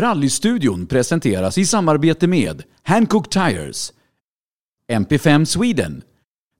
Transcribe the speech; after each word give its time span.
Rallystudion 0.00 0.86
presenteras 0.86 1.58
i 1.58 1.66
samarbete 1.66 2.26
med 2.26 2.62
Hancock 2.82 3.30
Tires, 3.30 3.92
MP5 4.92 5.44
Sweden, 5.44 6.02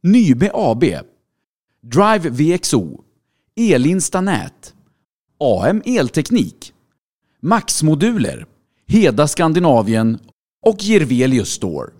Nybe 0.03 0.51
AB, 0.55 0.85
Drive 1.83 2.31
VXO, 2.31 3.01
Elinsta 3.57 4.21
Nät, 4.21 4.75
AM 5.39 5.83
Elteknik, 5.85 6.73
Max-moduler, 7.43 8.47
Heda 8.87 9.29
Skandinavien 9.29 10.19
och 10.67 10.77
Gervelius 10.79 11.49
Store. 11.49 11.91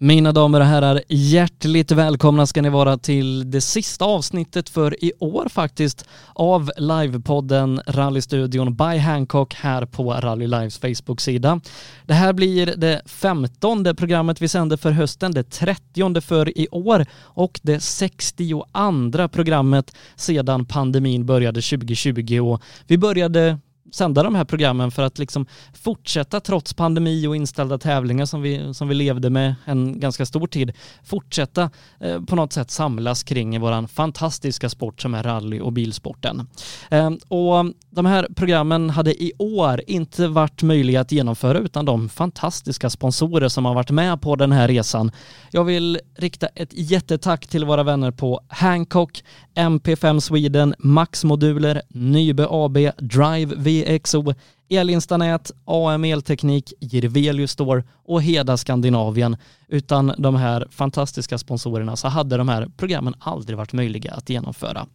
Mina 0.00 0.32
damer 0.32 0.60
och 0.60 0.66
herrar, 0.66 1.02
hjärtligt 1.08 1.92
välkomna 1.92 2.46
ska 2.46 2.62
ni 2.62 2.68
vara 2.68 2.98
till 2.98 3.50
det 3.50 3.60
sista 3.60 4.04
avsnittet 4.04 4.68
för 4.68 5.04
i 5.04 5.12
år 5.18 5.48
faktiskt 5.48 6.04
av 6.34 6.70
livepodden 6.76 7.80
Rallystudion 7.86 8.76
by 8.76 8.98
Hancock 8.98 9.54
här 9.54 9.86
på 9.86 10.12
Rally 10.12 10.46
Lives 10.46 10.78
Facebook-sida. 10.78 11.60
Det 12.04 12.14
här 12.14 12.32
blir 12.32 12.66
det 12.76 13.02
femtonde 13.06 13.94
programmet 13.94 14.42
vi 14.42 14.48
sänder 14.48 14.76
för 14.76 14.90
hösten, 14.90 15.32
det 15.32 15.50
trettionde 15.50 16.20
för 16.20 16.58
i 16.58 16.68
år 16.70 17.06
och 17.20 17.60
det 17.62 17.80
62 17.80 19.28
programmet 19.32 19.96
sedan 20.16 20.64
pandemin 20.66 21.26
började 21.26 21.60
2020 21.60 22.40
och 22.40 22.62
vi 22.86 22.98
började 22.98 23.58
sända 23.92 24.22
de 24.22 24.34
här 24.34 24.44
programmen 24.44 24.90
för 24.90 25.02
att 25.02 25.18
liksom 25.18 25.46
fortsätta 25.72 26.40
trots 26.40 26.74
pandemi 26.74 27.26
och 27.26 27.36
inställda 27.36 27.78
tävlingar 27.78 28.26
som 28.26 28.42
vi, 28.42 28.74
som 28.74 28.88
vi 28.88 28.94
levde 28.94 29.30
med 29.30 29.54
en 29.64 30.00
ganska 30.00 30.26
stor 30.26 30.46
tid, 30.46 30.72
fortsätta 31.04 31.70
eh, 32.00 32.20
på 32.20 32.36
något 32.36 32.52
sätt 32.52 32.70
samlas 32.70 33.22
kring 33.22 33.60
våran 33.60 33.88
fantastiska 33.88 34.68
sport 34.68 35.02
som 35.02 35.14
är 35.14 35.22
rally 35.22 35.60
och 35.60 35.72
bilsporten. 35.72 36.48
Eh, 36.90 37.10
och 37.28 37.72
de 37.90 38.06
här 38.06 38.28
programmen 38.36 38.90
hade 38.90 39.22
i 39.22 39.32
år 39.38 39.82
inte 39.86 40.28
varit 40.28 40.62
möjliga 40.62 41.00
att 41.00 41.12
genomföra 41.12 41.58
utan 41.58 41.84
de 41.84 42.08
fantastiska 42.08 42.90
sponsorer 42.90 43.48
som 43.48 43.64
har 43.64 43.74
varit 43.74 43.90
med 43.90 44.20
på 44.20 44.36
den 44.36 44.52
här 44.52 44.68
resan. 44.68 45.12
Jag 45.50 45.64
vill 45.64 45.98
rikta 46.16 46.46
ett 46.46 46.70
jättetack 46.72 47.46
till 47.46 47.64
våra 47.64 47.82
vänner 47.82 48.10
på 48.10 48.40
Hancock, 48.48 49.22
MP5 49.54 50.20
Sweden, 50.20 50.74
Max 50.78 51.24
Moduler, 51.24 51.82
Nybe 51.88 52.46
AB, 52.50 52.78
Drive 52.98 53.54
VXO, 53.84 54.34
Elinstanät, 54.68 55.50
AM 55.64 56.04
Elteknik, 56.04 56.72
Jirvelius 56.80 57.50
Store 57.50 57.84
och 58.04 58.22
Heda 58.22 58.56
Skandinavien. 58.56 59.36
Utan 59.68 60.12
de 60.18 60.34
här 60.34 60.66
fantastiska 60.70 61.38
sponsorerna 61.38 61.96
så 61.96 62.08
hade 62.08 62.36
de 62.36 62.48
här 62.48 62.68
programmen 62.76 63.14
aldrig 63.18 63.56
varit 63.56 63.72
möjliga 63.72 64.12
att 64.12 64.30
genomföra. 64.30 64.86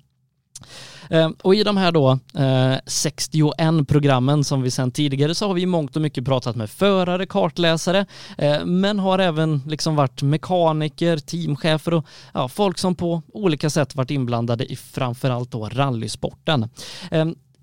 Eh, 1.09 1.29
och 1.41 1.55
i 1.55 1.63
de 1.63 1.77
här 1.77 1.91
då 1.91 2.19
eh, 2.35 2.75
61 2.85 3.87
programmen 3.87 4.43
som 4.43 4.61
vi 4.61 4.71
sedan 4.71 4.91
tidigare 4.91 5.35
så 5.35 5.47
har 5.47 5.53
vi 5.53 5.61
i 5.61 5.65
mångt 5.65 5.95
och 5.95 6.01
mycket 6.01 6.25
pratat 6.25 6.55
med 6.55 6.69
förare, 6.69 7.25
kartläsare, 7.25 8.05
eh, 8.37 8.65
men 8.65 8.99
har 8.99 9.19
även 9.19 9.61
liksom 9.67 9.95
varit 9.95 10.21
mekaniker, 10.21 11.17
teamchefer 11.17 11.93
och 11.93 12.05
ja, 12.33 12.47
folk 12.47 12.77
som 12.77 12.95
på 12.95 13.21
olika 13.33 13.69
sätt 13.69 13.95
varit 13.95 14.11
inblandade 14.11 14.65
i 14.65 14.75
framförallt 14.75 15.51
då 15.51 15.69
rallysporten. 15.69 16.69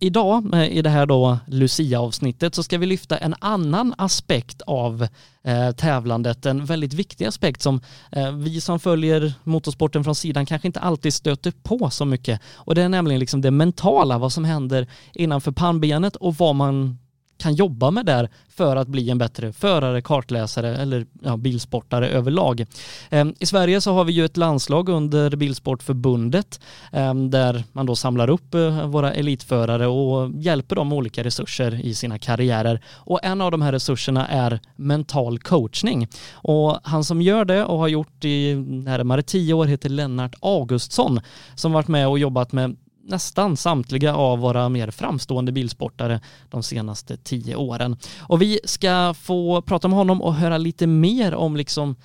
Idag 0.03 0.55
eh, 0.55 0.77
i 0.77 0.83
det 0.83 0.91
här 0.91 1.07
då 1.07 1.39
Lucia-avsnittet 1.47 2.55
så 2.55 2.63
ska 2.63 2.79
vi 2.79 2.87
lyfta 2.87 3.17
en 3.17 3.35
annan 3.39 3.95
aspekt 3.99 4.63
av 4.63 5.07
eh, 5.43 5.71
tävlandet, 5.71 6.47
en 6.47 6.65
väldigt 6.65 6.93
viktig 6.93 7.25
aspekt 7.25 7.63
som 7.63 7.81
eh, 8.13 8.33
vi 8.33 8.61
som 8.61 8.81
följer 8.81 9.33
motorsporten 9.45 10.05
från 10.05 10.15
sidan 10.15 10.47
kanske 10.47 10.69
inte 10.69 10.81
alltid 10.81 11.15
stöter 11.15 11.53
på 11.63 11.91
så 11.91 12.05
mycket. 12.05 12.41
Och 12.55 12.75
det 12.75 12.83
är 12.83 12.89
nämligen 12.89 13.21
liksom 13.21 13.41
det 13.41 13.51
mentala, 13.51 14.19
vad 14.19 14.33
som 14.33 14.45
händer 14.45 14.87
innanför 15.15 15.53
pannbenet 15.53 16.17
och 16.17 16.35
vad 16.35 16.55
man 16.57 16.99
kan 17.41 17.55
jobba 17.55 17.91
med 17.91 18.07
där 18.07 18.29
för 18.49 18.77
att 18.77 18.89
bli 18.89 19.11
en 19.11 19.19
bättre 19.19 19.53
förare, 19.53 20.03
kartläsare 20.03 20.77
eller 20.77 21.07
ja, 21.23 21.37
bilsportare 21.37 22.09
överlag. 22.09 22.65
Ehm, 23.11 23.35
I 23.39 23.47
Sverige 23.47 23.81
så 23.81 23.93
har 23.93 24.05
vi 24.05 24.13
ju 24.13 24.25
ett 24.25 24.37
landslag 24.37 24.89
under 24.89 25.37
Bilsportförbundet 25.37 26.61
ehm, 26.93 27.31
där 27.31 27.65
man 27.73 27.87
då 27.87 27.97
samlar 27.97 28.31
upp 28.31 28.55
eh, 28.55 28.87
våra 28.87 29.13
elitförare 29.13 29.87
och 29.87 30.31
hjälper 30.35 30.77
dem 30.77 30.89
med 30.89 30.99
olika 30.99 31.25
resurser 31.25 31.85
i 31.85 31.95
sina 31.95 32.19
karriärer. 32.19 32.81
Och 32.95 33.25
en 33.25 33.41
av 33.41 33.51
de 33.51 33.63
här 33.63 33.73
resurserna 33.73 34.29
är 34.29 34.61
mental 34.77 35.39
coachning. 35.39 36.09
Och 36.33 36.79
han 36.83 37.05
som 37.05 37.23
gör 37.23 37.45
det 37.45 37.65
och 37.65 37.79
har 37.79 37.89
gjort 37.89 38.25
i 38.25 38.55
närmare 38.55 39.23
tio 39.23 39.55
år 39.55 39.67
heter 39.67 39.89
Lennart 39.89 40.35
Augustsson 40.41 41.21
som 41.55 41.73
varit 41.73 41.89
med 41.89 42.09
och 42.09 42.19
jobbat 42.19 42.53
med 42.53 42.77
nästan 43.03 43.57
samtliga 43.57 44.15
av 44.15 44.39
våra 44.39 44.69
mer 44.69 44.91
framstående 44.91 45.53
bilsportare 45.53 46.21
de 46.49 46.63
senaste 46.63 47.17
tio 47.17 47.57
åren. 47.57 47.97
Och 48.19 48.43
vi 48.43 48.61
ska 48.65 49.15
få 49.15 49.63
prata 49.63 49.89
med 49.89 49.99
honom 49.99 50.23
och 50.23 50.35
höra 50.35 50.59
lite 50.59 50.87
mer 50.87 51.35
om 51.35 51.57
liksom 51.57 51.97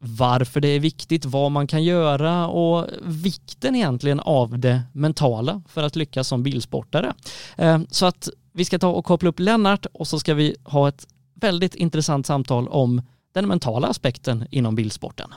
varför 0.00 0.60
det 0.60 0.68
är 0.68 0.80
viktigt, 0.80 1.24
vad 1.24 1.52
man 1.52 1.66
kan 1.66 1.84
göra 1.84 2.48
och 2.48 2.86
vikten 3.02 3.74
egentligen 3.74 4.20
av 4.20 4.58
det 4.58 4.82
mentala 4.92 5.62
för 5.68 5.82
att 5.82 5.96
lyckas 5.96 6.28
som 6.28 6.42
bilsportare. 6.42 7.12
Eh, 7.56 7.80
så 7.90 8.06
att 8.06 8.28
vi 8.52 8.64
ska 8.64 8.78
ta 8.78 8.88
och 8.88 9.04
koppla 9.04 9.28
upp 9.28 9.40
Lennart 9.40 9.86
och 9.92 10.08
så 10.08 10.18
ska 10.18 10.34
vi 10.34 10.56
ha 10.64 10.88
ett 10.88 11.06
väldigt 11.34 11.74
intressant 11.74 12.26
samtal 12.26 12.68
om 12.68 13.02
den 13.34 13.48
mentala 13.48 13.86
aspekten 13.86 14.46
inom 14.50 14.74
bilsporten. 14.74 15.34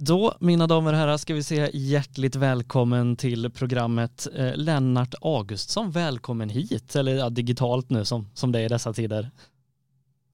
Då, 0.00 0.34
mina 0.40 0.66
damer 0.66 0.92
och 0.92 0.98
herrar, 0.98 1.16
ska 1.16 1.34
vi 1.34 1.42
säga 1.42 1.70
hjärtligt 1.72 2.36
välkommen 2.36 3.16
till 3.16 3.50
programmet 3.50 4.28
eh, 4.36 4.56
Lennart 4.56 5.14
Augustsson. 5.20 5.90
Välkommen 5.90 6.48
hit, 6.48 6.96
eller 6.96 7.14
ja, 7.14 7.30
digitalt 7.30 7.90
nu 7.90 8.04
som, 8.04 8.30
som 8.34 8.52
det 8.52 8.60
är 8.60 8.64
i 8.64 8.68
dessa 8.68 8.92
tider. 8.92 9.30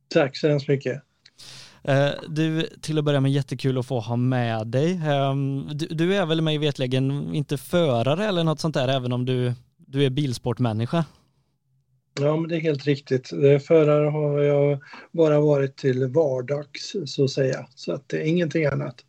Tack 0.08 0.36
så 0.36 0.48
hemskt 0.48 0.68
mycket. 0.68 1.02
Eh, 1.82 2.08
du, 2.28 2.68
till 2.80 2.98
att 2.98 3.04
börja 3.04 3.20
med 3.20 3.32
jättekul 3.32 3.78
att 3.78 3.86
få 3.86 4.00
ha 4.00 4.16
med 4.16 4.66
dig. 4.66 4.92
Eh, 4.92 5.34
du, 5.74 5.86
du, 5.86 6.14
är 6.14 6.26
väl 6.26 6.40
mig 6.40 6.58
vetligen 6.58 7.34
inte 7.34 7.58
förare 7.58 8.24
eller 8.26 8.44
något 8.44 8.60
sånt 8.60 8.74
där, 8.74 8.88
även 8.88 9.12
om 9.12 9.24
du, 9.24 9.52
du 9.76 10.04
är 10.04 10.10
bilsportmänniska? 10.10 11.04
Ja, 12.20 12.36
men 12.36 12.48
det 12.48 12.56
är 12.56 12.60
helt 12.60 12.84
riktigt. 12.84 13.28
Förare 13.66 14.10
har 14.10 14.40
jag 14.40 14.82
bara 15.12 15.40
varit 15.40 15.76
till 15.76 16.06
vardags, 16.06 16.96
så 17.06 17.24
att 17.24 17.30
säga. 17.30 17.66
Så 17.74 17.92
att 17.92 18.08
det 18.08 18.16
är 18.16 18.24
ingenting 18.26 18.66
annat. 18.66 19.04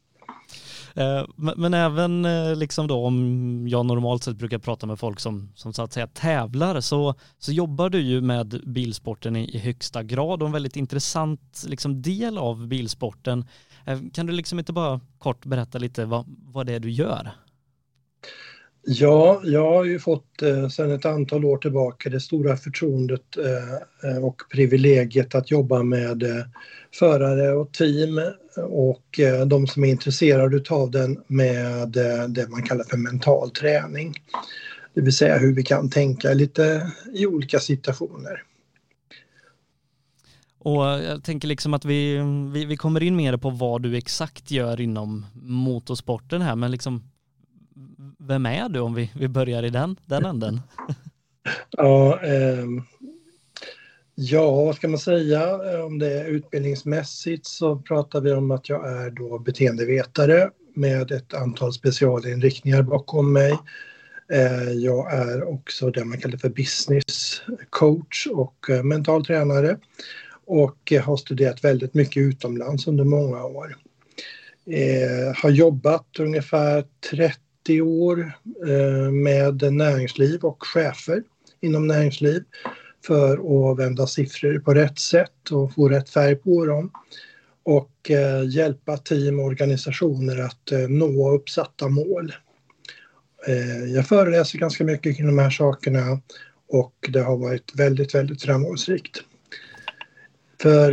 Eh, 0.96 1.26
men 1.36 1.74
även 1.74 2.26
eh, 2.26 2.56
liksom 2.56 2.88
då 2.88 3.06
om 3.06 3.68
jag 3.68 3.86
normalt 3.86 4.24
sett 4.24 4.36
brukar 4.36 4.60
prata 4.60 4.88
med 4.88 5.00
folk 5.00 5.20
som, 5.20 5.52
som 5.56 5.74
så 5.74 5.84
att 5.84 5.94
säga 5.94 6.08
tävlar 6.08 6.82
så, 6.82 7.16
så 7.40 7.52
jobbar 7.52 7.90
du 7.90 8.02
ju 8.02 8.22
med 8.22 8.62
bilsporten 8.66 9.36
i, 9.36 9.56
i 9.56 9.60
högsta 9.60 10.04
grad 10.04 10.42
och 10.42 10.48
en 10.48 10.54
väldigt 10.54 10.76
intressant 10.76 11.66
liksom 11.68 12.02
del 12.02 12.38
av 12.38 12.68
bilsporten. 12.68 13.46
Eh, 13.86 14.00
kan 14.14 14.26
du 14.26 14.34
liksom 14.34 14.60
inte 14.60 14.74
bara 14.74 15.00
kort 15.18 15.46
berätta 15.46 15.78
lite 15.78 16.06
vad, 16.06 16.26
vad 16.28 16.66
det 16.66 16.74
är 16.74 16.80
du 16.80 16.92
gör? 16.92 17.32
Ja, 18.88 19.42
jag 19.44 19.74
har 19.74 19.84
ju 19.84 20.00
fått 20.00 20.42
eh, 20.42 20.68
sedan 20.68 20.92
ett 20.92 21.06
antal 21.06 21.46
år 21.46 21.58
tillbaka 21.58 22.10
det 22.10 22.20
stora 22.20 22.58
förtroendet 22.58 23.38
eh, 23.38 24.12
eh, 24.12 24.26
och 24.26 24.42
privilegiet 24.52 25.36
att 25.36 25.52
jobba 25.52 25.84
med 25.84 26.24
eh, 26.24 26.46
förare 26.94 27.52
och 27.52 27.74
team 27.74 28.22
och 28.58 29.20
eh, 29.20 29.46
de 29.46 29.68
som 29.68 29.84
är 29.84 29.88
intresserade 29.88 30.64
av 30.70 30.92
den 30.92 31.24
med 31.28 31.98
eh, 31.98 32.28
det 32.28 32.50
man 32.50 32.64
kallar 32.64 32.84
för 32.84 32.98
mental 32.98 33.52
träning. 33.52 34.14
Det 34.94 35.02
vill 35.02 35.16
säga 35.16 35.38
hur 35.38 35.56
vi 35.56 35.64
kan 35.64 35.90
tänka 35.90 36.34
lite 36.34 36.92
i 37.14 37.26
olika 37.26 37.60
situationer. 37.60 38.44
Och 40.60 40.84
jag 40.84 41.24
tänker 41.24 41.48
liksom 41.48 41.74
att 41.74 41.86
vi, 41.86 42.18
vi, 42.54 42.66
vi 42.66 42.78
kommer 42.78 43.04
in 43.04 43.16
mer 43.16 43.38
på 43.38 43.50
vad 43.50 43.82
du 43.82 43.98
exakt 43.98 44.52
gör 44.52 44.82
inom 44.82 45.26
motorsporten 45.34 46.42
här, 46.42 46.56
men 46.56 46.72
liksom 46.72 47.04
vem 48.28 48.46
är 48.46 48.70
du 48.70 48.80
om 48.80 48.94
vi, 48.94 49.12
vi 49.16 49.28
börjar 49.28 49.64
i 49.64 49.70
den, 49.70 49.96
den 50.06 50.26
änden? 50.26 50.62
ja, 51.72 52.20
eh, 52.24 52.66
ja, 54.16 54.52
vad 54.52 54.76
ska 54.76 54.88
man 54.88 55.00
säga? 55.00 55.56
Om 55.86 56.00
det 56.00 56.20
är 56.20 56.26
utbildningsmässigt 56.26 57.46
så 57.46 57.76
pratar 57.76 58.22
vi 58.22 58.32
om 58.32 58.52
att 58.52 58.70
jag 58.70 59.06
är 59.06 59.10
då 59.10 59.40
beteendevetare 59.40 60.50
med 60.76 61.12
ett 61.12 61.34
antal 61.34 61.74
specialinriktningar 61.74 62.82
bakom 62.82 63.34
mig. 63.34 63.58
Eh, 64.32 64.72
jag 64.72 65.14
är 65.14 65.44
också 65.44 65.92
det 65.92 66.06
man 66.06 66.18
kallar 66.18 66.38
för 66.38 66.50
business 66.50 67.42
coach 67.70 68.28
och 68.28 68.70
eh, 68.70 68.84
mental 68.84 69.26
tränare 69.26 69.78
och 70.46 70.92
eh, 70.92 71.04
har 71.04 71.18
studerat 71.18 71.64
väldigt 71.64 71.94
mycket 71.94 72.22
utomlands 72.22 72.88
under 72.88 73.04
många 73.04 73.44
år. 73.44 73.78
Eh, 74.66 75.36
har 75.36 75.50
jobbat 75.50 76.20
ungefär 76.20 76.86
30 77.12 77.45
30 77.66 77.82
år 77.82 78.34
eh, 78.68 79.12
med 79.12 79.74
näringsliv 79.74 80.44
och 80.44 80.64
chefer 80.64 81.24
inom 81.62 81.88
näringsliv 81.88 82.44
för 83.06 83.34
att 83.34 83.80
vända 83.80 84.08
siffror 84.08 84.60
på 84.60 84.74
rätt 84.74 85.00
sätt 85.00 85.52
och 85.52 85.74
få 85.74 85.90
rätt 85.90 86.10
färg 86.10 86.36
på 86.36 86.66
dem 86.66 86.92
och 87.64 88.12
eh, 88.12 88.50
hjälpa 88.50 88.98
team 88.98 89.40
och 89.40 89.46
organisationer 89.46 90.40
att 90.40 90.72
eh, 90.72 90.80
nå 90.80 91.32
uppsatta 91.32 91.88
mål. 91.88 92.34
Jag 93.94 94.08
föreläser 94.08 94.60
ganska 94.60 94.84
mycket 94.84 95.18
kring 95.18 95.28
de 95.28 95.38
här 95.38 95.50
sakerna 95.50 96.22
och 96.68 97.10
det 97.10 97.20
har 97.20 97.38
varit 97.38 97.72
väldigt, 97.76 98.16
väldigt 98.16 98.42
framgångsrikt. 98.42 99.20
För 100.62 100.92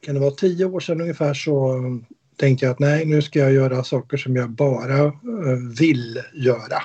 kan 0.00 0.14
det 0.14 0.20
vara 0.20 0.30
tio 0.30 0.64
år 0.64 0.80
sedan 0.80 1.00
ungefär 1.00 1.34
så 1.34 1.80
tänkte 2.40 2.64
jag 2.66 2.72
att 2.72 2.78
nej, 2.78 3.06
nu 3.06 3.22
ska 3.22 3.38
jag 3.38 3.52
göra 3.52 3.84
saker 3.84 4.16
som 4.16 4.36
jag 4.36 4.50
bara 4.50 5.04
eh, 5.04 5.12
vill 5.78 6.22
göra. 6.34 6.82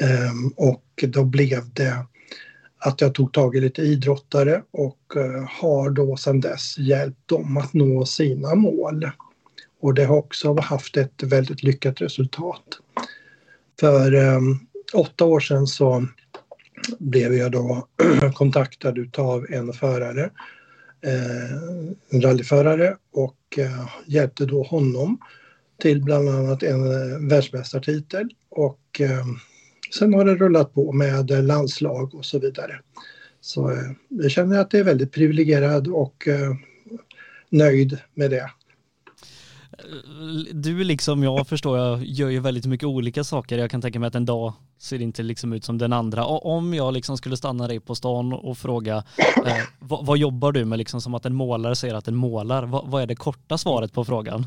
Ehm, 0.00 0.48
och 0.56 1.04
då 1.06 1.24
blev 1.24 1.62
det 1.72 2.06
att 2.78 3.00
jag 3.00 3.14
tog 3.14 3.32
tag 3.32 3.56
i 3.56 3.60
lite 3.60 3.82
idrottare 3.82 4.62
och 4.70 5.16
eh, 5.16 5.48
har 5.60 5.90
då 5.90 6.16
sedan 6.16 6.40
dess 6.40 6.78
hjälpt 6.78 7.28
dem 7.28 7.56
att 7.56 7.72
nå 7.72 8.06
sina 8.06 8.54
mål. 8.54 9.10
Och 9.80 9.94
det 9.94 10.04
har 10.04 10.16
också 10.16 10.60
haft 10.60 10.96
ett 10.96 11.22
väldigt 11.22 11.62
lyckat 11.62 12.00
resultat. 12.00 12.64
För 13.80 14.14
ehm, 14.14 14.58
åtta 14.94 15.24
år 15.24 15.40
sedan 15.40 15.66
så 15.66 16.06
blev 16.98 17.34
jag 17.34 17.52
då 17.52 17.88
kontaktad 18.34 18.98
utav 18.98 19.46
en 19.50 19.72
förare, 19.72 20.30
Eh, 21.00 21.52
en 22.10 22.22
rallyförare 22.22 22.96
och 23.12 23.58
eh, 23.58 23.88
hjälpte 24.06 24.46
då 24.46 24.62
honom 24.62 25.18
till 25.78 26.02
bland 26.02 26.28
annat 26.28 26.62
en 26.62 26.84
eh, 26.84 27.28
världsmästartitel 27.28 28.28
och 28.48 29.00
eh, 29.00 29.26
sen 29.94 30.14
har 30.14 30.24
det 30.24 30.34
rullat 30.34 30.74
på 30.74 30.92
med 30.92 31.30
landslag 31.44 32.14
och 32.14 32.24
så 32.24 32.38
vidare. 32.38 32.80
Så 33.40 33.78
jag 34.08 34.30
känner 34.30 34.58
att 34.58 34.70
det 34.70 34.78
är 34.78 34.84
väldigt 34.84 35.12
privilegierad 35.12 35.88
och 35.88 36.28
nöjd 37.50 37.98
med 38.14 38.30
det 38.30 38.50
du 40.52 40.84
liksom 40.84 41.22
jag 41.22 41.48
förstår 41.48 41.78
jag 41.78 42.04
gör 42.04 42.28
ju 42.28 42.40
väldigt 42.40 42.66
mycket 42.66 42.86
olika 42.86 43.24
saker. 43.24 43.58
Jag 43.58 43.70
kan 43.70 43.82
tänka 43.82 44.00
mig 44.00 44.06
att 44.06 44.14
en 44.14 44.24
dag 44.24 44.52
ser 44.78 45.02
inte 45.02 45.22
liksom 45.22 45.52
ut 45.52 45.64
som 45.64 45.78
den 45.78 45.92
andra. 45.92 46.24
Och 46.24 46.56
om 46.56 46.74
jag 46.74 46.94
liksom 46.94 47.16
skulle 47.16 47.36
stanna 47.36 47.68
dig 47.68 47.80
på 47.80 47.94
stan 47.94 48.32
och 48.32 48.58
fråga 48.58 48.96
eh, 49.46 49.56
vad, 49.78 50.06
vad, 50.06 50.18
jobbar 50.18 50.52
du 50.52 50.64
med 50.64 50.78
liksom 50.78 51.00
som 51.00 51.14
att 51.14 51.26
en 51.26 51.34
målare 51.34 51.76
säger 51.76 51.94
att 51.94 52.08
en 52.08 52.14
målar. 52.14 52.62
Vad, 52.62 52.88
vad 52.88 53.02
är 53.02 53.06
det 53.06 53.16
korta 53.16 53.58
svaret 53.58 53.92
på 53.92 54.04
frågan? 54.04 54.46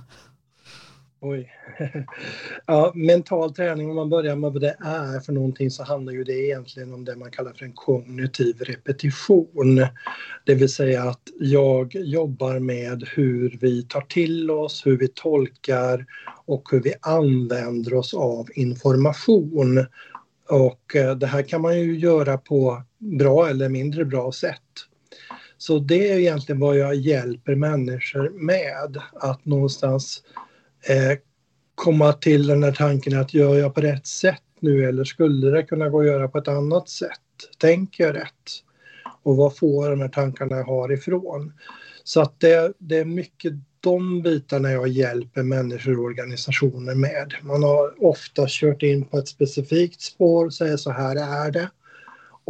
Oj. 1.22 1.52
ja, 2.66 2.92
mental 2.96 3.54
träning, 3.54 3.90
om 3.90 3.96
man 3.96 4.10
börjar 4.10 4.36
med 4.36 4.52
vad 4.52 4.62
det 4.62 4.76
är 4.80 5.20
för 5.20 5.34
någonting 5.34 5.72
så 5.72 5.84
handlar 5.84 6.14
ju 6.14 6.24
det 6.24 6.46
egentligen 6.46 6.94
om 6.94 7.06
det 7.06 7.16
man 7.16 7.32
kallar 7.32 7.54
för 7.54 7.66
en 7.66 7.74
kognitiv 7.74 8.60
repetition. 8.60 9.86
Det 10.46 10.56
vill 10.56 10.70
säga 10.70 11.04
att 11.04 11.22
jag 11.40 11.96
jobbar 11.96 12.60
med 12.60 13.04
hur 13.16 13.58
vi 13.62 13.84
tar 13.84 14.02
till 14.02 14.52
oss, 14.52 14.86
hur 14.86 14.98
vi 14.98 15.08
tolkar 15.08 16.06
och 16.46 16.64
hur 16.72 16.82
vi 16.82 16.94
använder 17.02 17.94
oss 17.94 18.14
av 18.14 18.48
information. 18.56 19.86
Och 20.50 20.96
eh, 20.96 21.16
det 21.16 21.28
här 21.28 21.42
kan 21.42 21.62
man 21.62 21.80
ju 21.80 22.00
göra 22.00 22.38
på 22.38 22.84
bra 22.98 23.50
eller 23.50 23.70
mindre 23.70 24.06
bra 24.06 24.32
sätt. 24.32 24.62
Så 25.58 25.80
det 25.80 26.12
är 26.12 26.20
egentligen 26.20 26.60
vad 26.60 26.78
jag 26.78 26.96
hjälper 26.96 27.56
människor 27.56 28.30
med, 28.30 29.02
att 29.14 29.46
någonstans 29.46 30.24
eh, 30.88 31.18
komma 31.76 32.14
till 32.14 32.48
den 32.48 32.64
här 32.64 32.72
tanken 32.72 33.20
att 33.20 33.34
gör 33.34 33.56
jag 33.56 33.76
på 33.76 33.82
rätt 33.82 34.08
sätt 34.08 34.44
nu 34.60 34.86
eller 34.86 35.04
skulle 35.04 35.50
det 35.50 35.64
kunna 35.64 35.90
gå 35.90 36.00
att 36.00 36.06
göra 36.06 36.28
på 36.28 36.38
ett 36.38 36.48
annat 36.48 36.90
sätt? 36.90 37.20
Tänker 37.58 38.04
jag 38.04 38.16
rätt? 38.16 38.64
Och 39.24 39.38
vad 39.38 39.58
får 39.58 39.90
de 39.90 40.02
här 40.02 40.08
tankarna 40.08 40.58
jag 40.58 40.66
har 40.66 40.92
ifrån? 40.92 41.54
Så 42.04 42.22
att 42.22 42.40
det, 42.40 42.74
det 42.78 42.98
är 42.98 43.06
mycket 43.06 43.54
de 43.80 44.22
bitarna 44.22 44.72
jag 44.72 44.88
hjälper 44.88 45.44
människor 45.44 46.00
och 46.00 46.06
organisationer 46.06 46.96
med. 46.96 47.34
Man 47.42 47.64
har 47.64 48.04
ofta 48.06 48.46
kört 48.48 48.84
in 48.84 49.06
på 49.06 49.18
ett 49.18 49.28
specifikt 49.28 50.02
spår 50.02 50.46
och 50.46 50.54
säger 50.54 50.78
så 50.78 50.92
här 50.92 51.46
är 51.46 51.52
det. 51.52 51.70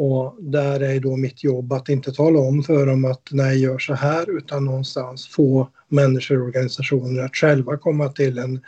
Och 0.01 0.35
där 0.39 0.79
är 0.79 0.99
då 0.99 1.15
mitt 1.15 1.43
jobb 1.43 1.73
att 1.73 1.89
inte 1.89 2.11
tala 2.11 2.39
om 2.39 2.63
för 2.63 2.85
dem 2.85 3.05
att 3.05 3.21
nej, 3.31 3.61
gör 3.61 3.77
så 3.77 3.93
här, 3.93 4.37
utan 4.37 4.65
någonstans 4.65 5.27
få 5.27 5.69
människor 5.87 6.39
och 6.39 6.45
organisationer 6.45 7.23
att 7.23 7.35
själva 7.35 7.77
komma 7.77 8.09
till 8.09 8.37
en, 8.37 8.61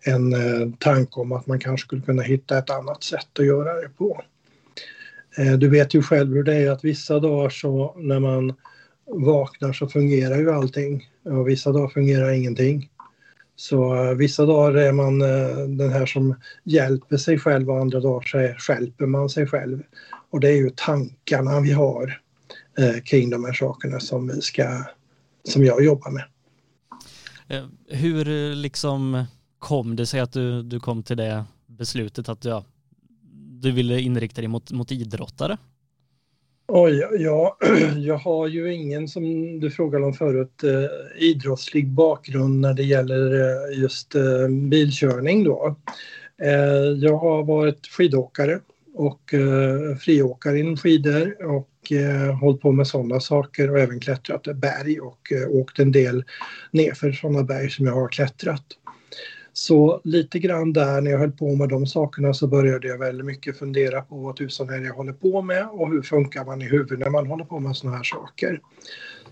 en 0.00 0.32
eh, 0.32 0.68
tanke 0.78 1.20
om 1.20 1.32
att 1.32 1.46
man 1.46 1.58
kanske 1.58 1.86
skulle 1.86 2.02
kunna 2.02 2.22
hitta 2.22 2.58
ett 2.58 2.70
annat 2.70 3.02
sätt 3.02 3.38
att 3.38 3.46
göra 3.46 3.74
det 3.74 3.88
på. 3.88 4.22
Eh, 5.38 5.52
du 5.52 5.68
vet 5.68 5.94
ju 5.94 6.02
själv 6.02 6.34
hur 6.34 6.42
det 6.42 6.54
är 6.54 6.70
att 6.70 6.84
vissa 6.84 7.20
dagar 7.20 7.50
så 7.50 7.94
när 7.98 8.20
man 8.20 8.54
vaknar 9.06 9.72
så 9.72 9.88
fungerar 9.88 10.36
ju 10.36 10.50
allting 10.50 11.08
och 11.24 11.48
vissa 11.48 11.72
dagar 11.72 11.88
fungerar 11.88 12.30
ingenting. 12.30 12.90
Så 13.56 13.94
eh, 13.94 14.14
vissa 14.14 14.46
dagar 14.46 14.74
är 14.74 14.92
man 14.92 15.22
eh, 15.22 15.68
den 15.68 15.90
här 15.90 16.06
som 16.06 16.34
hjälper 16.64 17.16
sig 17.16 17.38
själv 17.38 17.70
och 17.70 17.80
andra 17.80 18.00
dagar 18.00 18.26
så 18.26 18.72
hjälper 18.72 19.06
man 19.06 19.28
sig 19.28 19.46
själv. 19.46 19.82
Och 20.32 20.40
det 20.40 20.48
är 20.48 20.56
ju 20.56 20.70
tankarna 20.70 21.60
vi 21.60 21.72
har 21.72 22.20
uh, 22.80 23.02
kring 23.04 23.30
de 23.30 23.44
här 23.44 23.52
sakerna 23.52 24.00
som 24.00 24.28
vi 24.28 24.40
ska, 24.40 24.84
som 25.44 25.64
jag 25.64 25.84
jobbar 25.84 26.10
med. 26.10 26.24
Hur 27.88 28.54
liksom 28.54 29.24
kom 29.58 29.96
det 29.96 30.06
sig 30.06 30.20
att 30.20 30.32
du, 30.32 30.62
du 30.62 30.80
kom 30.80 31.02
till 31.02 31.16
det 31.16 31.44
beslutet 31.66 32.28
att 32.28 32.44
ja, 32.44 32.64
du 33.60 33.72
ville 33.72 34.00
inrikta 34.00 34.40
dig 34.40 34.48
mot, 34.48 34.72
mot 34.72 34.92
idrottare? 34.92 35.58
Oj, 36.68 37.08
ja, 37.18 37.56
jag 37.96 38.18
har 38.18 38.48
ju 38.48 38.74
ingen, 38.74 39.08
som 39.08 39.60
du 39.60 39.70
frågade 39.70 40.04
om 40.04 40.12
förut, 40.12 40.64
eh, 40.64 41.22
idrottslig 41.22 41.88
bakgrund 41.88 42.60
när 42.60 42.74
det 42.74 42.82
gäller 42.82 43.34
eh, 43.40 43.80
just 43.80 44.14
eh, 44.14 44.48
bilkörning 44.48 45.44
då. 45.44 45.76
Eh, 46.42 46.50
jag 46.96 47.16
har 47.16 47.44
varit 47.44 47.86
skidåkare 47.86 48.60
och 48.94 49.34
eh, 49.34 49.96
friåkare 49.96 50.58
inom 50.58 50.76
skidor 50.76 51.36
och 51.44 51.92
eh, 51.92 52.38
hållit 52.38 52.60
på 52.60 52.72
med 52.72 52.86
sådana 52.86 53.20
saker 53.20 53.70
och 53.70 53.78
även 53.78 54.00
klättrat 54.00 54.42
berg 54.42 55.00
och 55.00 55.32
eh, 55.32 55.48
åkt 55.48 55.78
en 55.78 55.92
del 55.92 56.24
nerför 56.70 57.12
sådana 57.12 57.42
berg 57.42 57.70
som 57.70 57.86
jag 57.86 57.94
har 57.94 58.08
klättrat. 58.08 58.64
Så 59.52 60.00
lite 60.04 60.38
grann 60.38 60.72
där 60.72 61.00
när 61.00 61.10
jag 61.10 61.18
höll 61.18 61.32
på 61.32 61.56
med 61.56 61.68
de 61.68 61.86
sakerna 61.86 62.34
så 62.34 62.46
började 62.46 62.88
jag 62.88 62.98
väldigt 62.98 63.26
mycket 63.26 63.58
fundera 63.58 64.02
på 64.02 64.16
vad 64.16 64.36
tusan 64.36 64.70
är 64.70 64.78
det 64.78 64.86
jag 64.86 64.94
håller 64.94 65.12
på 65.12 65.42
med 65.42 65.68
och 65.70 65.90
hur 65.90 66.02
funkar 66.02 66.44
man 66.44 66.62
i 66.62 66.64
huvudet 66.64 66.98
när 66.98 67.10
man 67.10 67.26
håller 67.26 67.44
på 67.44 67.60
med 67.60 67.76
sådana 67.76 67.96
här 67.96 68.04
saker. 68.04 68.60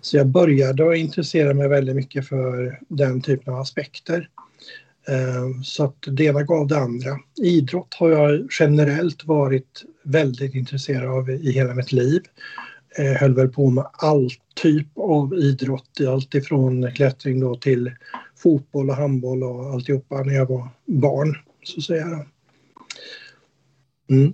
Så 0.00 0.16
jag 0.16 0.26
började 0.26 0.90
att 0.90 0.96
intressera 0.96 1.54
mig 1.54 1.68
väldigt 1.68 1.96
mycket 1.96 2.28
för 2.28 2.78
den 2.88 3.20
typen 3.20 3.54
av 3.54 3.60
aspekter. 3.60 4.28
Eh, 5.10 5.62
så 5.62 5.84
att 5.84 5.96
det 6.06 6.24
ena 6.24 6.42
gav 6.42 6.66
det 6.66 6.78
andra. 6.78 7.18
Idrott 7.42 7.94
har 7.94 8.10
jag 8.10 8.48
generellt 8.60 9.24
varit 9.24 9.84
väldigt 10.02 10.54
intresserad 10.54 11.08
av 11.08 11.30
i 11.30 11.52
hela 11.52 11.74
mitt 11.74 11.92
liv. 11.92 12.22
Jag 12.96 13.14
höll 13.14 13.34
väl 13.34 13.48
på 13.48 13.70
med 13.70 13.84
all 13.92 14.30
typ 14.54 14.88
av 14.98 15.34
idrott, 15.34 16.00
allt 16.08 16.34
ifrån 16.34 16.92
klättring 16.92 17.40
då 17.40 17.54
till 17.54 17.92
fotboll 18.36 18.90
och 18.90 18.96
handboll 18.96 19.42
och 19.42 19.64
alltihopa 19.64 20.22
när 20.22 20.34
jag 20.34 20.46
var 20.46 20.68
barn, 20.86 21.36
så 21.64 21.78
att 21.78 21.84
säga. 21.84 22.26
Mm. 24.10 24.32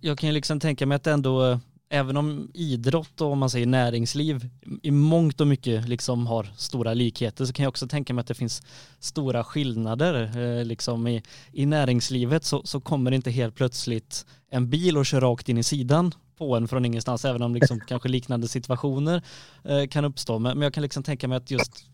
Jag 0.00 0.18
kan 0.18 0.28
ju 0.28 0.32
liksom 0.32 0.60
tänka 0.60 0.86
mig 0.86 0.96
att 0.96 1.06
ändå, 1.06 1.44
eh, 1.44 1.58
även 1.88 2.16
om 2.16 2.50
idrott 2.54 3.20
och 3.20 3.32
om 3.32 3.38
man 3.38 3.50
säger 3.50 3.66
näringsliv 3.66 4.48
i 4.82 4.90
mångt 4.90 5.40
och 5.40 5.46
mycket 5.46 5.88
liksom 5.88 6.26
har 6.26 6.48
stora 6.56 6.94
likheter 6.94 7.44
så 7.44 7.52
kan 7.52 7.62
jag 7.62 7.70
också 7.70 7.88
tänka 7.88 8.14
mig 8.14 8.20
att 8.20 8.26
det 8.26 8.34
finns 8.34 8.62
stora 8.98 9.44
skillnader. 9.44 10.38
Eh, 10.38 10.64
liksom 10.64 11.06
i, 11.06 11.22
i 11.52 11.66
näringslivet 11.66 12.44
så, 12.44 12.62
så 12.64 12.80
kommer 12.80 13.10
inte 13.10 13.30
helt 13.30 13.54
plötsligt 13.54 14.26
en 14.50 14.70
bil 14.70 14.98
och 14.98 15.06
kör 15.06 15.20
rakt 15.20 15.48
in 15.48 15.58
i 15.58 15.62
sidan 15.62 16.14
på 16.36 16.56
en 16.56 16.68
från 16.68 16.84
ingenstans, 16.84 17.24
även 17.24 17.42
om 17.42 17.54
liksom 17.54 17.80
kanske 17.88 18.08
liknande 18.08 18.48
situationer 18.48 19.22
eh, 19.64 19.86
kan 19.86 20.04
uppstå. 20.04 20.38
Men, 20.38 20.58
men 20.58 20.62
jag 20.62 20.74
kan 20.74 20.82
liksom 20.82 21.02
tänka 21.02 21.28
mig 21.28 21.36
att 21.36 21.50
just 21.50 21.84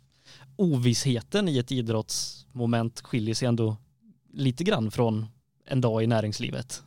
ovissheten 0.56 1.48
i 1.48 1.58
ett 1.58 1.72
idrottsmoment 1.72 3.00
skiljer 3.00 3.34
sig 3.34 3.48
ändå 3.48 3.76
lite 4.32 4.64
grann 4.64 4.90
från 4.90 5.26
en 5.66 5.80
dag 5.80 6.02
i 6.02 6.06
näringslivet. 6.06 6.82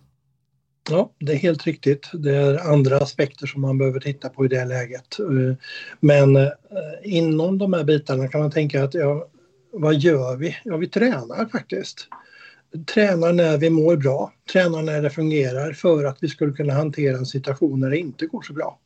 Ja, 0.90 1.12
det 1.20 1.34
är 1.34 1.38
helt 1.38 1.64
riktigt. 1.64 2.10
Det 2.14 2.36
är 2.36 2.72
andra 2.72 2.98
aspekter 2.98 3.48
som 3.48 3.62
man 3.62 3.78
behöver 3.78 4.00
titta 4.00 4.30
på 4.30 4.46
i 4.46 4.48
det 4.48 4.66
läget. 4.66 5.20
Eh, 5.20 5.56
men 6.00 6.36
eh, 6.36 6.52
inom 7.04 7.58
de 7.58 7.74
här 7.74 7.84
bitarna 7.84 8.28
kan 8.28 8.42
man 8.42 8.52
tänka 8.52 8.84
att 8.84 8.94
ja, 8.94 9.28
vad 9.72 9.96
gör 9.96 10.38
vi? 10.38 10.58
Ja, 10.64 10.78
vi 10.78 10.88
tränar 10.88 11.50
faktiskt. 11.52 12.08
Tränar 12.94 13.34
när 13.34 13.58
vi 13.58 13.70
mår 13.70 13.96
bra, 13.96 14.34
tränar 14.52 14.82
när 14.82 15.02
det 15.02 15.10
fungerar 15.10 15.74
för 15.74 16.06
att 16.06 16.18
vi 16.22 16.28
skulle 16.28 16.54
kunna 16.54 16.74
hantera 16.74 17.18
en 17.18 17.26
situation 17.26 17.80
när 17.80 17.90
det 17.90 17.98
inte 17.98 18.26
går 18.26 18.42
så 18.42 18.54
bra 18.54 18.80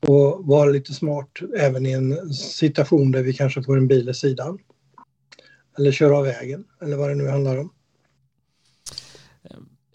och 0.00 0.46
vara 0.46 0.70
lite 0.70 0.92
smart 0.92 1.38
även 1.58 1.86
i 1.86 1.92
en 1.92 2.32
situation 2.32 3.12
där 3.12 3.22
vi 3.22 3.32
kanske 3.32 3.62
får 3.62 3.76
en 3.76 3.88
bil 3.88 4.08
i 4.08 4.14
sidan. 4.14 4.58
Eller 5.78 5.92
köra 5.92 6.16
av 6.16 6.24
vägen 6.24 6.64
eller 6.82 6.96
vad 6.96 7.08
det 7.08 7.14
nu 7.14 7.28
handlar 7.28 7.58
om. 7.58 7.72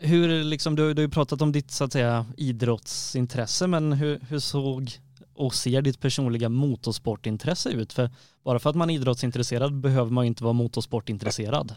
Hur, 0.03 0.43
liksom, 0.43 0.75
du, 0.75 0.93
du 0.93 1.01
har 1.01 1.07
ju 1.07 1.09
pratat 1.09 1.41
om 1.41 1.51
ditt 1.51 1.71
så 1.71 1.83
att 1.83 1.93
säga 1.93 2.25
idrottsintresse 2.37 3.67
men 3.67 3.93
hur, 3.93 4.19
hur 4.29 4.39
såg 4.39 4.91
och 5.33 5.53
ser 5.53 5.81
ditt 5.81 5.99
personliga 5.99 6.49
motorsportintresse 6.49 7.69
ut? 7.69 7.93
För 7.93 8.09
bara 8.43 8.59
för 8.59 8.69
att 8.69 8.75
man 8.75 8.89
är 8.89 8.95
idrottsintresserad 8.95 9.73
behöver 9.73 10.11
man 10.11 10.25
ju 10.25 10.27
inte 10.27 10.43
vara 10.43 10.53
motorsportintresserad. 10.53 11.75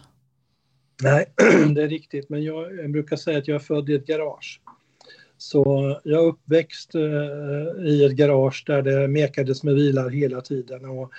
Nej, 1.03 1.27
det 1.75 1.83
är 1.83 1.89
riktigt. 1.89 2.29
Men 2.29 2.43
jag, 2.43 2.77
jag 2.77 2.91
brukar 2.91 3.17
säga 3.17 3.39
att 3.39 3.49
jag 3.49 3.55
är 3.55 3.59
född 3.59 3.91
i 3.91 3.95
ett 3.95 4.07
garage. 4.07 4.61
Så 5.39 6.01
jag 6.05 6.23
är 6.23 6.27
uppväxt 6.27 6.95
eh, 6.95 7.87
i 7.87 8.05
ett 8.05 8.13
garage 8.13 8.65
där 8.67 8.83
det 8.83 9.09
mekades 9.09 9.63
med 9.63 9.75
bilar 9.75 10.11
hela 10.11 10.41
tiden. 10.41 10.85
Och 10.85 11.13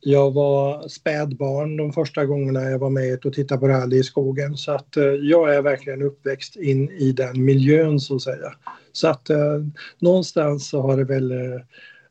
jag 0.00 0.30
var 0.30 0.88
spädbarn 0.88 1.76
de 1.76 1.92
första 1.92 2.26
gångerna 2.26 2.62
jag 2.62 2.78
var 2.78 2.90
med 2.90 3.26
och 3.26 3.32
tittade 3.32 3.60
på 3.60 3.68
rally 3.68 3.98
i 3.98 4.02
skogen. 4.02 4.56
Så 4.56 4.72
att 4.72 4.96
eh, 4.96 5.04
jag 5.04 5.54
är 5.54 5.62
verkligen 5.62 6.02
uppväxt 6.02 6.56
in 6.56 6.90
i 6.90 7.12
den 7.12 7.44
miljön 7.44 8.00
så 8.00 8.16
att 8.16 8.22
säga. 8.22 8.54
Så 8.92 9.08
att 9.08 9.30
eh, 9.30 9.64
någonstans 9.98 10.68
så 10.68 10.82
har 10.82 10.96
det 10.96 11.04
väl 11.04 11.30
eh, 11.30 11.54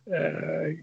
eh 0.08 0.76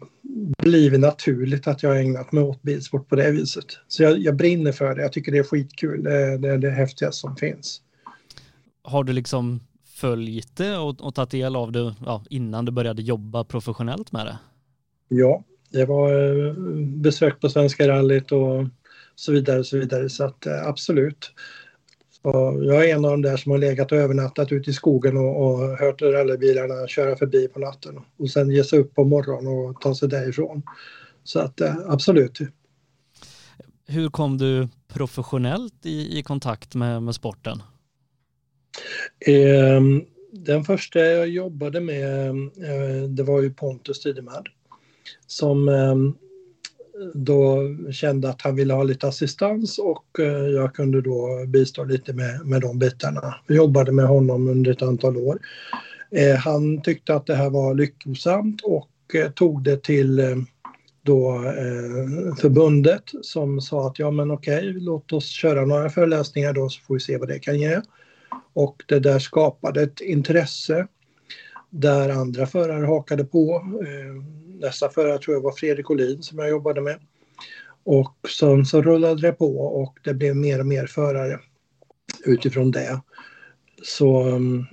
blivit 0.62 1.00
naturligt 1.00 1.66
att 1.66 1.82
jag 1.82 1.90
har 1.90 1.96
ägnat 1.96 2.32
mig 2.32 2.44
åt 2.44 2.62
bilsport 2.62 3.08
på 3.08 3.16
det 3.16 3.30
viset. 3.30 3.66
Så 3.88 4.02
jag, 4.02 4.18
jag 4.18 4.36
brinner 4.36 4.72
för 4.72 4.94
det. 4.94 5.02
Jag 5.02 5.12
tycker 5.12 5.32
det 5.32 5.38
är 5.38 5.42
skitkul. 5.42 6.02
Det, 6.02 6.38
det 6.38 6.48
är 6.48 6.58
det 6.58 6.70
häftigaste 6.70 7.20
som 7.20 7.36
finns. 7.36 7.80
Har 8.82 9.04
du 9.04 9.12
liksom 9.12 9.60
följt 9.84 10.56
det 10.56 10.78
och, 10.78 11.00
och 11.00 11.14
tagit 11.14 11.30
del 11.30 11.56
av 11.56 11.72
det 11.72 11.94
ja, 12.06 12.24
innan 12.30 12.64
du 12.64 12.72
började 12.72 13.02
jobba 13.02 13.44
professionellt 13.44 14.12
med 14.12 14.26
det? 14.26 14.38
Ja, 15.08 15.44
det 15.74 15.84
var 15.84 16.12
eh, 16.46 16.54
besök 16.86 17.40
på 17.40 17.48
Svenska 17.48 17.88
rallyt 17.88 18.32
och 18.32 18.64
så 19.14 19.32
vidare. 19.32 19.64
Så 19.64 19.78
vidare. 19.78 20.08
Så 20.08 20.24
att, 20.24 20.46
eh, 20.46 20.66
absolut. 20.66 21.32
Så 22.22 22.60
jag 22.62 22.90
är 22.90 22.94
en 22.94 23.04
av 23.04 23.10
de 23.10 23.22
där 23.22 23.36
som 23.36 23.52
har 23.52 23.58
legat 23.58 23.92
och 23.92 23.98
övernattat 23.98 24.52
ute 24.52 24.70
i 24.70 24.72
skogen 24.72 25.16
och, 25.16 25.46
och 25.46 25.78
hört 25.78 26.02
rallybilarna 26.02 26.86
köra 26.86 27.16
förbi 27.16 27.48
på 27.48 27.58
natten 27.58 28.00
och 28.18 28.30
sen 28.30 28.50
ge 28.50 28.64
sig 28.64 28.78
upp 28.78 28.94
på 28.94 29.04
morgonen 29.04 29.46
och 29.46 29.80
ta 29.80 29.94
sig 29.94 30.08
därifrån. 30.08 30.62
Så 31.24 31.40
att 31.40 31.60
eh, 31.60 31.76
absolut. 31.86 32.38
Hur 33.86 34.08
kom 34.08 34.38
du 34.38 34.68
professionellt 34.88 35.86
i, 35.86 36.18
i 36.18 36.22
kontakt 36.22 36.74
med, 36.74 37.02
med 37.02 37.14
sporten? 37.14 37.62
Eh, 39.26 39.80
den 40.32 40.64
första 40.64 40.98
jag 40.98 41.28
jobbade 41.28 41.80
med 41.80 42.28
eh, 42.28 43.08
det 43.08 43.22
var 43.22 43.42
ju 43.42 43.50
Pontus 43.50 44.00
Tidemad 44.00 44.48
som 45.34 45.68
ehm, 45.68 46.14
då 47.14 47.58
kände 47.92 48.28
att 48.28 48.42
han 48.42 48.56
ville 48.56 48.74
ha 48.74 48.82
lite 48.82 49.08
assistans 49.08 49.78
och 49.78 50.20
eh, 50.20 50.46
jag 50.46 50.74
kunde 50.74 51.00
då 51.00 51.46
bistå 51.46 51.84
lite 51.84 52.12
med, 52.12 52.46
med 52.46 52.60
de 52.60 52.78
bitarna. 52.78 53.34
Vi 53.46 53.56
jobbade 53.56 53.92
med 53.92 54.06
honom 54.06 54.48
under 54.48 54.70
ett 54.70 54.82
antal 54.82 55.16
år. 55.16 55.38
Eh, 56.10 56.36
han 56.36 56.82
tyckte 56.82 57.14
att 57.14 57.26
det 57.26 57.34
här 57.34 57.50
var 57.50 57.74
lyckosamt 57.74 58.60
och 58.62 59.14
eh, 59.14 59.30
tog 59.30 59.62
det 59.62 59.82
till 59.82 60.44
då 61.02 61.42
förbundet 62.40 63.02
som 63.22 63.60
sa 63.60 63.86
att 63.86 63.98
ja 63.98 64.10
men 64.10 64.30
okej, 64.30 64.72
låt 64.72 65.12
oss 65.12 65.26
köra 65.26 65.64
några 65.64 65.90
föreläsningar 65.90 66.52
då 66.52 66.68
så 66.68 66.80
får 66.80 66.94
vi 66.94 67.00
se 67.00 67.18
vad 67.18 67.28
det 67.28 67.38
kan 67.38 67.60
ge. 67.60 67.80
Och 68.52 68.82
det 68.86 68.98
där 68.98 69.18
skapade 69.18 69.82
ett 69.82 70.00
intresse 70.00 70.86
där 71.74 72.08
andra 72.08 72.46
förare 72.46 72.86
hakade 72.86 73.24
på 73.24 73.62
eh, 73.86 74.22
nästa 74.60 74.88
förare 74.88 75.18
tror 75.18 75.36
jag 75.36 75.42
var 75.42 75.52
Fredrik 75.52 75.90
Olin 75.90 76.22
som 76.22 76.38
jag 76.38 76.48
jobbade 76.48 76.80
med. 76.80 76.98
Och 77.84 78.16
sen 78.38 78.66
så 78.66 78.82
rullade 78.82 79.20
det 79.20 79.32
på 79.32 79.58
och 79.58 79.98
det 80.04 80.14
blev 80.14 80.36
mer 80.36 80.60
och 80.60 80.66
mer 80.66 80.86
förare 80.86 81.40
utifrån 82.24 82.70
det. 82.70 83.00
Så 83.82 84.22
mm, 84.22 84.64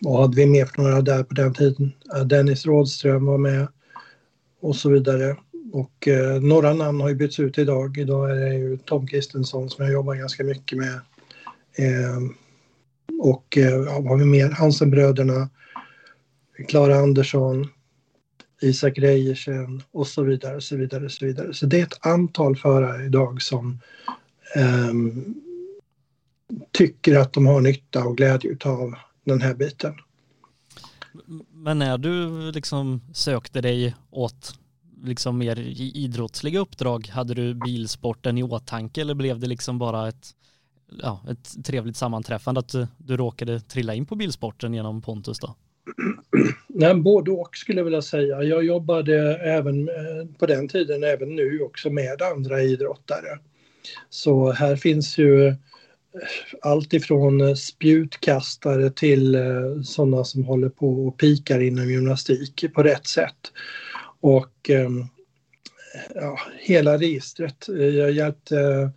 vad 0.00 0.20
hade 0.20 0.36
vi 0.36 0.46
mer 0.46 0.64
för 0.66 0.82
några 0.82 1.00
där 1.00 1.22
på 1.22 1.34
den 1.34 1.54
tiden? 1.54 1.92
Dennis 2.26 2.66
Rådström 2.66 3.26
var 3.26 3.38
med 3.38 3.68
och 4.60 4.76
så 4.76 4.90
vidare. 4.90 5.36
Och 5.72 6.08
eh, 6.08 6.40
några 6.40 6.72
namn 6.72 7.00
har 7.00 7.08
ju 7.08 7.14
bytts 7.14 7.40
ut 7.40 7.58
idag. 7.58 7.98
Idag 7.98 8.30
är 8.30 8.34
det 8.34 8.54
ju 8.54 8.78
Tom 8.78 9.06
Kristensson 9.06 9.70
som 9.70 9.84
jag 9.84 9.92
jobbar 9.92 10.14
ganska 10.14 10.44
mycket 10.44 10.78
med. 10.78 11.00
Eh, 11.78 12.18
och 13.20 13.58
eh, 13.58 13.78
vad 13.78 14.06
har 14.06 14.16
vi 14.16 14.24
mer? 14.24 14.50
Hansenbröderna, 14.50 15.48
Klara 16.68 16.96
Andersson, 16.96 17.68
Isak 18.62 18.98
Reiersen 18.98 19.82
och 19.90 20.06
så 20.06 20.22
vidare. 20.22 20.60
Så 20.60 20.76
vidare, 20.76 21.10
så 21.10 21.26
vidare. 21.26 21.54
Så 21.54 21.66
det 21.66 21.80
är 21.80 21.82
ett 21.82 22.06
antal 22.06 22.56
förare 22.56 23.04
idag 23.04 23.42
som 23.42 23.80
um, 24.90 25.34
tycker 26.72 27.18
att 27.18 27.32
de 27.32 27.46
har 27.46 27.60
nytta 27.60 28.04
och 28.04 28.16
glädje 28.16 28.56
av 28.64 28.94
den 29.24 29.40
här 29.40 29.54
biten. 29.54 29.94
Men 31.52 31.78
när 31.78 31.98
du 31.98 32.52
liksom 32.52 33.00
sökte 33.14 33.60
dig 33.60 33.94
åt 34.10 34.58
liksom 35.02 35.38
mer 35.38 35.58
idrottsliga 35.78 36.60
uppdrag, 36.60 37.08
hade 37.08 37.34
du 37.34 37.54
bilsporten 37.54 38.38
i 38.38 38.42
åtanke 38.42 39.00
eller 39.00 39.14
blev 39.14 39.38
det 39.38 39.46
liksom 39.46 39.78
bara 39.78 40.08
ett, 40.08 40.34
ja, 41.02 41.20
ett 41.28 41.64
trevligt 41.64 41.96
sammanträffande 41.96 42.58
att 42.58 42.68
du, 42.68 42.86
du 42.98 43.16
råkade 43.16 43.60
trilla 43.60 43.94
in 43.94 44.06
på 44.06 44.14
bilsporten 44.14 44.74
genom 44.74 45.02
Pontus 45.02 45.38
då? 45.38 45.54
Nej, 46.66 46.94
både 46.94 47.30
och 47.30 47.56
skulle 47.56 47.80
jag 47.80 47.84
vilja 47.84 48.02
säga. 48.02 48.42
Jag 48.42 48.64
jobbade 48.64 49.36
även 49.36 49.88
eh, 49.88 50.38
på 50.38 50.46
den 50.46 50.68
tiden, 50.68 51.04
även 51.04 51.36
nu 51.36 51.60
också 51.60 51.90
med 51.90 52.22
andra 52.22 52.62
idrottare. 52.62 53.38
Så 54.10 54.50
här 54.50 54.76
finns 54.76 55.18
ju 55.18 55.46
eh, 55.46 55.54
allt 56.62 56.92
ifrån 56.92 57.40
eh, 57.40 57.54
spjutkastare 57.54 58.90
till 58.90 59.36
sådana 59.84 60.24
som 60.24 60.44
håller 60.44 60.68
på 60.68 61.06
och 61.06 61.18
pikar 61.18 61.60
inom 61.60 61.90
gymnastik 61.90 62.74
på 62.74 62.82
rätt 62.82 63.06
sätt. 63.06 63.52
Och 64.20 64.70
ehm, 64.70 65.04
ja, 66.14 66.38
hela 66.58 66.98
registret. 66.98 67.68
Jag 67.68 68.12
hjälpte 68.12 68.90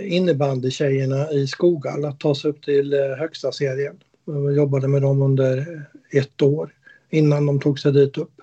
innebandytjejerna 0.00 1.32
i 1.32 1.46
Skoghall 1.46 2.04
att 2.04 2.20
ta 2.20 2.34
sig 2.34 2.50
upp 2.50 2.62
till 2.62 2.94
högsta 3.18 3.52
serien. 3.52 3.96
Jag 4.24 4.56
jobbade 4.56 4.88
med 4.88 5.02
dem 5.02 5.22
under 5.22 5.66
ett 6.12 6.42
år 6.42 6.74
innan 7.10 7.46
de 7.46 7.60
tog 7.60 7.78
sig 7.78 7.92
dit 7.92 8.18
upp. 8.18 8.40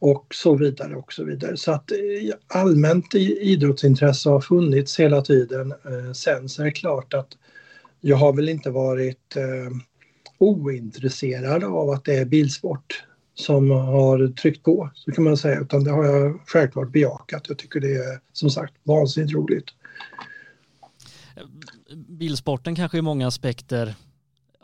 Och 0.00 0.26
så 0.34 0.56
vidare 0.56 0.96
och 0.96 1.12
så 1.12 1.24
vidare. 1.24 1.56
Så 1.56 1.72
att 1.72 1.90
eh, 1.92 1.98
allmänt 2.46 3.14
idrottsintresse 3.14 4.28
har 4.28 4.40
funnits 4.40 5.00
hela 5.00 5.22
tiden. 5.22 5.72
Eh, 5.72 6.12
sen 6.12 6.48
så 6.48 6.62
är 6.62 6.66
det 6.66 6.72
klart 6.72 7.14
att 7.14 7.28
jag 8.00 8.16
har 8.16 8.32
väl 8.32 8.48
inte 8.48 8.70
varit 8.70 9.36
eh, 9.36 9.76
ointresserad 10.38 11.64
av 11.64 11.90
att 11.90 12.04
det 12.04 12.14
är 12.14 12.24
bilsport 12.24 13.04
som 13.34 13.70
har 13.70 14.28
tryckt 14.28 14.62
på, 14.62 14.90
så 14.94 15.12
kan 15.12 15.24
man 15.24 15.36
säga. 15.36 15.60
Utan 15.60 15.84
det 15.84 15.90
har 15.90 16.04
jag 16.04 16.40
självklart 16.46 16.92
bejakat. 16.92 17.44
Jag 17.48 17.58
tycker 17.58 17.80
det 17.80 17.94
är 17.94 18.20
som 18.32 18.50
sagt 18.50 18.74
vansinnigt 18.82 19.34
roligt. 19.34 19.66
Bilsporten 22.08 22.74
kanske 22.74 22.98
i 22.98 23.02
många 23.02 23.26
aspekter 23.26 23.94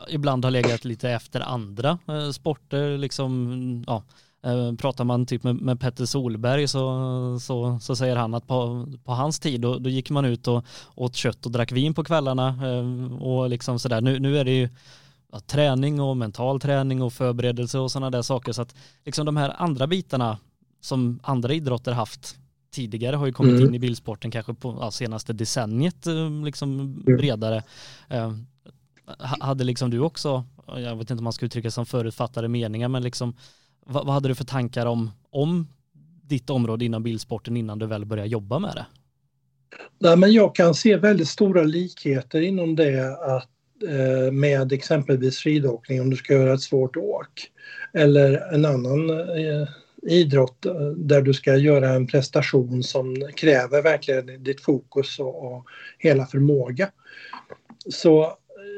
ibland 0.07 0.45
har 0.45 0.51
legat 0.51 0.85
lite 0.85 1.09
efter 1.09 1.41
andra 1.41 1.99
eh, 2.07 2.29
sporter. 2.29 2.97
Liksom, 2.97 3.83
ja, 3.87 4.03
eh, 4.43 4.73
pratar 4.73 5.03
man 5.03 5.25
typ 5.25 5.43
med, 5.43 5.55
med 5.55 5.79
Petter 5.79 6.05
Solberg 6.05 6.67
så, 6.67 7.37
så, 7.41 7.79
så 7.81 7.95
säger 7.95 8.15
han 8.15 8.33
att 8.33 8.47
på, 8.47 8.87
på 9.03 9.11
hans 9.11 9.39
tid 9.39 9.61
då, 9.61 9.79
då 9.79 9.89
gick 9.89 10.09
man 10.09 10.25
ut 10.25 10.47
och 10.47 10.65
åt 10.95 11.15
kött 11.15 11.45
och 11.45 11.51
drack 11.51 11.71
vin 11.71 11.93
på 11.93 12.03
kvällarna 12.03 12.47
eh, 12.47 13.13
och 13.21 13.49
liksom 13.49 13.79
sådär. 13.79 14.01
Nu, 14.01 14.19
nu 14.19 14.37
är 14.37 14.45
det 14.45 14.51
ju 14.51 14.69
ja, 15.31 15.39
träning 15.39 16.01
och 16.01 16.17
mental 16.17 16.59
träning 16.59 17.01
och 17.01 17.13
förberedelse 17.13 17.79
och 17.79 17.91
sådana 17.91 18.09
där 18.09 18.21
saker 18.21 18.51
så 18.51 18.61
att 18.61 18.75
liksom 19.05 19.25
de 19.25 19.37
här 19.37 19.53
andra 19.57 19.87
bitarna 19.87 20.37
som 20.81 21.19
andra 21.23 21.53
idrotter 21.53 21.91
haft 21.91 22.37
tidigare 22.71 23.15
har 23.15 23.25
ju 23.25 23.33
kommit 23.33 23.53
mm. 23.53 23.67
in 23.67 23.75
i 23.75 23.79
bilsporten 23.79 24.31
kanske 24.31 24.53
på 24.53 24.77
ja, 24.81 24.91
senaste 24.91 25.33
decenniet 25.33 26.05
liksom 26.45 26.95
bredare 27.03 27.63
hade 29.39 29.63
liksom 29.63 29.89
du 29.89 29.99
också, 29.99 30.43
jag 30.67 30.95
vet 30.95 31.11
inte 31.11 31.13
om 31.13 31.23
man 31.23 31.33
ska 31.33 31.45
uttrycka 31.45 31.71
som 31.71 31.85
förutfattade 31.85 32.47
meningar, 32.47 32.87
men 32.87 33.03
liksom 33.03 33.35
vad, 33.85 34.05
vad 34.05 34.13
hade 34.13 34.27
du 34.27 34.35
för 34.35 34.45
tankar 34.45 34.85
om, 34.85 35.11
om 35.29 35.67
ditt 36.21 36.49
område 36.49 36.85
inom 36.85 37.03
bilsporten 37.03 37.57
innan 37.57 37.79
du 37.79 37.85
väl 37.85 38.05
började 38.05 38.29
jobba 38.29 38.59
med 38.59 38.75
det? 38.75 38.85
Nej, 39.99 40.17
men 40.17 40.31
jag 40.31 40.55
kan 40.55 40.73
se 40.73 40.95
väldigt 40.95 41.27
stora 41.27 41.63
likheter 41.63 42.41
inom 42.41 42.75
det 42.75 43.17
att, 43.21 43.49
eh, 43.89 44.31
med 44.31 44.71
exempelvis 44.71 45.37
skidåkning 45.37 46.01
om 46.01 46.09
du 46.09 46.15
ska 46.15 46.33
göra 46.33 46.53
ett 46.53 46.61
svårt 46.61 46.97
åk. 46.97 47.51
Eller 47.93 48.53
en 48.53 48.65
annan 48.65 49.09
eh, 49.09 49.67
idrott 50.01 50.65
eh, 50.65 50.73
där 50.97 51.21
du 51.21 51.33
ska 51.33 51.55
göra 51.55 51.89
en 51.89 52.07
prestation 52.07 52.83
som 52.83 53.15
kräver 53.35 53.81
verkligen 53.81 54.43
ditt 54.43 54.61
fokus 54.61 55.19
och, 55.19 55.45
och 55.45 55.65
hela 55.97 56.25
förmåga. 56.25 56.89
Så 57.89 58.37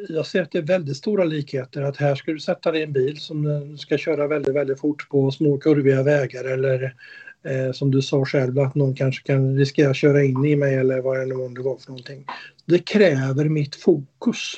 jag 0.10 0.25
ser 0.25 0.42
att 0.42 0.51
det 0.51 0.58
är 0.58 0.62
väldigt 0.62 0.98
stora 0.98 1.24
likheter. 1.24 1.82
Att 1.82 1.98
här 1.98 2.16
ska 2.16 2.32
du 2.32 2.39
sätta 2.39 2.72
dig 2.72 2.82
i 2.82 2.84
en 2.84 2.94
bil 2.94 3.20
som 3.20 3.77
ska 3.77 3.98
köra 3.98 4.27
väldigt, 4.27 4.56
väldigt 4.56 4.80
fort 4.80 5.10
på 5.10 5.32
små 5.32 5.58
kurviga 5.58 6.04
vägar 6.04 6.44
eller 6.44 6.96
eh, 7.44 7.72
som 7.72 7.92
du 7.92 8.01
sa 8.01 8.25
själv 8.25 8.60
att 8.60 8.75
någon 8.75 8.96
kanske 8.96 9.27
kan 9.27 9.58
riskera 9.58 9.89
att 9.89 9.96
köra 9.96 10.24
in 10.24 10.46
i 10.46 10.56
mig 10.56 10.75
eller 10.75 11.01
vad 11.01 11.20
det 11.20 11.25
nu 11.25 11.36
var 11.36 11.77
för 11.77 11.89
någonting. 11.89 12.25
Det 12.66 12.80
kräver 12.80 13.46
mitt 13.46 13.75
fokus 13.75 14.54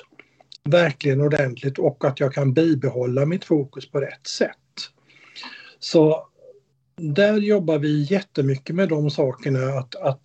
verkligen 0.63 1.22
ordentligt 1.22 1.79
och 1.79 2.05
att 2.05 2.19
jag 2.19 2.34
kan 2.34 2.53
bibehålla 2.53 3.25
mitt 3.25 3.46
fokus 3.46 3.91
på 3.91 4.00
rätt 4.01 4.27
sätt. 4.27 4.55
Så 5.79 6.27
där 6.96 7.38
jobbar 7.38 7.79
vi 7.79 8.01
jättemycket 8.10 8.75
med 8.75 8.89
de 8.89 9.10
sakerna 9.10 9.60
att, 9.60 9.96
att 9.96 10.22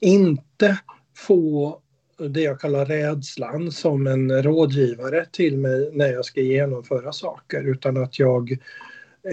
inte 0.00 0.78
få 1.16 1.80
det 2.18 2.40
jag 2.40 2.60
kallar 2.60 2.86
rädslan 2.86 3.72
som 3.72 4.06
en 4.06 4.42
rådgivare 4.42 5.26
till 5.32 5.58
mig 5.58 5.90
när 5.92 6.12
jag 6.12 6.24
ska 6.24 6.40
genomföra 6.40 7.12
saker 7.12 7.62
utan 7.62 7.96
att 7.96 8.18
jag 8.18 8.52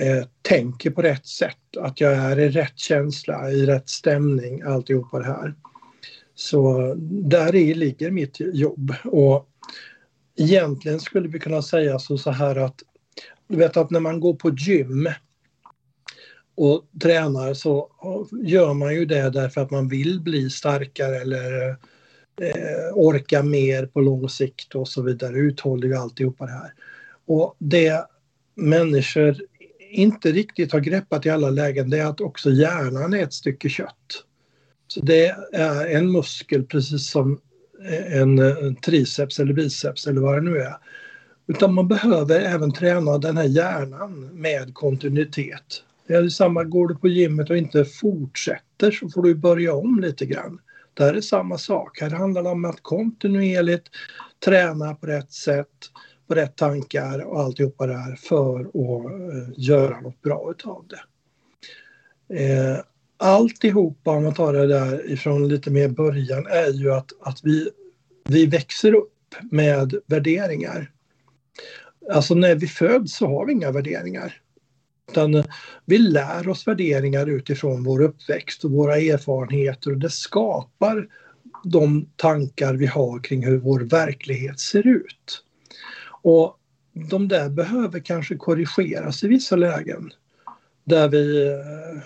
eh, 0.02 0.28
tänker 0.42 0.92
på 0.92 1.02
rätt 1.02 1.26
sätt, 1.26 1.78
att 1.78 2.02
jag 2.02 2.14
är 2.14 2.40
i 2.40 2.50
rätt 2.50 2.80
känsla, 2.80 3.52
i 3.52 3.66
rätt 3.66 3.90
stämning, 3.90 4.62
alltihopa 4.62 5.20
det 5.20 5.26
här. 5.26 5.54
Så 6.36 6.94
där 7.10 7.56
i 7.56 7.74
ligger 7.74 8.12
mitt 8.12 8.40
jobb 8.40 8.94
och 9.04 9.50
egentligen 10.38 11.00
skulle 11.00 11.28
vi 11.28 11.40
kunna 11.40 11.62
säga 11.62 12.00
så, 12.00 12.18
så 12.18 12.32
här 12.32 12.56
att 12.56 12.82
du 13.48 13.58
vet 13.58 13.78
att 13.78 13.90
när 13.90 14.00
man 14.00 14.20
går 14.20 14.34
på 14.34 14.50
gym 14.50 15.10
och 16.56 16.86
tränar 17.02 17.54
så 17.54 17.90
gör 18.44 18.74
man 18.74 18.94
ju 18.94 19.06
det 19.06 19.30
därför 19.30 19.62
att 19.62 19.72
man 19.72 19.88
vill 19.88 20.22
bli 20.22 20.50
starkare 20.50 21.18
eller 21.18 21.78
eh, 22.42 22.94
orka 22.94 23.44
mer 23.44 23.86
på 23.86 24.02
lång 24.02 24.30
sikt 24.30 24.76
och 24.76 24.88
så 24.88 25.02
vidare, 25.02 25.38
uthållig 25.38 25.92
och 25.92 25.98
alltihopa 25.98 26.46
det 26.46 26.52
här. 26.52 26.74
Och 27.26 27.56
det 27.58 28.06
människor 28.56 29.36
inte 29.92 30.32
riktigt 30.32 30.72
har 30.72 30.80
greppat 30.80 31.26
i 31.26 31.30
alla 31.30 31.50
lägen 31.50 31.90
det 31.90 32.00
är 32.00 32.06
att 32.06 32.22
också 32.22 32.52
hjärnan 32.52 33.14
är 33.14 33.24
ett 33.24 33.34
stycke 33.34 33.70
kött. 33.70 34.26
Så 34.88 35.00
det 35.00 35.36
är 35.54 35.86
en 35.86 36.12
muskel 36.12 36.64
precis 36.66 37.10
som 37.10 37.42
en, 38.08 38.40
en 38.40 38.76
triceps 38.76 39.40
eller 39.40 39.54
biceps 39.54 40.08
eller 40.08 40.22
vad 40.22 40.36
det 40.36 40.52
nu 40.52 40.58
är. 40.58 40.76
Utan 41.48 41.74
man 41.74 41.88
behöver 41.88 42.40
även 42.40 42.74
träna 42.74 43.18
den 43.18 43.38
här 43.38 43.48
hjärnan 43.48 44.30
med 44.34 44.74
kontinuitet. 44.74 45.84
Det 46.08 46.14
är 46.14 46.30
samma, 46.30 46.64
går 46.64 46.88
du 46.88 46.96
på 46.96 47.08
gymmet 47.08 47.50
och 47.50 47.58
inte 47.58 47.86
fortsätter 47.86 48.92
så 48.92 49.10
får 49.10 49.24
du 49.24 49.36
börja 49.36 49.74
om 49.74 50.00
lite 50.00 50.26
grann. 50.26 50.60
Där 51.02 51.10
är 51.10 51.14
det 51.14 51.22
samma 51.22 51.58
sak. 51.58 52.02
Här 52.02 52.10
handlar 52.10 52.44
det 52.44 52.50
om 52.50 52.66
att 52.66 52.84
kontinuerligt 52.84 53.88
träna 54.46 54.96
på 54.96 55.08
rätt 55.08 55.32
sätt, 55.32 55.68
på 56.28 56.36
rätt 56.36 56.56
tankar 56.56 57.20
och 57.20 57.40
alltihopa 57.40 57.88
det 57.88 57.98
här 57.98 58.16
för 58.16 58.60
att 58.60 58.76
eh, 58.76 59.54
göra 59.58 60.02
något 60.02 60.22
bra 60.22 60.52
utav 60.52 60.86
det. 60.88 61.02
Eh, 62.44 62.78
alltihopa, 63.18 64.12
om 64.12 64.24
man 64.24 64.34
tar 64.34 64.54
det 64.54 64.68
där 64.68 65.12
ifrån 65.12 65.48
lite 65.48 65.72
mer 65.72 65.90
början, 65.90 66.48
är 66.48 66.74
ju 66.74 66.94
att, 66.94 67.12
att 67.22 67.40
vi, 67.44 67.70
vi 68.26 68.46
växer 68.46 68.94
upp 68.94 69.36
med 69.52 69.96
värderingar. 70.06 70.92
Alltså 72.14 72.36
när 72.36 72.56
vi 72.56 72.68
föds 72.68 73.16
så 73.16 73.28
har 73.28 73.46
vi 73.46 73.54
inga 73.54 73.72
värderingar. 73.72 74.41
Utan 75.12 75.36
eh, 75.36 75.46
vi 75.86 75.98
lär 75.98 76.50
oss 76.50 76.68
värderingar 76.68 77.30
utifrån 77.30 77.84
vår 77.84 78.02
uppväxt 78.02 78.66
och 78.66 78.72
våra 78.72 78.98
erfarenheter 78.98 79.92
och 79.92 79.98
det 79.98 80.10
skapar 80.10 81.08
de 81.64 82.10
tankar 82.16 82.74
vi 82.74 82.86
har 82.86 83.20
kring 83.20 83.46
hur 83.46 83.58
vår 83.58 83.80
verklighet 83.80 84.60
ser 84.60 84.88
ut. 84.88 85.44
Och 86.22 86.58
de 86.94 87.28
där 87.28 87.50
behöver 87.50 88.00
kanske 88.00 88.36
korrigeras 88.36 89.24
i 89.24 89.28
vissa 89.28 89.56
lägen. 89.56 90.12
Där 90.84 91.08
vi 91.08 91.48
eh, 91.48 92.02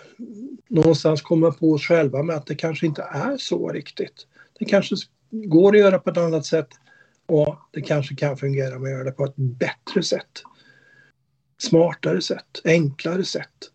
någonstans 0.67 1.21
kommer 1.21 1.51
på 1.51 1.71
oss 1.71 1.81
själva 1.81 2.23
med 2.23 2.35
att 2.35 2.47
det 2.47 2.55
kanske 2.55 2.85
inte 2.85 3.01
är 3.01 3.37
så 3.37 3.69
riktigt. 3.69 4.27
Det 4.59 4.65
kanske 4.65 4.95
går 5.31 5.75
att 5.75 5.81
göra 5.81 5.99
på 5.99 6.09
ett 6.09 6.17
annat 6.17 6.45
sätt 6.45 6.69
och 7.25 7.57
det 7.71 7.81
kanske 7.81 8.15
kan 8.15 8.37
fungera 8.37 8.79
med 8.79 8.87
att 8.87 8.97
göra 8.97 9.03
det 9.03 9.11
på 9.11 9.25
ett 9.25 9.35
bättre 9.35 10.03
sätt. 10.03 10.43
Smartare 11.57 12.21
sätt, 12.21 12.61
enklare 12.63 13.25
sätt. 13.25 13.71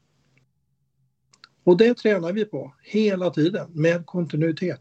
Och 1.65 1.77
det 1.77 1.95
tränar 1.95 2.33
vi 2.33 2.45
på 2.45 2.75
hela 2.83 3.31
tiden 3.31 3.71
med 3.73 4.07
kontinuitet. 4.07 4.81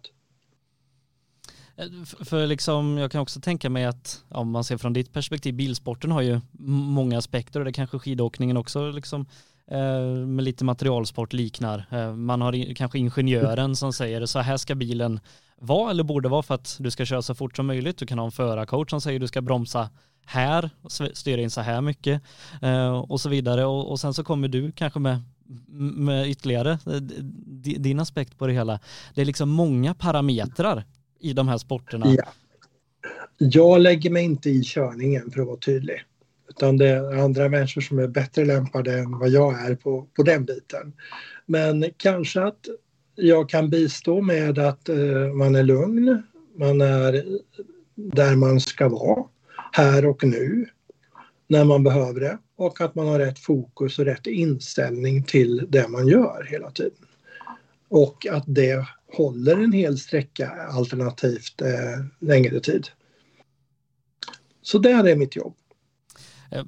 Eh, 1.80 2.26
för 2.26 2.48
liksom, 2.48 2.98
jag 2.98 3.12
kan 3.12 3.22
också 3.22 3.40
tänka 3.42 3.70
mig 3.70 3.86
att 3.86 4.24
om 4.30 4.52
man 4.52 4.64
ser 4.64 4.78
från 4.78 4.94
ditt 4.94 5.14
perspektiv, 5.14 5.54
bilsporten 5.54 6.12
har 6.12 6.22
ju 6.22 6.40
många 6.60 7.18
aspekter 7.18 7.60
och 7.60 7.66
det 7.66 7.74
kanske 7.74 8.00
skidåkningen 8.00 8.58
också 8.58 8.92
liksom 8.92 9.26
eh, 9.68 10.02
med 10.28 10.46
lite 10.46 10.66
materialsport 10.66 11.34
liknar. 11.34 11.86
Eh, 11.92 12.16
man 12.16 12.42
har 12.42 12.76
kanske 12.76 13.00
ingenjören 13.00 13.76
som 13.76 13.94
säger 13.94 14.26
så 14.26 14.40
här 14.40 14.58
ska 14.58 14.76
bilen 14.76 15.20
vara 15.56 15.92
eller 15.92 16.04
borde 16.04 16.30
vara 16.30 16.44
för 16.44 16.56
att 16.56 16.78
du 16.80 16.92
ska 16.92 17.06
köra 17.06 17.22
så 17.22 17.36
fort 17.36 17.56
som 17.56 17.68
möjligt. 17.68 17.98
Du 17.98 18.06
kan 18.06 18.20
ha 18.20 18.26
en 18.26 18.32
förarcoach 18.32 18.90
som 18.90 19.02
säger 19.02 19.20
du 19.20 19.28
ska 19.28 19.42
bromsa 19.42 19.90
här, 20.30 20.70
styra 21.14 21.42
in 21.42 21.50
så 21.50 21.62
här 21.62 21.82
mycket 21.82 22.22
eh, 22.62 23.00
och 23.00 23.22
så 23.22 23.30
vidare. 23.30 23.66
Och, 23.66 24.00
sen 24.00 24.14
så 24.14 24.24
kommer 24.24 24.48
du 24.48 24.72
kanske 24.72 25.00
med 25.00 25.22
med 25.72 26.30
ytterligare 26.30 26.72
eh, 26.72 27.02
din 27.62 28.00
aspekt 28.00 28.38
på 28.38 28.48
det 28.48 28.54
hela. 28.54 28.80
Det 29.16 29.22
är 29.22 29.26
liksom 29.26 29.50
många 29.50 29.94
parametrar 29.94 30.84
i 31.20 31.34
de 31.34 31.48
här 31.48 31.58
sporterna? 31.58 32.06
Ja. 32.18 32.24
Jag 33.38 33.82
lägger 33.82 34.10
mig 34.10 34.24
inte 34.24 34.50
i 34.50 34.64
körningen 34.64 35.32
för 35.32 35.42
att 35.42 35.48
vara 35.48 35.58
tydlig. 35.58 36.04
Utan 36.50 36.78
det 36.78 36.88
är 36.88 37.24
andra 37.24 37.50
människor 37.50 37.82
som 37.82 38.00
är 38.00 38.08
bättre 38.08 38.46
lämpade 38.46 39.00
än 39.00 39.20
vad 39.20 39.30
jag 39.30 39.70
är 39.70 39.76
på, 39.76 40.08
på 40.16 40.24
den 40.24 40.46
biten. 40.46 40.94
Men 41.46 41.86
kanske 41.98 42.44
att 42.44 42.68
jag 43.16 43.50
kan 43.50 43.70
bistå 43.70 44.22
med 44.22 44.60
att 44.60 44.90
eh, 44.90 45.34
man 45.36 45.56
är 45.56 45.64
lugn, 45.64 46.24
man 46.56 46.82
är 46.82 47.26
där 47.96 48.36
man 48.36 48.60
ska 48.60 48.90
vara, 48.90 49.24
här 49.72 50.06
och 50.06 50.24
nu, 50.24 50.70
när 51.48 51.66
man 51.66 51.84
behöver 51.84 52.20
det 52.20 52.38
och 52.56 52.82
att 52.82 52.96
man 52.96 53.08
har 53.08 53.20
rätt 53.20 53.40
fokus 53.40 54.00
och 54.00 54.06
rätt 54.06 54.28
inställning 54.28 55.24
till 55.24 55.66
det 55.70 55.88
man 55.88 56.08
gör 56.08 56.48
hela 56.50 56.72
tiden. 56.72 57.06
Och 57.90 58.28
att 58.32 58.44
det 58.48 58.86
håller 59.14 59.58
en 59.58 59.72
hel 59.72 59.98
sträcka 59.98 60.50
alternativt 60.50 61.62
eh, 61.62 62.06
längre 62.20 62.60
tid. 62.60 62.88
Så 64.62 64.78
det 64.78 64.92
är 64.92 65.16
mitt 65.16 65.36
jobb. 65.36 65.56
Eh, 66.52 66.66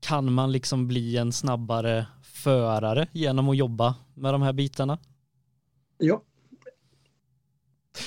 kan 0.00 0.32
man 0.32 0.52
liksom 0.52 0.88
bli 0.88 1.16
en 1.16 1.32
snabbare 1.32 2.06
förare 2.22 3.08
genom 3.12 3.48
att 3.48 3.56
jobba 3.56 3.94
med 4.14 4.34
de 4.34 4.42
här 4.42 4.52
bitarna? 4.52 4.98
Ja. 5.98 6.22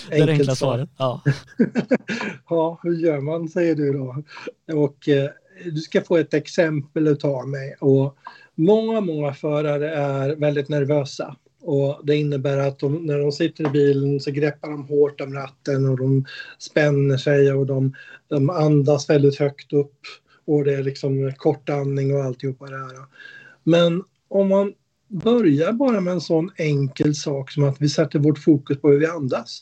Det 0.10 0.16
är 0.16 0.26
det 0.26 0.32
enkla 0.32 0.56
svaret. 0.56 0.90
Ja. 0.98 1.22
ja, 2.50 2.80
hur 2.84 2.94
gör 2.94 3.20
man 3.20 3.50
säger 3.50 3.76
du 3.76 3.94
då? 3.94 4.24
Och 4.74 5.10
eh, 5.10 5.30
du 5.66 5.78
ska 5.78 6.02
få 6.02 6.18
ett 6.18 6.34
exempel 6.34 7.18
av 7.24 7.48
mig. 7.48 7.76
Och 7.80 8.18
många, 8.56 9.02
många 9.02 9.34
förare 9.34 9.96
är 9.96 10.36
väldigt 10.36 10.70
nervösa 10.70 11.36
och 11.64 12.02
det 12.04 12.16
innebär 12.16 12.58
att 12.58 12.80
de, 12.80 13.06
när 13.06 13.20
de 13.20 13.32
sitter 13.32 13.68
i 13.68 13.70
bilen 13.70 14.20
så 14.20 14.32
greppar 14.32 14.70
de 14.70 14.88
hårt 14.88 15.22
om 15.22 15.34
ratten 15.34 15.90
och 15.90 15.98
de 15.98 16.26
spänner 16.60 17.18
sig 17.18 17.54
och 17.54 17.66
de, 17.66 17.96
de 18.28 18.50
andas 18.50 19.10
väldigt 19.10 19.40
högt 19.40 19.74
upp. 19.74 20.00
Och 20.46 20.64
det 20.64 20.74
är 20.74 20.84
liksom 20.84 21.32
kortandning 21.38 22.16
och 22.16 22.24
alltihopa 22.24 22.66
det 22.66 22.78
här. 22.78 22.98
Men 23.64 24.04
om 24.28 24.50
man 24.50 24.74
börjar 25.08 25.72
bara 25.72 26.02
med 26.02 26.14
en 26.14 26.22
sån 26.22 26.52
enkel 26.58 27.16
sak 27.16 27.52
som 27.52 27.64
att 27.64 27.82
vi 27.82 27.90
sätter 27.90 28.20
vårt 28.20 28.40
fokus 28.40 28.82
på 28.82 28.90
hur 28.90 29.00
vi 29.00 29.08
andas. 29.08 29.62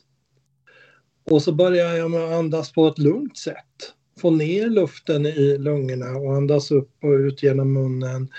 Och 1.23 1.41
så 1.41 1.51
börjar 1.51 1.95
jag 1.95 2.11
med 2.11 2.23
att 2.23 2.33
andas 2.33 2.71
på 2.71 2.87
ett 2.87 2.97
lugnt 2.97 3.37
sätt. 3.37 3.93
Få 4.19 4.31
ner 4.31 4.69
luften 4.69 5.25
i 5.25 5.57
lungorna 5.57 6.17
och 6.17 6.35
andas 6.35 6.71
upp 6.71 6.91
och 7.03 7.11
ut 7.11 7.43
genom 7.43 7.73
munnen. 7.73 8.29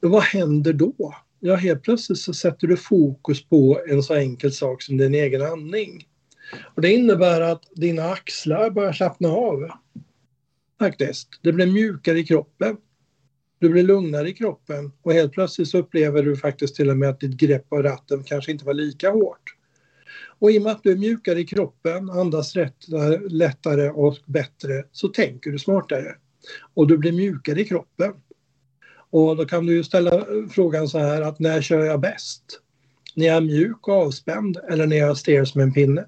Vad 0.00 0.22
händer 0.22 0.72
då? 0.72 1.14
ja, 1.40 1.54
helt 1.54 1.82
plötsligt 1.82 2.18
så 2.18 2.34
sätter 2.34 2.66
du 2.66 2.76
fokus 2.76 3.44
på 3.44 3.80
en 3.88 4.02
så 4.02 4.14
enkel 4.14 4.52
sak 4.52 4.82
som 4.82 4.96
din 4.96 5.14
egen 5.14 5.42
andning. 5.42 6.08
Och 6.74 6.82
det 6.82 6.92
innebär 6.92 7.40
att 7.40 7.62
dina 7.74 8.02
axlar 8.02 8.70
börjar 8.70 8.92
slappna 8.92 9.28
av. 9.28 9.68
Faktiskt. 10.78 11.28
Det 11.42 11.52
blir 11.52 11.66
mjukare 11.66 12.18
i 12.18 12.24
kroppen. 12.24 12.76
Du 13.58 13.68
blir 13.68 13.82
lugnare 13.82 14.28
i 14.28 14.32
kroppen 14.32 14.92
och 15.02 15.12
helt 15.12 15.32
plötsligt 15.32 15.68
så 15.68 15.78
upplever 15.78 16.22
du 16.22 16.36
faktiskt 16.36 16.76
till 16.76 16.90
och 16.90 16.96
med 16.96 17.08
att 17.08 17.20
ditt 17.20 17.36
grepp 17.36 17.72
av 17.72 17.82
ratten 17.82 18.24
kanske 18.24 18.52
inte 18.52 18.64
var 18.64 18.74
lika 18.74 19.10
hårt. 19.10 19.57
Och 20.38 20.50
i 20.50 20.58
och 20.58 20.62
med 20.62 20.72
att 20.72 20.82
du 20.82 20.92
är 20.92 20.96
mjukare 20.96 21.40
i 21.40 21.46
kroppen, 21.46 22.10
andas 22.10 22.56
rätt, 22.56 22.88
lättare 23.30 23.90
och 23.90 24.16
bättre 24.26 24.84
så 24.92 25.08
tänker 25.08 25.50
du 25.50 25.58
smartare. 25.58 26.16
Och 26.74 26.86
du 26.86 26.98
blir 26.98 27.12
mjukare 27.12 27.60
i 27.60 27.64
kroppen. 27.64 28.12
Och 29.10 29.36
då 29.36 29.44
kan 29.44 29.66
du 29.66 29.72
ju 29.72 29.84
ställa 29.84 30.26
frågan 30.50 30.88
så 30.88 30.98
här 30.98 31.22
att 31.22 31.38
när 31.38 31.62
kör 31.62 31.84
jag 31.84 32.00
bäst? 32.00 32.60
När 33.14 33.26
jag 33.26 33.36
är 33.36 33.40
mjuk 33.40 33.88
och 33.88 33.94
avspänd 33.94 34.58
eller 34.70 34.86
när 34.86 34.96
jag 34.96 35.16
stirrar 35.16 35.44
stel 35.44 35.52
som 35.52 35.60
en 35.60 35.72
pinne? 35.72 36.04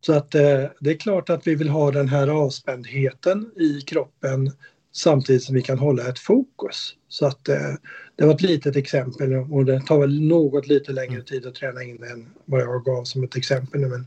Så 0.00 0.12
att 0.12 0.34
eh, 0.34 0.64
det 0.80 0.90
är 0.90 0.98
klart 0.98 1.30
att 1.30 1.46
vi 1.46 1.54
vill 1.54 1.68
ha 1.68 1.90
den 1.90 2.08
här 2.08 2.28
avspändheten 2.28 3.50
i 3.56 3.80
kroppen 3.80 4.52
samtidigt 4.92 5.42
som 5.42 5.54
vi 5.54 5.62
kan 5.62 5.78
hålla 5.78 6.08
ett 6.08 6.18
fokus. 6.18 6.94
Så 7.08 7.26
att 7.26 7.48
eh, 7.48 7.74
det 8.16 8.26
var 8.26 8.34
ett 8.34 8.42
litet 8.42 8.76
exempel 8.76 9.32
och 9.32 9.64
det 9.64 9.80
tar 9.80 9.98
väl 10.00 10.20
något 10.20 10.66
lite 10.66 10.92
längre 10.92 11.22
tid 11.22 11.46
att 11.46 11.54
träna 11.54 11.82
in 11.82 12.02
än 12.02 12.26
vad 12.44 12.60
jag 12.60 12.84
gav 12.84 13.04
som 13.04 13.24
ett 13.24 13.36
exempel 13.36 13.80
nu. 13.80 13.88
Men, 13.88 14.06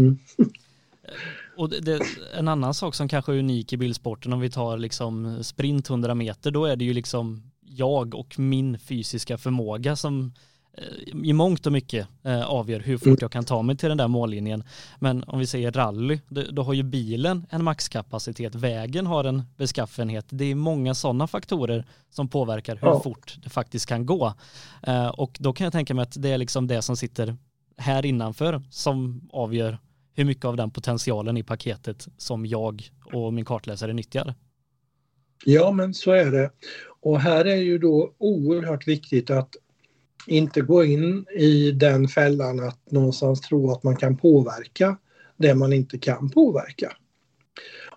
mm. 0.00 0.18
Och 1.56 1.70
det, 1.70 1.80
det, 1.80 2.00
en 2.38 2.48
annan 2.48 2.74
sak 2.74 2.94
som 2.94 3.08
kanske 3.08 3.32
är 3.32 3.38
unik 3.38 3.72
i 3.72 3.76
bilsporten 3.76 4.32
om 4.32 4.40
vi 4.40 4.50
tar 4.50 4.78
liksom 4.78 5.44
sprint 5.44 5.90
100 5.90 6.14
meter 6.14 6.50
då 6.50 6.64
är 6.64 6.76
det 6.76 6.84
ju 6.84 6.92
liksom 6.92 7.42
jag 7.60 8.14
och 8.14 8.38
min 8.38 8.78
fysiska 8.78 9.38
förmåga 9.38 9.96
som 9.96 10.32
i 11.22 11.32
mångt 11.32 11.66
och 11.66 11.72
mycket 11.72 12.08
eh, 12.22 12.46
avgör 12.46 12.80
hur 12.80 12.98
fort 12.98 13.22
jag 13.22 13.32
kan 13.32 13.44
ta 13.44 13.62
mig 13.62 13.76
till 13.76 13.88
den 13.88 13.98
där 13.98 14.08
mållinjen. 14.08 14.64
Men 14.98 15.24
om 15.24 15.38
vi 15.38 15.46
säger 15.46 15.72
rally, 15.72 16.18
då, 16.28 16.42
då 16.50 16.62
har 16.62 16.74
ju 16.74 16.82
bilen 16.82 17.46
en 17.50 17.64
maxkapacitet, 17.64 18.54
vägen 18.54 19.06
har 19.06 19.24
en 19.24 19.42
beskaffenhet. 19.56 20.26
Det 20.28 20.44
är 20.44 20.54
många 20.54 20.94
sådana 20.94 21.26
faktorer 21.26 21.84
som 22.10 22.28
påverkar 22.28 22.76
hur 22.76 22.88
ja. 22.88 23.00
fort 23.00 23.36
det 23.42 23.50
faktiskt 23.50 23.86
kan 23.86 24.06
gå. 24.06 24.34
Eh, 24.82 25.08
och 25.08 25.36
då 25.40 25.52
kan 25.52 25.64
jag 25.64 25.72
tänka 25.72 25.94
mig 25.94 26.02
att 26.02 26.22
det 26.22 26.28
är 26.28 26.38
liksom 26.38 26.66
det 26.66 26.82
som 26.82 26.96
sitter 26.96 27.36
här 27.76 28.06
innanför 28.06 28.62
som 28.70 29.28
avgör 29.32 29.78
hur 30.14 30.24
mycket 30.24 30.44
av 30.44 30.56
den 30.56 30.70
potentialen 30.70 31.36
i 31.36 31.42
paketet 31.42 32.08
som 32.16 32.46
jag 32.46 32.88
och 33.12 33.32
min 33.32 33.44
kartläsare 33.44 33.92
nyttjar. 33.92 34.34
Ja, 35.44 35.70
men 35.70 35.94
så 35.94 36.12
är 36.12 36.30
det. 36.30 36.50
Och 37.00 37.20
här 37.20 37.44
är 37.44 37.56
ju 37.56 37.78
då 37.78 38.14
oerhört 38.18 38.88
viktigt 38.88 39.30
att 39.30 39.56
inte 40.26 40.60
gå 40.60 40.84
in 40.84 41.26
i 41.36 41.70
den 41.70 42.08
fällan 42.08 42.60
att 42.60 42.90
någonstans 42.90 43.40
tro 43.40 43.70
att 43.70 43.82
man 43.82 43.96
kan 43.96 44.16
påverka 44.16 44.96
det 45.36 45.54
man 45.54 45.72
inte 45.72 45.98
kan 45.98 46.30
påverka. 46.30 46.92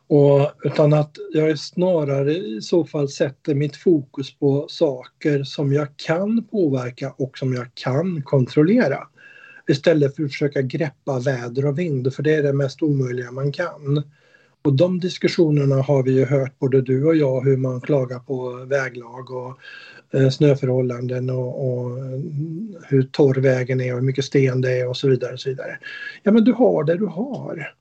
Och, 0.09 0.51
utan 0.63 0.93
att 0.93 1.17
jag 1.33 1.59
snarare 1.59 2.33
i 2.33 2.61
så 2.61 2.85
fall 2.85 3.09
sätter 3.09 3.55
mitt 3.55 3.75
fokus 3.75 4.39
på 4.39 4.65
saker 4.69 5.43
som 5.43 5.73
jag 5.73 5.87
kan 5.97 6.43
påverka 6.43 7.13
och 7.17 7.37
som 7.37 7.53
jag 7.53 7.67
kan 7.73 8.21
kontrollera. 8.21 9.07
Istället 9.67 10.15
för 10.15 10.23
att 10.23 10.31
försöka 10.31 10.61
greppa 10.61 11.19
väder 11.19 11.65
och 11.65 11.79
vind, 11.79 12.13
för 12.13 12.23
det 12.23 12.35
är 12.35 12.43
det 12.43 12.53
mest 12.53 12.81
omöjliga 12.81 13.31
man 13.31 13.51
kan. 13.51 14.03
Och 14.61 14.73
de 14.73 14.99
diskussionerna 14.99 15.75
har 15.75 16.03
vi 16.03 16.11
ju 16.11 16.25
hört 16.25 16.59
både 16.59 16.81
du 16.81 17.05
och 17.05 17.15
jag 17.15 17.41
hur 17.41 17.57
man 17.57 17.81
klagar 17.81 18.19
på 18.19 18.65
väglag 18.65 19.31
och 19.31 19.59
Eh, 20.13 20.29
snöförhållanden 20.29 21.29
och, 21.29 21.69
och, 21.69 21.97
eh, 21.97 22.19
hur 22.87 23.03
torr 23.03 23.35
vägen 23.35 23.81
är 23.81 23.93
och 23.93 23.99
hur 23.99 24.05
mycket 24.05 24.25
sten 24.25 24.61
det 24.61 24.79
är 24.79 24.87
och 24.87 24.97
så 24.97 25.09
vidare. 25.09 25.33
Och 25.33 25.39
så 25.39 25.49
vidare. 25.49 25.79
Ja 26.23 26.31
men 26.31 26.43
du 26.43 26.53
har 26.53 26.83
det 26.83 26.97
du 26.97 27.05
har. 27.05 27.73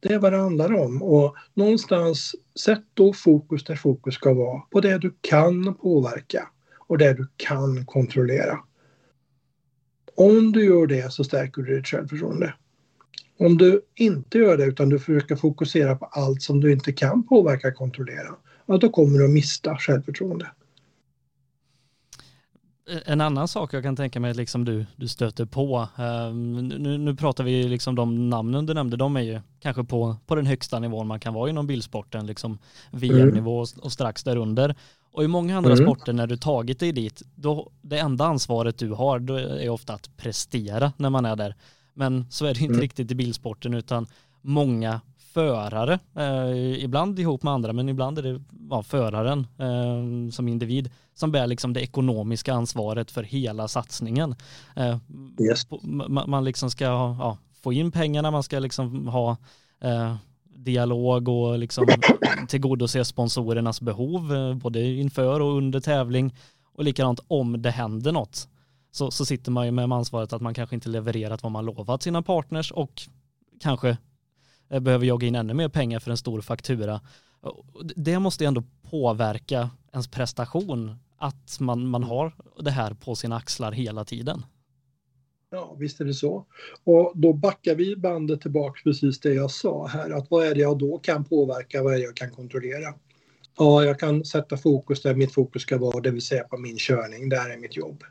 Det 0.00 0.12
är 0.12 0.18
vad 0.18 0.32
det 0.32 0.38
handlar 0.38 0.74
om 0.74 1.02
och 1.02 1.36
någonstans 1.54 2.34
sätt 2.64 2.82
då 2.94 3.12
fokus 3.12 3.64
där 3.64 3.76
fokus 3.76 4.14
ska 4.14 4.34
vara 4.34 4.60
på 4.60 4.80
det 4.80 4.98
du 4.98 5.14
kan 5.20 5.74
påverka 5.74 6.48
och 6.78 6.98
det 6.98 7.12
du 7.12 7.26
kan 7.36 7.86
kontrollera. 7.86 8.58
Om 10.14 10.52
du 10.52 10.64
gör 10.64 10.86
det 10.86 11.12
så 11.12 11.24
stärker 11.24 11.62
du 11.62 11.76
ditt 11.76 11.86
självförtroende. 11.86 12.54
Om 13.38 13.58
du 13.58 13.80
inte 13.94 14.38
gör 14.38 14.56
det 14.56 14.64
utan 14.64 14.88
du 14.88 14.98
försöker 14.98 15.36
fokusera 15.36 15.96
på 15.96 16.04
allt 16.04 16.42
som 16.42 16.60
du 16.60 16.72
inte 16.72 16.92
kan 16.92 17.26
påverka 17.26 17.68
och 17.68 17.74
kontrollera, 17.74 18.34
ja, 18.66 18.76
då 18.76 18.88
kommer 18.88 19.18
du 19.18 19.24
att 19.24 19.30
mista 19.30 19.76
självförtroende. 19.76 20.46
En 23.06 23.20
annan 23.20 23.48
sak 23.48 23.74
jag 23.74 23.82
kan 23.82 23.96
tänka 23.96 24.20
mig 24.20 24.34
liksom 24.34 24.64
du, 24.64 24.86
du 24.96 25.08
stöter 25.08 25.44
på, 25.44 25.88
um, 25.98 26.68
nu, 26.68 26.98
nu 26.98 27.16
pratar 27.16 27.44
vi 27.44 27.68
liksom 27.68 27.94
de 27.94 28.30
namnen 28.30 28.66
du 28.66 28.74
nämnde, 28.74 28.96
de 28.96 29.16
är 29.16 29.20
ju 29.20 29.40
kanske 29.60 29.84
på, 29.84 30.16
på 30.26 30.34
den 30.34 30.46
högsta 30.46 30.78
nivån 30.78 31.06
man 31.06 31.20
kan 31.20 31.34
vara 31.34 31.50
inom 31.50 31.66
bilsporten, 31.66 32.26
liksom 32.26 32.58
VM-nivå 32.90 33.56
mm. 33.56 33.82
och 33.82 33.92
strax 33.92 34.24
därunder. 34.24 34.74
Och 35.12 35.24
i 35.24 35.28
många 35.28 35.56
andra 35.56 35.72
mm. 35.72 35.84
sporter 35.84 36.12
när 36.12 36.26
du 36.26 36.36
tagit 36.36 36.80
dig 36.80 36.92
dit, 36.92 37.22
då 37.34 37.70
det 37.82 37.98
enda 37.98 38.24
ansvaret 38.24 38.78
du 38.78 38.90
har 38.90 39.18
då 39.18 39.34
är 39.34 39.68
ofta 39.68 39.94
att 39.94 40.16
prestera 40.16 40.92
när 40.96 41.10
man 41.10 41.24
är 41.24 41.36
där. 41.36 41.54
Men 41.94 42.26
så 42.30 42.46
är 42.46 42.54
det 42.54 42.60
inte 42.60 42.72
mm. 42.72 42.80
riktigt 42.80 43.10
i 43.10 43.14
bilsporten 43.14 43.74
utan 43.74 44.06
många 44.40 45.00
förare, 45.32 45.98
eh, 46.16 46.84
ibland 46.84 47.18
ihop 47.18 47.42
med 47.42 47.52
andra 47.52 47.72
men 47.72 47.88
ibland 47.88 48.18
är 48.18 48.22
det 48.22 48.40
ja, 48.70 48.82
föraren 48.82 49.46
eh, 49.58 50.30
som 50.30 50.48
individ 50.48 50.90
som 51.14 51.32
bär 51.32 51.46
liksom 51.46 51.72
det 51.72 51.80
ekonomiska 51.80 52.54
ansvaret 52.54 53.10
för 53.10 53.22
hela 53.22 53.68
satsningen. 53.68 54.34
Eh, 54.76 54.96
yes. 55.40 55.66
man, 55.82 56.30
man, 56.30 56.44
liksom 56.44 56.70
ska 56.70 56.84
ja, 56.84 57.38
få 57.62 57.72
in 57.72 57.92
pengarna, 57.92 58.30
man 58.30 58.42
ska 58.42 58.58
liksom 58.58 59.08
ha 59.08 59.36
eh, 59.80 60.16
dialog 60.44 61.28
och 61.28 61.58
liksom 61.58 61.86
tillgodose 62.48 63.04
sponsorernas 63.04 63.80
behov 63.80 64.34
eh, 64.34 64.54
både 64.54 64.84
inför 64.84 65.40
och 65.40 65.56
under 65.56 65.80
tävling 65.80 66.34
och 66.74 66.84
likadant 66.84 67.20
om 67.28 67.62
det 67.62 67.70
händer 67.70 68.12
något 68.12 68.48
så, 68.90 69.10
så 69.10 69.24
sitter 69.24 69.50
man 69.50 69.66
ju 69.66 69.72
med 69.72 69.92
ansvaret 69.92 70.32
att 70.32 70.42
man 70.42 70.54
kanske 70.54 70.74
inte 70.74 70.88
levererat 70.88 71.42
vad 71.42 71.52
man 71.52 71.64
lovat 71.64 72.02
sina 72.02 72.22
partners 72.22 72.72
och 72.72 73.02
kanske 73.60 73.96
Eh, 74.70 74.80
behöver 74.80 75.06
jaga 75.06 75.26
in 75.26 75.34
ännu 75.34 75.54
mer 75.54 75.68
pengar 75.68 75.98
för 75.98 76.10
en 76.10 76.16
stor 76.16 76.40
faktura. 76.40 77.00
Det 77.96 78.18
måste 78.18 78.44
ju 78.44 78.48
ändå 78.48 78.62
påverka 78.90 79.70
ens 79.92 80.08
prestation 80.08 80.96
att 81.18 81.60
man, 81.60 81.86
man 81.86 82.02
har 82.02 82.32
det 82.60 82.70
här 82.70 82.94
på 82.94 83.14
sina 83.14 83.36
axlar 83.36 83.72
hela 83.72 84.04
tiden. 84.04 84.42
Ja, 85.50 85.76
visst 85.78 86.00
är 86.00 86.04
det 86.04 86.14
så. 86.14 86.46
Och 86.84 87.12
då 87.14 87.32
backar 87.32 87.74
vi 87.74 87.96
bandet 87.96 88.40
tillbaka 88.40 88.80
precis 88.84 89.20
det 89.20 89.34
jag 89.34 89.50
sa 89.50 89.86
här, 89.86 90.10
att 90.10 90.30
vad 90.30 90.46
är 90.46 90.54
det 90.54 90.60
jag 90.60 90.78
då 90.78 90.98
kan 90.98 91.24
påverka, 91.24 91.82
vad 91.82 91.94
är 91.94 91.98
det 91.98 92.04
jag 92.04 92.16
kan 92.16 92.30
kontrollera? 92.30 92.94
Ja, 93.58 93.84
jag 93.84 93.98
kan 94.00 94.24
sätta 94.24 94.56
fokus 94.56 95.02
där 95.02 95.14
mitt 95.14 95.34
fokus 95.34 95.62
ska 95.62 95.78
vara, 95.78 96.00
det 96.00 96.10
vill 96.10 96.22
säga 96.22 96.44
på 96.44 96.56
min 96.56 96.76
körning, 96.78 97.28
där 97.28 97.50
är 97.50 97.56
mitt 97.56 97.76
jobb 97.76 98.04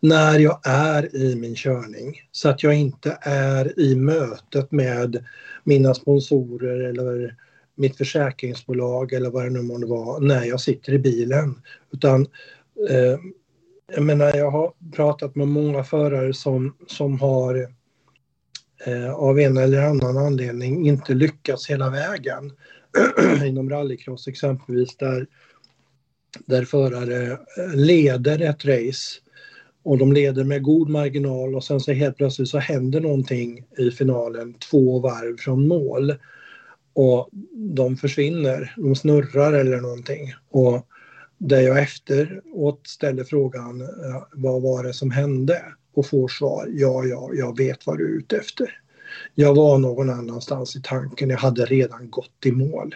när 0.00 0.38
jag 0.38 0.60
är 0.64 1.16
i 1.16 1.36
min 1.36 1.54
körning 1.54 2.22
så 2.32 2.48
att 2.48 2.62
jag 2.62 2.74
inte 2.74 3.18
är 3.22 3.80
i 3.80 3.96
mötet 3.96 4.72
med 4.72 5.24
mina 5.64 5.94
sponsorer 5.94 6.80
eller 6.80 7.36
mitt 7.74 7.96
försäkringsbolag 7.96 9.12
eller 9.12 9.30
vad 9.30 9.44
det 9.44 9.50
nu 9.50 9.62
månde 9.62 9.86
vara 9.86 10.18
när 10.18 10.44
jag 10.44 10.60
sitter 10.60 10.92
i 10.92 10.98
bilen. 10.98 11.62
Utan 11.92 12.26
eh, 12.90 13.18
jag 13.94 14.02
menar, 14.02 14.36
jag 14.36 14.50
har 14.50 14.72
pratat 14.92 15.34
med 15.34 15.48
många 15.48 15.84
förare 15.84 16.34
som, 16.34 16.76
som 16.86 17.20
har 17.20 17.68
eh, 18.86 19.10
av 19.14 19.38
en 19.38 19.56
eller 19.56 19.82
annan 19.82 20.16
anledning 20.16 20.86
inte 20.86 21.14
lyckats 21.14 21.70
hela 21.70 21.90
vägen. 21.90 22.52
Inom 23.46 23.70
rallycross 23.70 24.28
exempelvis 24.28 24.96
där, 24.96 25.26
där 26.46 26.64
förare 26.64 27.32
eh, 27.32 27.74
leder 27.74 28.40
ett 28.42 28.64
race 28.64 29.20
och 29.82 29.98
de 29.98 30.12
leder 30.12 30.44
med 30.44 30.62
god 30.62 30.88
marginal 30.88 31.54
och 31.54 31.64
sen 31.64 31.80
så 31.80 31.92
helt 31.92 32.16
plötsligt 32.16 32.48
så 32.48 32.58
händer 32.58 33.00
någonting 33.00 33.64
i 33.78 33.90
finalen 33.90 34.54
två 34.54 35.00
varv 35.00 35.36
från 35.36 35.68
mål. 35.68 36.14
Och 36.92 37.28
de 37.54 37.96
försvinner, 37.96 38.74
de 38.76 38.94
snurrar 38.94 39.52
eller 39.52 39.80
någonting. 39.80 40.34
Och 40.50 40.86
där 41.38 41.60
jag 41.60 41.82
efteråt 41.82 42.86
ställer 42.86 43.24
frågan 43.24 43.80
eh, 43.80 44.22
vad 44.32 44.62
var 44.62 44.84
det 44.84 44.92
som 44.92 45.10
hände? 45.10 45.62
Och 45.94 46.06
får 46.06 46.28
svar, 46.28 46.68
ja, 46.70 47.04
ja, 47.04 47.30
jag 47.32 47.56
vet 47.56 47.86
vad 47.86 47.98
du 47.98 48.04
är 48.04 48.18
ute 48.18 48.36
efter. 48.36 48.80
Jag 49.34 49.54
var 49.54 49.78
någon 49.78 50.10
annanstans 50.10 50.76
i 50.76 50.82
tanken, 50.82 51.30
jag 51.30 51.38
hade 51.38 51.64
redan 51.64 52.10
gått 52.10 52.46
i 52.46 52.52
mål. 52.52 52.94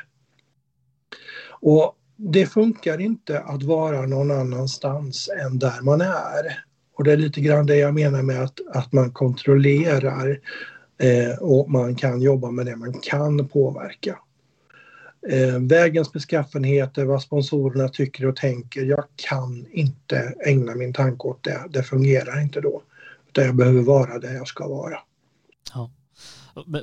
Och 1.60 1.96
det 2.16 2.46
funkar 2.46 3.00
inte 3.00 3.40
att 3.40 3.62
vara 3.62 4.06
någon 4.06 4.30
annanstans 4.30 5.28
än 5.28 5.58
där 5.58 5.82
man 5.82 6.00
är. 6.00 6.64
Och 6.96 7.04
det 7.04 7.12
är 7.12 7.16
lite 7.16 7.40
grann 7.40 7.66
det 7.66 7.76
jag 7.76 7.94
menar 7.94 8.22
med 8.22 8.42
att, 8.42 8.60
att 8.72 8.92
man 8.92 9.10
kontrollerar 9.10 10.40
eh, 10.98 11.38
och 11.40 11.70
man 11.70 11.94
kan 11.94 12.22
jobba 12.22 12.50
med 12.50 12.66
det 12.66 12.76
man 12.76 12.92
kan 12.92 13.48
påverka. 13.48 14.18
Eh, 15.28 15.58
vägens 15.60 16.12
beskaffenheter, 16.12 17.04
vad 17.04 17.22
sponsorerna 17.22 17.88
tycker 17.88 18.26
och 18.26 18.36
tänker. 18.36 18.82
Jag 18.82 19.04
kan 19.16 19.66
inte 19.70 20.34
ägna 20.46 20.74
min 20.74 20.92
tanke 20.92 21.28
åt 21.28 21.44
det. 21.44 21.64
Det 21.70 21.82
fungerar 21.82 22.42
inte 22.42 22.60
då. 22.60 22.82
Utan 23.28 23.44
jag 23.44 23.56
behöver 23.56 23.82
vara 23.82 24.18
där 24.18 24.34
jag 24.34 24.48
ska 24.48 24.68
vara. 24.68 24.98
Ja. 25.74 25.90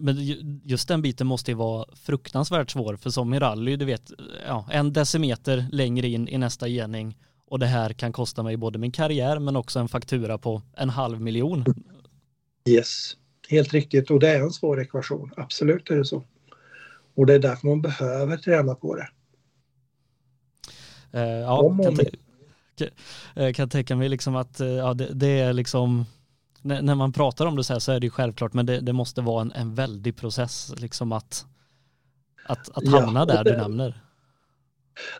Men 0.01 0.17
just 0.63 0.87
den 0.87 1.01
biten 1.01 1.27
måste 1.27 1.51
ju 1.51 1.55
vara 1.57 1.85
fruktansvärt 1.95 2.69
svår 2.69 2.95
för 2.95 3.09
som 3.09 3.33
i 3.33 3.39
rally, 3.39 3.75
du 3.75 3.85
vet, 3.85 4.11
ja, 4.47 4.67
en 4.71 4.93
decimeter 4.93 5.65
längre 5.71 6.07
in 6.07 6.27
i 6.27 6.37
nästa 6.37 6.67
gening 6.67 7.17
och 7.51 7.59
det 7.59 7.65
här 7.65 7.93
kan 7.93 8.13
kosta 8.13 8.43
mig 8.43 8.57
både 8.57 8.79
min 8.79 8.91
karriär 8.91 9.39
men 9.39 9.55
också 9.55 9.79
en 9.79 9.87
faktura 9.87 10.37
på 10.37 10.61
en 10.77 10.89
halv 10.89 11.21
miljon. 11.21 11.65
Yes, 12.69 13.17
helt 13.49 13.73
riktigt 13.73 14.11
och 14.11 14.19
det 14.19 14.29
är 14.29 14.41
en 14.41 14.51
svår 14.51 14.81
ekvation, 14.81 15.31
absolut 15.37 15.89
är 15.89 15.95
det 15.95 16.05
så. 16.05 16.23
Och 17.15 17.25
det 17.25 17.33
är 17.33 17.39
därför 17.39 17.67
man 17.67 17.81
behöver 17.81 18.37
träna 18.37 18.75
på 18.75 18.95
det. 18.95 19.09
Uh, 21.15 21.21
ja, 21.21 21.77
kan, 21.83 21.97
kan, 22.75 22.87
eh, 23.35 23.53
kan 23.53 23.69
tänka 23.69 23.95
mig 23.95 24.09
liksom 24.09 24.35
att 24.35 24.61
uh, 24.61 24.67
ja, 24.67 24.93
det, 24.93 25.13
det, 25.13 25.39
är 25.39 25.53
liksom 25.53 26.05
när, 26.61 26.81
när, 26.81 26.95
man 26.95 27.13
pratar 27.13 27.45
om 27.45 27.55
det 27.55 27.63
så 27.63 27.73
här 27.73 27.79
så 27.79 27.91
är 27.91 27.99
det 27.99 28.05
ju 28.05 28.11
självklart 28.11 28.53
men 28.53 28.65
det, 28.65 28.79
det 28.79 28.93
måste 28.93 29.21
vara 29.21 29.41
en, 29.41 29.51
en 29.51 29.75
väldig 29.75 30.17
process 30.17 30.73
liksom 30.77 31.11
att 31.11 31.45
att, 32.45 32.69
att 32.77 32.87
hamna 32.87 33.19
ja, 33.19 33.25
där 33.25 33.43
det, 33.43 33.51
du 33.51 33.57
nämner 33.57 34.01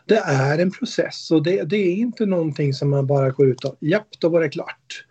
det 0.04 0.16
är 0.16 0.58
en 0.58 0.70
process 0.70 1.30
och 1.30 1.42
det, 1.42 1.62
det, 1.62 1.76
är 1.76 1.94
inte 1.94 2.26
någonting 2.26 2.74
som 2.74 2.90
man 2.90 3.06
bara 3.06 3.30
går 3.30 3.48
ut 3.48 3.64
och 3.64 3.76
japp, 3.80 4.08
då 4.18 4.28
var 4.28 4.40
det 4.40 4.48
klart. 4.48 5.04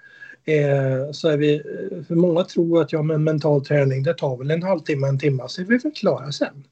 Eh, 0.46 1.12
så 1.12 1.30
är 1.30 1.38
vi, 1.38 1.56
eh, 1.56 2.04
för 2.08 2.16
många 2.16 2.44
tror 2.44 2.82
att 2.82 2.92
ja, 2.92 3.02
men 3.02 3.24
mental 3.24 3.66
träning 3.66 4.04
det 4.04 4.14
tar 4.14 4.38
väl 4.38 4.52
en 4.52 4.64
halvtimme, 4.64 5.08
en 5.08 5.20
timme 5.20 5.44
så 5.48 5.62
är 5.62 5.66
vi 5.66 5.78
väl 5.78 5.92
klara 5.92 6.32
sen. 6.32 6.64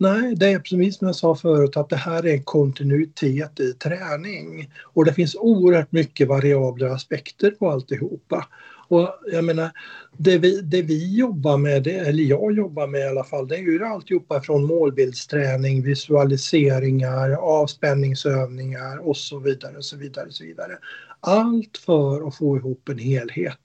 Nej, 0.00 0.34
det 0.36 0.46
är 0.46 0.58
precis 0.58 0.98
som 0.98 1.06
jag 1.06 1.16
sa 1.16 1.34
förut 1.34 1.76
att 1.76 1.88
det 1.88 1.96
här 1.96 2.26
är 2.26 2.32
en 2.32 2.42
kontinuitet 2.42 3.60
i 3.60 3.72
träning. 3.72 4.70
Och 4.82 5.04
det 5.04 5.12
finns 5.12 5.36
oerhört 5.36 5.92
mycket 5.92 6.28
variabla 6.28 6.94
aspekter 6.94 7.50
på 7.50 7.70
alltihopa. 7.70 8.46
Och 8.88 9.18
jag 9.32 9.44
menar, 9.44 9.70
det 10.16 10.38
vi, 10.38 10.60
det 10.60 10.82
vi 10.82 11.16
jobbar 11.16 11.58
med, 11.58 11.82
det, 11.82 11.94
eller 11.94 12.22
jag 12.22 12.52
jobbar 12.52 12.86
med 12.86 13.00
i 13.00 13.08
alla 13.08 13.24
fall, 13.24 13.48
det 13.48 13.56
är 13.56 13.60
ju 13.60 13.84
alltihopa 13.84 14.40
från 14.40 14.64
målbildsträning, 14.64 15.82
visualiseringar, 15.82 17.30
avspänningsövningar 17.30 19.08
och 19.08 19.16
så 19.16 19.38
vidare. 19.38 19.76
Och 19.76 19.84
så 19.84 19.96
vidare, 19.96 20.26
och 20.26 20.34
så 20.34 20.44
vidare. 20.44 20.78
Allt 21.20 21.78
för 21.78 22.28
att 22.28 22.36
få 22.36 22.56
ihop 22.56 22.88
en 22.88 22.98
helhet. 22.98 23.60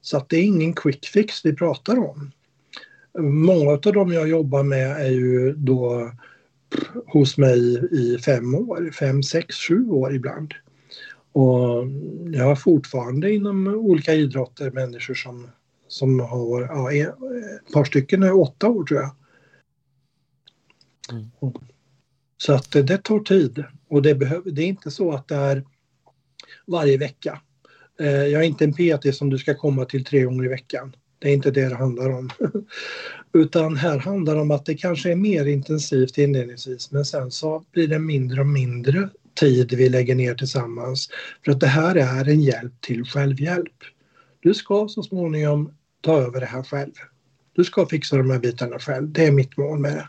Så 0.00 0.16
att 0.16 0.28
det 0.28 0.36
är 0.36 0.42
ingen 0.42 0.74
quick 0.74 1.06
fix 1.06 1.44
vi 1.44 1.56
pratar 1.56 1.98
om. 1.98 2.30
Många 3.18 3.70
av 3.70 3.80
dem 3.80 4.12
jag 4.12 4.28
jobbar 4.28 4.62
med 4.62 4.90
är 4.90 5.10
ju 5.10 5.52
då 5.52 6.10
hos 7.06 7.38
mig 7.38 7.88
i 7.92 8.18
fem 8.18 8.54
år, 8.54 8.90
fem, 8.98 9.22
sex, 9.22 9.56
sju 9.56 9.90
år 9.90 10.14
ibland. 10.14 10.54
Och 11.32 11.86
jag 12.32 12.44
har 12.44 12.56
fortfarande 12.56 13.34
inom 13.34 13.66
olika 13.66 14.14
idrotter 14.14 14.70
människor 14.70 15.14
som, 15.14 15.48
som 15.88 16.20
har, 16.20 16.62
ja, 16.62 16.92
ett 16.92 17.72
par 17.72 17.84
stycken 17.84 18.22
är 18.22 18.36
åtta 18.40 18.68
år 18.68 18.84
tror 18.84 19.00
jag. 19.00 19.14
Mm. 21.10 21.30
Så 22.36 22.52
att 22.52 22.70
det, 22.70 22.82
det 22.82 22.98
tar 22.98 23.20
tid 23.20 23.64
och 23.88 24.02
det, 24.02 24.14
behöver, 24.14 24.50
det 24.50 24.62
är 24.62 24.66
inte 24.66 24.90
så 24.90 25.12
att 25.12 25.28
det 25.28 25.34
är 25.34 25.64
varje 26.66 26.98
vecka. 26.98 27.40
Eh, 28.00 28.06
jag 28.06 28.42
är 28.42 28.46
inte 28.46 28.64
en 28.64 28.72
PT 28.72 29.14
som 29.14 29.30
du 29.30 29.38
ska 29.38 29.54
komma 29.54 29.84
till 29.84 30.04
tre 30.04 30.22
gånger 30.22 30.44
i 30.44 30.48
veckan. 30.48 30.96
Det 31.18 31.28
är 31.28 31.32
inte 31.32 31.50
det 31.50 31.68
det 31.68 31.74
handlar 31.74 32.10
om. 32.10 32.30
Utan 33.32 33.76
här 33.76 33.98
handlar 33.98 34.34
det 34.34 34.40
om 34.40 34.50
att 34.50 34.66
det 34.66 34.74
kanske 34.74 35.12
är 35.12 35.16
mer 35.16 35.46
intensivt 35.46 36.18
inledningsvis 36.18 36.90
men 36.90 37.04
sen 37.04 37.30
så 37.30 37.64
blir 37.72 37.88
det 37.88 37.98
mindre 37.98 38.40
och 38.40 38.46
mindre 38.46 39.08
tid 39.34 39.72
vi 39.72 39.88
lägger 39.88 40.14
ner 40.14 40.34
tillsammans. 40.34 41.08
För 41.44 41.52
att 41.52 41.60
det 41.60 41.66
här 41.66 41.94
är 41.94 42.28
en 42.28 42.42
hjälp 42.42 42.80
till 42.80 43.04
självhjälp. 43.04 43.76
Du 44.40 44.54
ska 44.54 44.88
så 44.88 45.02
småningom 45.02 45.74
ta 46.00 46.18
över 46.18 46.40
det 46.40 46.46
här 46.46 46.62
själv. 46.62 46.92
Du 47.52 47.64
ska 47.64 47.86
fixa 47.86 48.16
de 48.16 48.30
här 48.30 48.38
bitarna 48.38 48.78
själv. 48.78 49.12
Det 49.12 49.26
är 49.26 49.32
mitt 49.32 49.56
mål 49.56 49.78
med 49.78 49.92
det. 49.92 50.08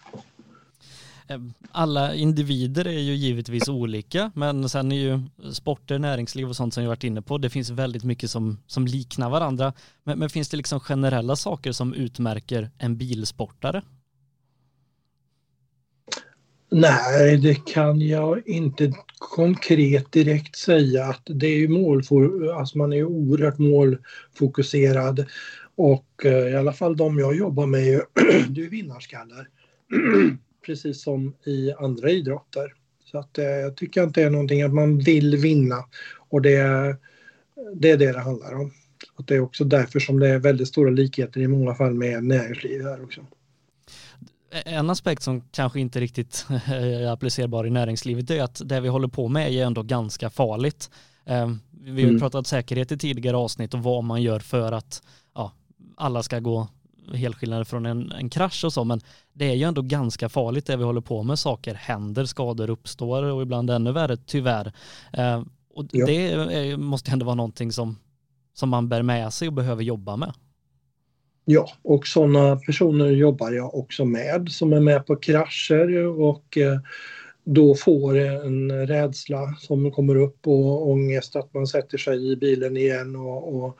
Ehm, 1.28 1.54
alla 1.72 2.16
individer 2.16 2.88
är 2.88 3.00
ju 3.00 3.16
givetvis 3.16 3.70
olika, 3.70 4.32
men 4.36 4.70
sen 4.70 4.92
är 4.92 4.96
ju 4.96 5.20
sporter, 5.54 6.00
näringsliv 6.00 6.50
och 6.50 6.56
sånt 6.56 6.74
som 6.74 6.84
jag 6.84 6.90
varit 6.90 7.04
inne 7.04 7.22
på, 7.22 7.38
det 7.38 7.50
finns 7.50 7.70
väldigt 7.70 8.04
mycket 8.04 8.32
som, 8.32 8.58
som 8.68 8.88
liknar 8.88 9.30
varandra. 9.30 9.74
Men, 10.04 10.20
men 10.20 10.30
finns 10.30 10.50
det 10.50 10.58
liksom 10.58 10.80
generella 10.80 11.36
saker 11.36 11.72
som 11.72 11.94
utmärker 11.94 12.70
en 12.78 12.98
bilsportare? 12.98 13.82
Nej, 16.76 17.38
det 17.38 17.66
kan 17.66 18.02
jag 18.02 18.48
inte 18.48 18.94
konkret 19.18 20.12
direkt 20.12 20.56
säga 20.56 21.06
att 21.06 21.22
det 21.26 21.48
är 21.48 21.58
ju 21.58 21.68
målfor, 21.68 22.52
alltså 22.52 22.78
man 22.78 22.94
är 22.94 23.04
oerhört 23.04 23.58
målfokuserad 23.58 25.26
och 25.76 26.26
eh, 26.26 26.48
i 26.48 26.56
alla 26.56 26.74
fall 26.74 26.98
de 26.98 27.20
jag 27.20 27.36
jobbar 27.36 27.66
med 27.66 27.82
är 27.82 28.04
ju 28.56 28.70
vinnarskallar. 28.70 29.48
Precis 30.66 31.04
som 31.04 31.36
i 31.46 31.74
andra 31.74 32.10
idrotter. 32.10 32.74
Så 33.06 33.18
att 33.18 33.38
eh, 33.38 33.46
jag 33.46 33.78
tycker 33.78 34.04
inte 34.04 34.22
det 34.22 34.26
är 34.26 34.30
någonting 34.30 34.62
att 34.62 34.74
man 34.74 35.00
vill 35.00 35.38
vinna 35.38 35.86
och 36.30 36.42
det, 36.42 36.58
det 37.76 37.92
är 37.92 37.98
det 37.98 38.12
det 38.12 38.20
handlar 38.20 38.54
om. 38.54 38.72
Och 39.16 39.26
det 39.26 39.36
är 39.36 39.40
också 39.40 39.64
därför 39.64 40.00
som 40.00 40.20
det 40.20 40.30
är 40.30 40.40
väldigt 40.40 40.68
stora 40.68 40.90
likheter 40.90 41.42
i 41.42 41.48
många 41.48 41.76
fall 41.76 41.94
med 41.94 42.24
näringslivet 42.24 42.86
här 42.86 43.04
också 43.04 43.26
en 44.66 44.90
aspekt 44.90 45.24
som 45.24 45.42
kanske 45.42 45.80
inte 45.80 46.00
riktigt 46.00 46.46
är 46.66 47.08
applicerbar 47.08 47.68
i 47.68 47.70
näringslivet 47.70 48.32
är 48.32 48.44
att 48.44 48.62
det 48.66 48.80
vi 48.80 48.88
håller 48.88 49.08
på 49.08 49.28
med 49.28 49.52
är 49.52 49.66
ändå 49.66 49.84
ganska 49.84 50.30
farligt. 50.30 50.90
Ehm, 51.26 51.60
vi 51.72 52.02
har 52.02 52.10
mm. 52.10 52.22
pratat 52.22 52.48
säkerhet 52.48 52.92
i 52.92 52.98
tidigare 52.98 53.38
avsnitt 53.38 53.74
och 53.74 53.84
vad 53.84 54.04
man 54.04 54.22
gör 54.22 54.40
för 54.40 54.72
att 54.72 55.04
ja, 55.36 55.52
alla 55.98 56.24
ska 56.24 56.40
gå 56.40 56.68
helskillnader 57.14 57.64
från 57.64 57.86
en, 57.86 58.12
en 58.12 58.30
krasch 58.30 58.66
och 58.66 58.74
så, 58.74 58.84
men 58.84 59.02
det 59.34 59.46
är 59.46 59.54
ju 59.54 59.64
ändå 59.64 59.82
ganska 59.82 60.30
farligt 60.30 60.66
det 60.66 60.78
vi 60.78 60.84
håller 60.84 61.02
på 61.02 61.24
med. 61.24 61.40
Saker 61.40 61.74
händer, 61.74 62.26
skador 62.26 62.70
uppstår 62.70 63.24
och 63.24 63.42
ibland 63.42 63.70
ännu 63.70 63.92
värre, 63.92 64.18
tyvärr. 64.18 64.74
Ehm, 65.14 65.50
och 65.74 65.86
ja. 65.92 66.06
det 66.06 66.78
måste 66.78 67.12
ändå 67.12 67.26
vara 67.26 67.36
någonting 67.36 67.72
som, 67.72 68.00
som 68.54 68.70
man 68.70 68.90
bär 68.90 69.02
med 69.02 69.34
sig 69.34 69.48
och 69.48 69.54
behöver 69.54 69.84
jobba 69.84 70.16
med. 70.16 70.34
Ja, 71.46 71.70
och 71.82 72.08
sådana 72.08 72.56
personer 72.56 73.08
jobbar 73.08 73.52
jag 73.52 73.76
också 73.76 74.06
med 74.06 74.50
som 74.50 74.74
är 74.74 74.80
med 74.80 75.06
på 75.06 75.16
krascher 75.16 76.06
och 76.06 76.58
eh, 76.58 76.80
då 77.44 77.76
får 77.76 78.18
en 78.18 78.88
rädsla 78.88 79.56
som 79.60 79.92
kommer 79.92 80.16
upp 80.16 80.48
och 80.48 80.90
ångest 80.90 81.36
att 81.36 81.54
man 81.54 81.68
sätter 81.68 81.98
sig 81.98 82.32
i 82.32 82.36
bilen 82.36 82.78
igen. 82.78 83.16
Och, 83.16 83.56
och 83.56 83.78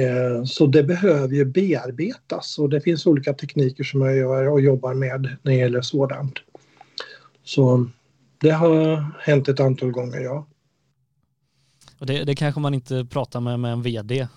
eh, 0.00 0.44
så 0.44 0.66
det 0.66 0.82
behöver 0.82 1.34
ju 1.34 1.44
bearbetas 1.44 2.58
och 2.58 2.68
det 2.68 2.80
finns 2.80 3.06
olika 3.06 3.32
tekniker 3.32 3.84
som 3.84 4.02
jag 4.02 4.16
gör 4.16 4.48
och 4.48 4.60
jobbar 4.60 4.94
med 4.94 5.22
när 5.42 5.52
det 5.52 5.58
gäller 5.58 5.80
sådant. 5.80 6.38
Så 7.44 7.86
det 8.38 8.50
har 8.50 9.04
hänt 9.20 9.48
ett 9.48 9.60
antal 9.60 9.90
gånger, 9.90 10.20
ja. 10.20 10.46
Och 11.98 12.06
det, 12.06 12.24
det 12.24 12.34
kanske 12.34 12.60
man 12.60 12.74
inte 12.74 13.04
pratar 13.10 13.40
med 13.40 13.60
med 13.60 13.72
en 13.72 13.82
VD 13.82 14.28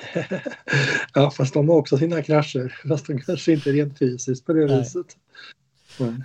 ja, 1.14 1.30
fast 1.30 1.54
de 1.54 1.68
har 1.68 1.76
också 1.76 1.98
sina 1.98 2.22
krascher. 2.22 2.80
Fast 2.88 3.06
de 3.06 3.20
kanske 3.20 3.52
inte 3.52 3.72
rent 3.72 3.98
fysiskt 3.98 4.46
på 4.46 4.52
det 4.52 4.66
Nej. 4.66 4.78
viset. 4.78 5.16
Mm. 6.00 6.22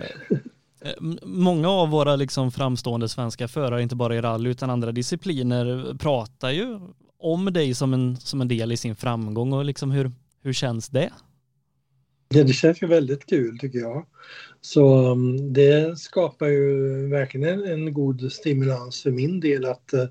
Många 1.24 1.70
av 1.70 1.90
våra 1.90 2.16
liksom 2.16 2.52
framstående 2.52 3.10
svenska 3.10 3.48
förare, 3.48 3.82
inte 3.82 3.96
bara 3.96 4.16
i 4.16 4.22
rally 4.22 4.50
utan 4.50 4.70
andra 4.70 4.92
discipliner, 4.92 5.96
pratar 6.00 6.52
ju 6.52 6.80
om 7.20 7.54
dig 7.54 7.74
som 7.74 7.94
en, 7.94 8.18
som 8.18 8.42
en 8.42 8.48
del 8.48 8.72
i 8.72 8.78
sin 8.78 8.96
framgång 8.96 9.54
och 9.54 9.66
liksom 9.66 9.92
hur, 9.92 10.12
hur 10.44 10.54
känns 10.54 10.90
det? 10.90 11.10
Ja, 12.30 12.44
det 12.44 12.54
känns 12.54 12.82
ju 12.84 12.88
väldigt 12.88 13.26
kul 13.26 13.60
tycker 13.60 13.80
jag. 13.80 14.06
Så 14.62 15.12
um, 15.12 15.54
det 15.54 16.00
skapar 16.00 16.48
ju 16.48 17.08
verkligen 17.08 17.64
en, 17.64 17.94
god 17.94 18.32
stimulans 18.32 19.04
för 19.04 19.12
min 19.12 19.40
del 19.40 19.66
att 19.66 19.92
uh, 19.94 20.04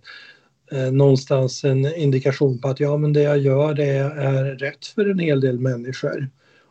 eh, 0.72 0.92
någonstans 0.92 1.64
en 1.64 1.94
indikation 1.94 2.58
på 2.60 2.68
att 2.68 2.80
ja, 2.80 2.96
men 2.96 3.12
det 3.12 3.22
jag 3.22 3.38
gör 3.38 3.74
det 3.74 3.84
är 3.84 4.44
rätt 4.44 4.86
för 4.86 5.10
en 5.10 5.18
hel 5.18 5.40
del 5.40 5.58
människor. 5.60 6.30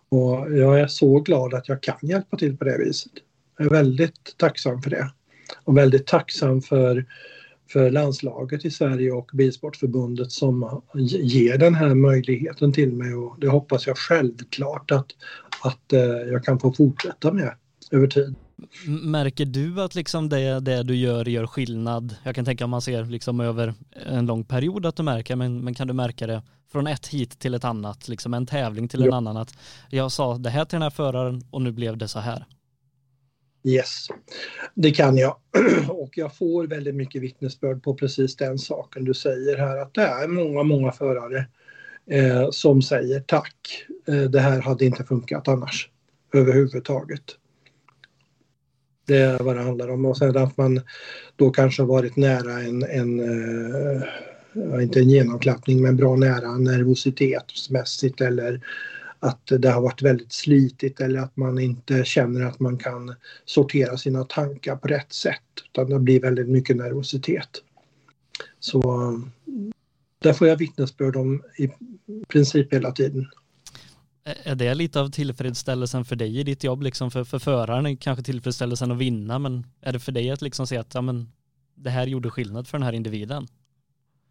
Och 0.10 0.58
jag 0.58 0.79
är 0.79 0.88
så 0.88 1.19
glad 1.19 1.53
att 1.53 1.69
jag 1.69 1.81
kan 1.81 1.97
hjälpa 2.01 2.38
till 2.38 2.58
på 2.58 2.63
det 2.63 2.77
viset. 2.77 3.12
Jag 3.58 3.65
är 3.65 3.69
väldigt 3.69 4.38
tacksam 4.38 4.81
för 4.81 4.89
det. 4.89 5.10
Och 5.63 5.77
väldigt 5.77 6.08
tacksam 6.08 6.62
för, 6.62 7.05
för 7.69 7.91
landslaget 7.91 8.65
i 8.65 8.71
Sverige 8.71 9.12
och 9.12 9.29
Bilsportförbundet 9.34 10.31
som 10.31 10.81
ger 11.10 11.58
den 11.58 11.75
här 11.75 11.93
möjligheten 11.93 12.73
till 12.73 12.91
mig 12.91 13.13
och 13.13 13.36
det 13.39 13.47
hoppas 13.47 13.88
jag 13.88 13.97
självklart 13.97 14.91
att, 14.91 15.08
att 15.63 15.93
eh, 15.93 16.01
jag 16.01 16.43
kan 16.43 16.60
få 16.60 16.73
fortsätta 16.73 17.34
med 17.34 17.53
över 17.91 18.08
tid. 18.08 18.36
Märker 18.88 19.46
du 19.46 19.82
att 19.82 19.96
liksom 19.96 20.30
det, 20.30 20.60
det 20.60 20.84
du 20.84 20.96
gör 20.96 21.26
gör 21.26 21.48
skillnad? 21.48 22.15
Jag 22.24 22.36
kan 22.36 22.46
tänka 22.46 22.63
om 22.65 22.70
man 22.70 22.82
ser 22.82 23.06
liksom 23.06 23.39
över 23.39 23.74
en 24.06 24.26
lång 24.26 24.44
period 24.44 24.86
att 24.86 24.96
du 24.96 25.04
märker, 25.04 25.36
men, 25.36 25.63
men 25.63 25.74
kan 25.74 25.88
du 25.88 25.94
märka 25.94 26.28
det 26.28 26.44
från 26.72 26.88
ett 26.88 27.08
hit 27.08 27.39
till 27.39 27.54
ett 27.54 27.63
annat, 27.63 28.08
liksom 28.08 28.34
en 28.34 28.46
tävling 28.46 28.88
till 28.88 29.02
en 29.02 29.10
ja. 29.10 29.15
annan, 29.15 29.38
att 29.38 29.58
jag 29.89 30.12
sa 30.12 30.38
det 30.38 30.50
här 30.50 30.65
till 30.65 30.76
den 30.76 30.82
här 30.82 30.89
föraren 30.89 31.41
och 31.52 31.62
nu 31.62 31.72
blev 31.72 31.98
det 31.98 32.08
så 32.08 32.20
här? 32.20 32.46
Yes, 33.63 34.08
det 34.74 34.91
kan 34.91 35.18
jag. 35.18 35.38
Och 35.89 36.18
jag 36.18 36.36
får 36.36 36.68
väldigt 36.68 36.96
mycket 36.96 37.22
vittnesbörd 37.22 37.84
på 37.84 37.94
precis 37.94 38.36
den 38.36 38.60
saken 38.60 39.06
du 39.06 39.13
säger 39.13 39.58
här, 39.58 39.78
att 39.78 39.94
det 39.94 40.02
är 40.02 40.28
många, 40.28 40.63
många 40.63 40.91
förare 40.91 41.46
eh, 42.12 42.50
som 42.52 42.82
säger 42.82 43.20
tack, 43.20 43.86
eh, 44.08 44.22
det 44.22 44.39
här 44.39 44.62
hade 44.62 44.86
inte 44.86 45.04
funkat 45.04 45.48
annars 45.48 45.89
överhuvudtaget. 46.34 47.24
Det 49.06 49.18
är 49.18 49.39
vad 49.39 49.56
det 49.56 49.62
handlar 49.62 49.88
om. 49.88 50.06
Och 50.06 50.18
sen 50.18 50.38
att 50.38 50.58
man 50.58 50.82
då 51.36 51.50
kanske 51.50 51.84
varit 51.84 52.15
nära 52.15 52.60
en, 52.60 52.84
en 52.84 53.20
uh, 53.20 54.04
inte 54.84 55.00
en 55.00 55.10
genomklappning, 55.10 55.82
men 55.82 55.96
bra 55.96 56.15
nära 56.15 56.58
nervositetsmässigt 56.58 58.22
eller 58.22 58.62
att 59.20 59.52
det 59.60 59.70
har 59.70 59.82
varit 59.82 60.02
väldigt 60.02 60.34
slitigt 60.34 61.02
eller 61.02 61.20
att 61.20 61.38
man 61.38 61.60
inte 61.60 62.06
känner 62.06 62.46
att 62.46 62.60
man 62.60 62.78
kan 62.78 63.15
sortera 63.46 63.98
sina 63.98 64.24
tankar 64.24 64.76
på 64.76 64.88
rätt 64.88 65.13
sätt. 65.13 65.41
Utan 65.65 65.89
det 65.89 66.00
blir 66.00 66.22
väldigt 66.22 66.50
mycket 66.50 66.76
nervositet. 66.76 67.50
Så 68.60 68.80
eh, 68.80 69.20
där 70.20 70.34
får 70.34 70.48
jag 70.48 70.58
vittnesbörd 70.58 71.15
om 71.15 71.44
i 71.58 71.70
princip 72.28 72.74
hela 72.74 72.91
tiden. 72.91 73.28
Är 74.26 74.56
det 74.56 74.74
lite 74.74 75.00
av 75.00 75.10
tillfredsställelsen 75.10 76.06
för 76.06 76.16
dig 76.16 76.40
i 76.40 76.44
ditt 76.44 76.64
jobb, 76.64 76.82
liksom 76.82 77.12
för, 77.12 77.24
för 77.24 77.40
föraren 77.40 77.86
är 77.86 77.96
kanske 77.96 78.24
tillfredsställelsen 78.24 78.92
att 78.92 78.98
vinna, 78.98 79.40
men 79.40 79.66
är 79.82 79.94
det 79.94 80.00
för 80.00 80.12
dig 80.12 80.32
att 80.32 80.42
liksom 80.42 80.68
se 80.68 80.78
att 80.78 80.94
ja, 80.94 81.02
men, 81.02 81.30
det 81.76 81.90
här 81.90 82.08
gjorde 82.08 82.30
skillnad 82.30 82.68
för 82.68 82.78
den 82.78 82.86
här 82.86 82.94
individen? 82.94 83.48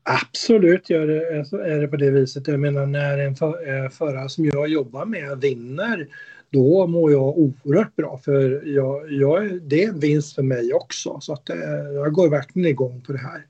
Absolut 0.02 0.90
gör 0.90 1.06
det, 1.06 1.28
är 1.70 1.80
det 1.80 1.88
på 1.88 1.96
det 1.96 2.10
viset. 2.10 2.48
Jag 2.48 2.60
menar 2.60 2.86
när 2.86 3.18
en 3.18 3.36
för, 3.36 3.84
eh, 3.84 3.90
förare 3.90 4.28
som 4.28 4.44
jag 4.44 4.68
jobbar 4.68 5.04
med 5.04 5.40
vinner, 5.40 6.08
då 6.50 6.86
mår 6.86 7.12
jag 7.12 7.38
oerhört 7.38 7.96
bra 7.96 8.18
för 8.24 8.62
jag, 8.66 9.12
jag, 9.12 9.62
det 9.62 9.84
är 9.84 9.88
en 9.88 10.00
vinst 10.00 10.34
för 10.34 10.42
mig 10.42 10.74
också. 10.74 11.20
Så 11.20 11.32
att, 11.32 11.50
eh, 11.50 11.56
jag 11.94 12.12
går 12.12 12.28
verkligen 12.28 12.68
igång 12.68 13.00
på 13.00 13.12
det 13.12 13.18
här. 13.18 13.46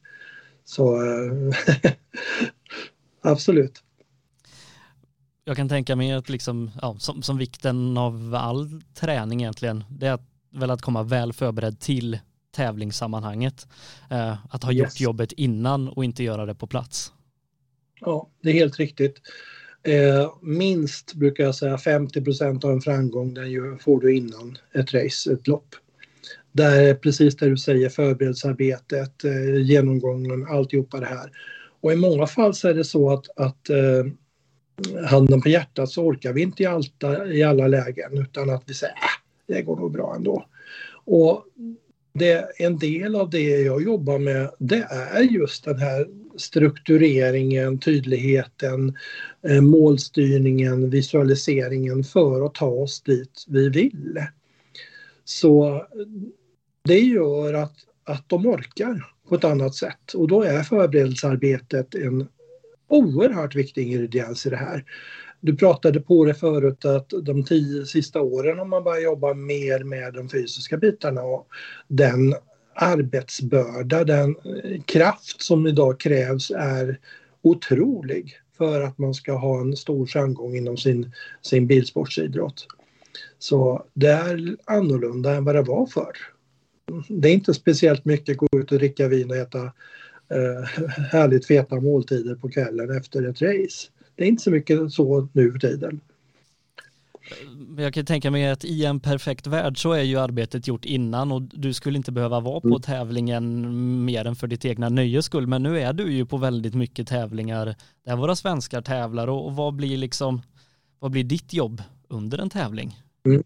Så 0.64 1.02
eh, 1.02 1.92
absolut. 3.22 3.83
Jag 5.46 5.56
kan 5.56 5.68
tänka 5.68 5.96
mig 5.96 6.12
att 6.12 6.28
liksom, 6.28 6.70
ja, 6.82 6.96
som, 6.98 7.22
som 7.22 7.38
vikten 7.38 7.98
av 7.98 8.34
all 8.34 8.82
träning 8.94 9.40
egentligen, 9.40 9.84
det 9.90 10.06
är 10.06 10.12
att, 10.12 10.28
väl 10.50 10.70
att 10.70 10.82
komma 10.82 11.02
väl 11.02 11.32
förberedd 11.32 11.80
till 11.80 12.18
tävlingssammanhanget. 12.56 13.66
Eh, 14.10 14.36
att 14.50 14.64
ha 14.64 14.72
gjort 14.72 14.86
yes. 14.86 15.00
jobbet 15.00 15.32
innan 15.32 15.88
och 15.88 16.04
inte 16.04 16.24
göra 16.24 16.46
det 16.46 16.54
på 16.54 16.66
plats. 16.66 17.12
Ja, 18.00 18.28
det 18.42 18.50
är 18.50 18.54
helt 18.54 18.78
riktigt. 18.78 19.20
Eh, 19.82 20.32
minst 20.42 21.14
brukar 21.14 21.44
jag 21.44 21.54
säga 21.54 21.78
50 21.78 22.22
procent 22.22 22.64
av 22.64 22.70
en 22.70 22.80
framgång 22.80 23.34
den 23.34 23.78
får 23.78 24.00
du 24.00 24.16
innan 24.16 24.58
ett 24.74 24.94
race, 24.94 25.32
ett 25.32 25.46
lopp. 25.46 25.74
Där 26.52 26.82
är 26.82 26.94
precis 26.94 27.36
det 27.36 27.48
du 27.48 27.56
säger, 27.56 27.88
förberedelsearbetet, 27.88 29.24
eh, 29.24 29.62
genomgången, 29.62 30.46
alltihopa 30.46 31.00
det 31.00 31.06
här. 31.06 31.30
Och 31.80 31.92
i 31.92 31.96
många 31.96 32.26
fall 32.26 32.54
så 32.54 32.68
är 32.68 32.74
det 32.74 32.84
så 32.84 33.10
att, 33.10 33.26
att 33.36 33.70
eh, 33.70 34.04
handen 35.06 35.40
på 35.40 35.48
hjärtat 35.48 35.90
så 35.90 36.04
orkar 36.04 36.32
vi 36.32 36.42
inte 36.42 36.62
i, 36.62 36.66
alta, 36.66 37.26
i 37.32 37.42
alla 37.42 37.66
lägen 37.66 38.18
utan 38.18 38.50
att 38.50 38.62
vi 38.66 38.74
säger 38.74 38.94
äh, 38.94 39.54
det 39.54 39.62
går 39.62 39.76
nog 39.76 39.92
bra 39.92 40.14
ändå. 40.16 40.46
Och 41.04 41.44
det, 42.12 42.46
en 42.58 42.78
del 42.78 43.16
av 43.16 43.30
det 43.30 43.60
jag 43.60 43.82
jobbar 43.82 44.18
med 44.18 44.50
det 44.58 44.86
är 44.90 45.22
just 45.22 45.64
den 45.64 45.78
här 45.78 46.06
struktureringen, 46.36 47.78
tydligheten, 47.78 48.96
eh, 49.48 49.60
målstyrningen, 49.60 50.90
visualiseringen 50.90 52.04
för 52.04 52.46
att 52.46 52.54
ta 52.54 52.66
oss 52.66 53.02
dit 53.02 53.44
vi 53.48 53.68
vill. 53.68 54.26
Så 55.24 55.86
det 56.84 57.00
gör 57.00 57.54
att, 57.54 57.76
att 58.04 58.28
de 58.28 58.46
orkar 58.46 59.06
på 59.28 59.34
ett 59.34 59.44
annat 59.44 59.74
sätt 59.74 60.12
och 60.14 60.28
då 60.28 60.42
är 60.42 60.62
förberedelsearbetet 60.62 61.94
en 61.94 62.28
oerhört 62.94 63.54
viktig 63.54 63.82
ingrediens 63.82 64.46
i 64.46 64.50
det 64.50 64.56
här. 64.56 64.84
Du 65.40 65.56
pratade 65.56 66.00
på 66.00 66.24
det 66.24 66.34
förut 66.34 66.84
att 66.84 67.12
de 67.22 67.44
tio 67.44 67.86
sista 67.86 68.20
åren 68.20 68.58
har 68.58 68.64
man 68.64 68.84
börjat 68.84 69.02
jobba 69.02 69.34
mer 69.34 69.84
med 69.84 70.14
de 70.14 70.28
fysiska 70.28 70.76
bitarna 70.76 71.22
och 71.22 71.48
den 71.88 72.34
arbetsbörda, 72.74 74.04
den 74.04 74.36
kraft 74.86 75.42
som 75.42 75.66
idag 75.66 76.00
krävs 76.00 76.50
är 76.50 76.98
otrolig 77.42 78.32
för 78.58 78.80
att 78.80 78.98
man 78.98 79.14
ska 79.14 79.32
ha 79.32 79.60
en 79.60 79.76
stor 79.76 80.06
framgång 80.06 80.56
inom 80.56 80.76
sin, 80.76 81.12
sin 81.42 81.66
bilsportsidrott. 81.66 82.66
Så 83.38 83.84
det 83.94 84.08
är 84.08 84.56
annorlunda 84.64 85.34
än 85.34 85.44
vad 85.44 85.54
det 85.54 85.62
var 85.62 85.86
förr. 85.86 86.16
Det 87.08 87.28
är 87.28 87.32
inte 87.32 87.54
speciellt 87.54 88.04
mycket 88.04 88.36
gå 88.36 88.48
ut 88.56 88.72
och 88.72 88.78
dricka 88.78 89.08
vin 89.08 89.30
och 89.30 89.36
äta 89.36 89.72
eh, 90.28 90.82
härligt 91.12 91.46
feta 91.46 91.80
måltider 91.80 92.34
på 92.34 92.48
kvällen 92.48 92.96
efter 92.96 93.22
ett 93.22 93.42
race. 93.42 93.88
Det 94.16 94.24
är 94.24 94.28
inte 94.28 94.42
så 94.42 94.50
mycket 94.50 94.92
så 94.92 95.28
nu 95.32 95.52
för 95.52 95.58
tiden. 95.58 96.00
Jag 97.78 97.94
kan 97.94 98.04
tänka 98.04 98.30
mig 98.30 98.50
att 98.50 98.64
i 98.64 98.84
en 98.84 99.00
perfekt 99.00 99.46
värld 99.46 99.82
så 99.82 99.92
är 99.92 100.02
ju 100.02 100.16
arbetet 100.16 100.68
gjort 100.68 100.84
innan 100.84 101.32
och 101.32 101.42
du 101.42 101.72
skulle 101.72 101.96
inte 101.96 102.12
behöva 102.12 102.40
vara 102.40 102.60
på 102.60 102.68
mm. 102.68 102.80
tävlingen 102.80 104.04
mer 104.04 104.24
än 104.24 104.36
för 104.36 104.46
ditt 104.46 104.64
egna 104.64 104.88
nöjes 104.88 105.24
skull. 105.24 105.46
Men 105.46 105.62
nu 105.62 105.80
är 105.80 105.92
du 105.92 106.12
ju 106.12 106.26
på 106.26 106.36
väldigt 106.36 106.74
mycket 106.74 107.08
tävlingar 107.08 107.74
där 108.04 108.16
våra 108.16 108.36
svenskar 108.36 108.82
tävlar 108.82 109.28
och 109.28 109.56
vad 109.56 109.74
blir 109.74 109.96
liksom, 109.96 110.42
vad 110.98 111.10
blir 111.10 111.24
ditt 111.24 111.52
jobb 111.52 111.82
under 112.08 112.38
en 112.38 112.50
tävling? 112.50 113.00
Mm. 113.26 113.42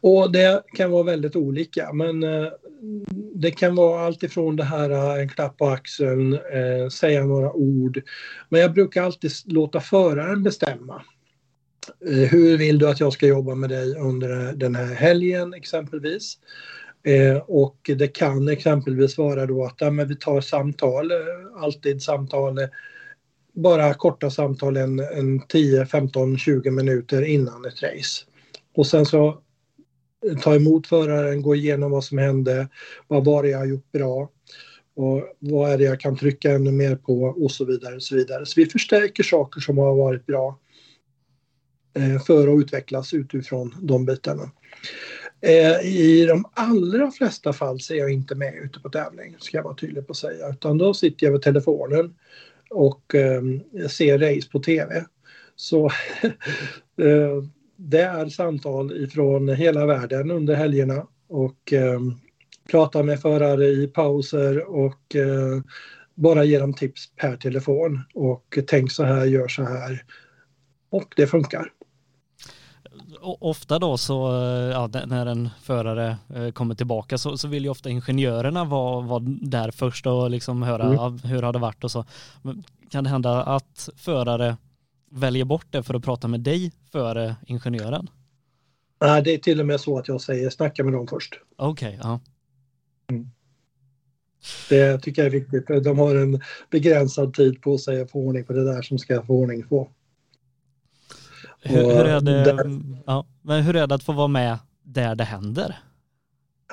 Och 0.00 0.32
det 0.32 0.62
kan 0.76 0.90
vara 0.90 1.02
väldigt 1.02 1.36
olika 1.36 1.92
men 1.92 2.22
eh, 2.22 2.48
det 3.34 3.50
kan 3.50 3.74
vara 3.74 4.06
allt 4.06 4.22
ifrån 4.22 4.56
det 4.56 4.64
här 4.64 4.90
eh, 4.90 5.22
en 5.22 5.28
klapp 5.28 5.58
på 5.58 5.66
axeln, 5.66 6.32
eh, 6.32 6.88
säga 6.88 7.24
några 7.24 7.52
ord. 7.52 8.02
Men 8.48 8.60
jag 8.60 8.72
brukar 8.72 9.02
alltid 9.02 9.30
låta 9.44 9.80
föraren 9.80 10.42
bestämma. 10.42 11.02
Eh, 12.08 12.28
hur 12.28 12.58
vill 12.58 12.78
du 12.78 12.88
att 12.88 13.00
jag 13.00 13.12
ska 13.12 13.26
jobba 13.26 13.54
med 13.54 13.70
dig 13.70 13.94
under 13.98 14.46
eh, 14.46 14.52
den 14.52 14.74
här 14.74 14.94
helgen 14.94 15.54
exempelvis? 15.54 16.38
Eh, 17.02 17.36
och 17.36 17.90
det 17.98 18.08
kan 18.08 18.48
exempelvis 18.48 19.18
vara 19.18 19.46
då 19.46 19.64
att 19.64 19.76
ja, 19.78 19.90
men 19.90 20.08
vi 20.08 20.16
tar 20.16 20.40
samtal, 20.40 21.10
eh, 21.10 21.16
alltid 21.56 22.02
samtal, 22.02 22.58
bara 23.52 23.94
korta 23.94 24.30
samtal 24.30 24.76
en, 24.76 25.00
en 25.00 25.46
10, 25.46 25.86
15, 25.86 26.38
20 26.38 26.70
minuter 26.70 27.22
innan 27.22 27.64
ett 27.64 27.82
race. 27.82 28.24
Och 28.76 28.86
sen 28.86 29.06
så 29.06 29.38
ta 30.42 30.54
emot 30.54 30.86
föraren, 30.86 31.42
gå 31.42 31.54
igenom 31.54 31.90
vad 31.90 32.04
som 32.04 32.18
hände, 32.18 32.68
vad 33.08 33.24
var 33.24 33.42
det 33.42 33.48
jag 33.48 33.58
har 33.58 33.66
gjort 33.66 33.92
bra 33.92 34.30
och 34.96 35.22
vad 35.38 35.70
är 35.70 35.78
det 35.78 35.84
jag 35.84 36.00
kan 36.00 36.16
trycka 36.16 36.52
ännu 36.52 36.72
mer 36.72 36.96
på 36.96 37.22
och 37.22 37.50
så 37.50 37.64
vidare. 37.64 37.94
Och 37.94 38.02
så, 38.02 38.14
vidare. 38.14 38.46
så 38.46 38.60
vi 38.60 38.66
förstärker 38.66 39.22
saker 39.22 39.60
som 39.60 39.78
har 39.78 39.94
varit 39.94 40.26
bra 40.26 40.58
eh, 41.94 42.22
för 42.22 42.48
att 42.48 42.62
utvecklas 42.62 43.14
utifrån 43.14 43.74
de 43.82 44.04
bitarna. 44.04 44.50
Eh, 45.40 45.80
I 45.80 46.26
de 46.28 46.44
allra 46.52 47.10
flesta 47.10 47.52
fall 47.52 47.80
så 47.80 47.94
är 47.94 47.98
jag 47.98 48.10
inte 48.10 48.34
med 48.34 48.54
ute 48.54 48.80
på 48.80 48.88
tävling, 48.88 49.36
ska 49.38 49.56
jag 49.56 49.64
vara 49.64 49.74
tydlig 49.74 50.06
på 50.06 50.10
att 50.10 50.16
säga, 50.16 50.48
utan 50.48 50.78
då 50.78 50.94
sitter 50.94 51.26
jag 51.26 51.32
vid 51.32 51.42
telefonen 51.42 52.14
och 52.70 53.14
ehm, 53.14 53.60
ser 53.88 54.18
race 54.18 54.48
på 54.52 54.58
tv. 54.58 55.04
Så 55.56 55.86
eh, 57.02 57.44
det 57.76 58.02
är 58.02 58.28
samtal 58.28 59.04
ifrån 59.04 59.48
hela 59.48 59.86
världen 59.86 60.30
under 60.30 60.54
helgerna 60.54 61.06
och 61.28 61.72
eh, 61.72 62.00
pratar 62.70 63.02
med 63.02 63.20
förare 63.20 63.66
i 63.66 63.86
pauser 63.86 64.68
och 64.68 65.16
eh, 65.16 65.62
bara 66.14 66.44
ger 66.44 66.60
dem 66.60 66.74
tips 66.74 67.16
per 67.16 67.36
telefon 67.36 68.02
och 68.14 68.58
tänk 68.66 68.92
så 68.92 69.04
här, 69.04 69.24
gör 69.24 69.48
så 69.48 69.64
här. 69.64 70.02
Och 70.90 71.12
det 71.16 71.26
funkar. 71.26 71.70
Ofta 73.20 73.78
då 73.78 73.96
så, 73.96 74.28
eh, 74.28 74.70
ja, 74.70 74.90
när 75.06 75.26
en 75.26 75.50
förare 75.62 76.16
eh, 76.34 76.50
kommer 76.50 76.74
tillbaka 76.74 77.18
så, 77.18 77.38
så 77.38 77.48
vill 77.48 77.64
ju 77.64 77.70
ofta 77.70 77.90
ingenjörerna 77.90 78.64
vara, 78.64 79.00
vara 79.00 79.22
där 79.26 79.70
först 79.70 80.06
och 80.06 80.30
liksom 80.30 80.62
höra 80.62 80.84
mm. 80.84 81.18
hur 81.18 81.42
har 81.42 81.52
det 81.52 81.58
varit 81.58 81.84
och 81.84 81.90
så. 81.90 82.04
Kan 82.90 83.04
det 83.04 83.10
hända 83.10 83.42
att 83.42 83.88
förare 83.96 84.56
väljer 85.14 85.44
bort 85.44 85.66
det 85.70 85.82
för 85.82 85.94
att 85.94 86.04
prata 86.04 86.28
med 86.28 86.40
dig 86.40 86.72
före 86.92 87.36
ingenjören? 87.46 88.10
Nej, 89.00 89.22
det 89.22 89.34
är 89.34 89.38
till 89.38 89.60
och 89.60 89.66
med 89.66 89.80
så 89.80 89.98
att 89.98 90.08
jag 90.08 90.20
säger 90.20 90.50
snacka 90.50 90.84
med 90.84 90.92
dem 90.92 91.06
först. 91.06 91.40
Okej, 91.56 91.88
okay, 91.88 92.00
ja. 92.02 92.20
Mm. 93.10 93.30
Det 94.68 94.98
tycker 94.98 95.22
jag 95.22 95.34
är 95.34 95.40
viktigt. 95.40 95.84
De 95.84 95.98
har 95.98 96.16
en 96.16 96.40
begränsad 96.70 97.34
tid 97.34 97.62
på 97.62 97.78
sig 97.78 98.00
att 98.00 98.10
få 98.10 98.18
ordning 98.18 98.44
på 98.44 98.52
det 98.52 98.64
där 98.64 98.82
som 98.82 98.98
ska 98.98 99.22
få 99.22 99.32
ordning 99.32 99.68
på. 99.68 99.90
Hur, 101.60 101.76
hur, 101.76 102.04
är 102.04 102.20
det, 102.20 102.44
där, 102.44 102.80
ja, 103.06 103.26
men 103.42 103.62
hur 103.62 103.76
är 103.76 103.86
det 103.86 103.94
att 103.94 104.02
få 104.02 104.12
vara 104.12 104.28
med 104.28 104.58
där 104.82 105.14
det 105.14 105.24
händer? 105.24 105.78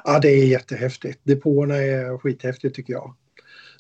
Ja, 0.03 0.19
det 0.19 0.29
är 0.29 0.45
jättehäftigt. 0.45 1.19
Depåerna 1.23 1.75
är 1.75 2.17
skithäftigt 2.17 2.75
tycker 2.75 2.93
jag. 2.93 3.15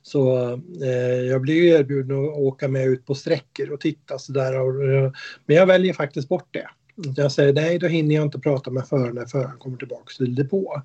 Så 0.03 0.51
eh, 0.83 1.21
jag 1.29 1.41
blir 1.41 1.55
ju 1.55 1.69
erbjuden 1.69 2.17
att 2.17 2.37
åka 2.37 2.67
med 2.67 2.87
ut 2.87 3.05
på 3.05 3.15
sträckor 3.15 3.71
och 3.71 3.79
titta 3.79 4.19
sådär. 4.19 4.53
Eh, 4.53 5.11
men 5.45 5.55
jag 5.55 5.65
väljer 5.65 5.93
faktiskt 5.93 6.29
bort 6.29 6.47
det. 6.51 6.67
Jag 7.15 7.31
säger 7.31 7.53
nej, 7.53 7.79
då 7.79 7.87
hinner 7.87 8.15
jag 8.15 8.23
inte 8.23 8.39
prata 8.39 8.71
med 8.71 8.87
föraren 8.87 9.15
när 9.15 9.25
föraren 9.25 9.57
kommer 9.57 9.77
tillbaka 9.77 10.13
till 10.17 10.35
depå. 10.35 10.81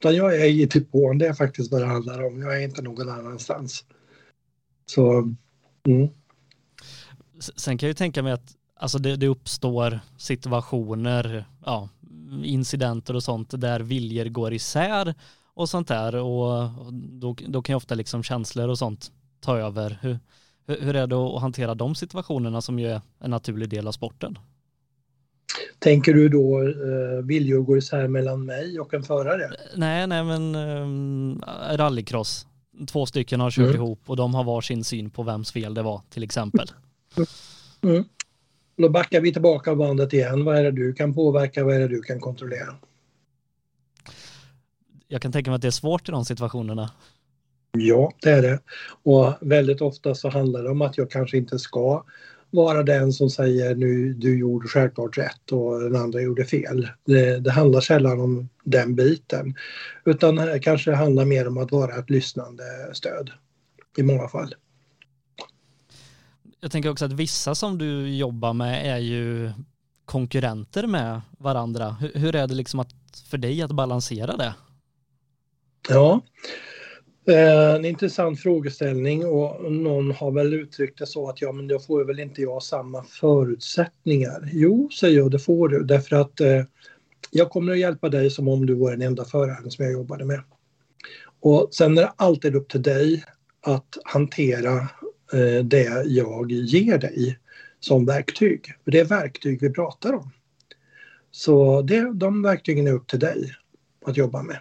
Utan 0.00 0.16
jag 0.16 0.36
är 0.36 0.44
i 0.44 0.66
depån, 0.66 1.18
det 1.18 1.26
är 1.26 1.32
faktiskt 1.32 1.72
vad 1.72 1.80
det 1.80 1.86
handlar 1.86 2.26
om. 2.26 2.42
Jag 2.42 2.56
är 2.56 2.64
inte 2.64 2.82
någon 2.82 3.08
annanstans. 3.08 3.84
Så, 4.86 5.34
mm. 5.86 6.08
Sen 7.38 7.78
kan 7.78 7.86
jag 7.86 7.90
ju 7.90 7.94
tänka 7.94 8.22
mig 8.22 8.32
att 8.32 8.56
alltså 8.76 8.98
det, 8.98 9.16
det 9.16 9.26
uppstår 9.26 10.00
situationer, 10.18 11.44
ja, 11.64 11.88
incidenter 12.44 13.16
och 13.16 13.22
sånt 13.22 13.60
där 13.60 13.80
viljor 13.80 14.24
går 14.24 14.52
isär 14.52 15.14
och 15.56 15.68
sånt 15.68 15.88
där 15.88 16.16
och 16.16 16.70
då, 16.92 17.36
då 17.46 17.62
kan 17.62 17.72
ju 17.72 17.76
ofta 17.76 17.94
liksom 17.94 18.22
känslor 18.22 18.68
och 18.68 18.78
sånt 18.78 19.12
ta 19.40 19.58
över. 19.58 19.98
Hur, 20.02 20.18
hur 20.66 20.96
är 20.96 21.06
det 21.06 21.16
att 21.16 21.40
hantera 21.40 21.74
de 21.74 21.94
situationerna 21.94 22.60
som 22.60 22.78
ju 22.78 22.86
är 22.86 23.00
en 23.18 23.30
naturlig 23.30 23.68
del 23.68 23.86
av 23.86 23.92
sporten? 23.92 24.38
Tänker 25.78 26.14
du 26.14 26.28
då 26.28 26.62
eh, 26.62 27.24
viljor 27.24 27.62
går 27.62 27.78
isär 27.78 28.08
mellan 28.08 28.44
mig 28.44 28.80
och 28.80 28.94
en 28.94 29.02
förare? 29.02 29.50
Nej, 29.76 30.06
nej 30.06 30.24
men 30.24 30.54
eh, 30.54 31.76
rallycross. 31.76 32.46
Två 32.86 33.06
stycken 33.06 33.40
har 33.40 33.50
kört 33.50 33.64
mm. 33.64 33.76
ihop 33.76 34.00
och 34.06 34.16
de 34.16 34.34
har 34.34 34.44
var 34.44 34.60
sin 34.60 34.84
syn 34.84 35.10
på 35.10 35.22
vems 35.22 35.52
fel 35.52 35.74
det 35.74 35.82
var 35.82 36.00
till 36.10 36.22
exempel. 36.22 36.70
Mm. 37.82 38.04
Då 38.76 38.88
backar 38.88 39.20
vi 39.20 39.32
tillbaka 39.32 39.74
bandet 39.74 40.12
igen. 40.12 40.44
Vad 40.44 40.56
är 40.56 40.64
det 40.64 40.70
du 40.70 40.92
kan 40.92 41.14
påverka? 41.14 41.64
Vad 41.64 41.74
är 41.74 41.78
det 41.78 41.88
du 41.88 42.02
kan 42.02 42.20
kontrollera? 42.20 42.74
Jag 45.08 45.22
kan 45.22 45.32
tänka 45.32 45.50
mig 45.50 45.56
att 45.56 45.62
det 45.62 45.68
är 45.68 45.70
svårt 45.70 46.08
i 46.08 46.12
de 46.12 46.24
situationerna. 46.24 46.90
Ja, 47.72 48.12
det 48.22 48.30
är 48.30 48.42
det. 48.42 48.60
Och 49.02 49.34
väldigt 49.40 49.80
ofta 49.80 50.14
så 50.14 50.28
handlar 50.28 50.62
det 50.62 50.70
om 50.70 50.82
att 50.82 50.98
jag 50.98 51.10
kanske 51.10 51.36
inte 51.36 51.58
ska 51.58 52.04
vara 52.50 52.82
den 52.82 53.12
som 53.12 53.30
säger 53.30 53.74
nu 53.74 54.12
du 54.12 54.38
gjorde 54.38 54.68
självklart 54.68 55.18
rätt 55.18 55.52
och 55.52 55.80
den 55.80 55.96
andra 55.96 56.20
gjorde 56.20 56.44
fel. 56.44 56.88
Det, 57.04 57.38
det 57.38 57.50
handlar 57.50 57.80
sällan 57.80 58.20
om 58.20 58.48
den 58.64 58.94
biten. 58.94 59.54
Utan 60.04 60.36
det 60.36 60.58
kanske 60.58 60.94
handlar 60.94 61.24
mer 61.24 61.48
om 61.48 61.58
att 61.58 61.72
vara 61.72 61.96
ett 61.96 62.10
lyssnande 62.10 62.64
stöd 62.92 63.30
i 63.98 64.02
många 64.02 64.28
fall. 64.28 64.54
Jag 66.60 66.70
tänker 66.70 66.90
också 66.90 67.04
att 67.04 67.12
vissa 67.12 67.54
som 67.54 67.78
du 67.78 68.16
jobbar 68.16 68.52
med 68.52 68.96
är 68.96 68.98
ju 68.98 69.52
konkurrenter 70.04 70.86
med 70.86 71.20
varandra. 71.38 71.96
Hur, 72.00 72.12
hur 72.14 72.36
är 72.36 72.46
det 72.46 72.54
liksom 72.54 72.80
att, 72.80 72.94
för 73.30 73.38
dig 73.38 73.62
att 73.62 73.72
balansera 73.72 74.36
det? 74.36 74.54
Ja, 75.88 76.20
eh, 77.28 77.74
en 77.74 77.84
intressant 77.84 78.40
frågeställning 78.40 79.26
och 79.26 79.72
någon 79.72 80.12
har 80.12 80.30
väl 80.30 80.54
uttryckt 80.54 80.98
det 80.98 81.06
så 81.06 81.28
att 81.28 81.42
ja 81.42 81.52
men 81.52 81.68
då 81.68 81.78
får 81.78 82.04
väl 82.04 82.20
inte 82.20 82.42
jag 82.42 82.62
samma 82.62 83.02
förutsättningar. 83.02 84.48
Jo, 84.52 84.90
säger 85.00 85.18
jag, 85.18 85.30
det 85.30 85.38
får 85.38 85.68
du 85.68 85.84
därför 85.84 86.16
att 86.16 86.40
eh, 86.40 86.62
jag 87.30 87.50
kommer 87.50 87.72
att 87.72 87.78
hjälpa 87.78 88.08
dig 88.08 88.30
som 88.30 88.48
om 88.48 88.66
du 88.66 88.74
var 88.74 88.90
den 88.90 89.02
enda 89.02 89.24
föraren 89.24 89.70
som 89.70 89.84
jag 89.84 89.92
jobbade 89.92 90.24
med. 90.24 90.42
Och 91.40 91.68
sen 91.72 91.98
är 91.98 92.02
det 92.02 92.12
alltid 92.16 92.54
upp 92.54 92.68
till 92.68 92.82
dig 92.82 93.24
att 93.60 93.98
hantera 94.04 94.76
eh, 95.32 95.64
det 95.64 96.04
jag 96.06 96.52
ger 96.52 96.98
dig 96.98 97.38
som 97.80 98.06
verktyg. 98.06 98.66
För 98.84 98.90
det 98.90 99.00
är 99.00 99.04
verktyg 99.04 99.58
vi 99.60 99.70
pratar 99.70 100.12
om. 100.12 100.30
Så 101.30 101.82
det, 101.82 102.12
de 102.14 102.42
verktygen 102.42 102.86
är 102.86 102.92
upp 102.92 103.06
till 103.06 103.18
dig 103.18 103.52
att 104.06 104.16
jobba 104.16 104.42
med. 104.42 104.58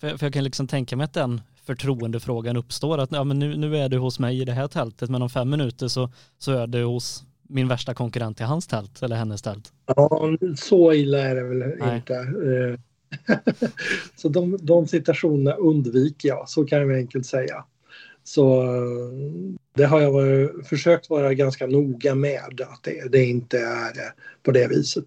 För, 0.00 0.16
för 0.16 0.26
jag 0.26 0.32
kan 0.32 0.44
liksom 0.44 0.66
tänka 0.66 0.96
mig 0.96 1.04
att 1.04 1.14
den 1.14 1.40
förtroendefrågan 1.64 2.56
uppstår. 2.56 2.98
Att 2.98 3.12
ja, 3.12 3.24
men 3.24 3.38
nu, 3.38 3.56
nu 3.56 3.76
är 3.76 3.88
du 3.88 3.98
hos 3.98 4.18
mig 4.18 4.40
i 4.40 4.44
det 4.44 4.52
här 4.52 4.68
tältet 4.68 5.10
men 5.10 5.22
om 5.22 5.30
fem 5.30 5.50
minuter 5.50 5.88
så, 5.88 6.10
så 6.38 6.52
är 6.52 6.66
du 6.66 6.84
hos 6.84 7.24
min 7.48 7.68
värsta 7.68 7.94
konkurrent 7.94 8.40
i 8.40 8.44
hans 8.44 8.66
tält 8.66 9.02
eller 9.02 9.16
hennes 9.16 9.42
tält. 9.42 9.72
Ja, 9.86 10.36
så 10.56 10.92
illa 10.92 11.18
är 11.18 11.34
det 11.34 11.42
väl 11.42 11.58
Nej. 11.58 11.96
inte. 11.96 12.14
Eh, 12.14 12.78
så 14.16 14.28
de, 14.28 14.58
de 14.60 14.86
situationerna 14.86 15.52
undviker 15.52 16.28
jag, 16.28 16.48
så 16.48 16.64
kan 16.64 16.78
jag 16.78 16.98
enkelt 16.98 17.26
säga. 17.26 17.64
Så 18.24 18.66
det 19.74 19.84
har 19.84 20.00
jag 20.00 20.12
varit, 20.12 20.68
försökt 20.68 21.10
vara 21.10 21.34
ganska 21.34 21.66
noga 21.66 22.14
med 22.14 22.60
att 22.60 22.82
det, 22.82 23.12
det 23.12 23.24
inte 23.24 23.58
är 23.58 23.92
på 24.42 24.50
det 24.50 24.68
viset. 24.68 25.06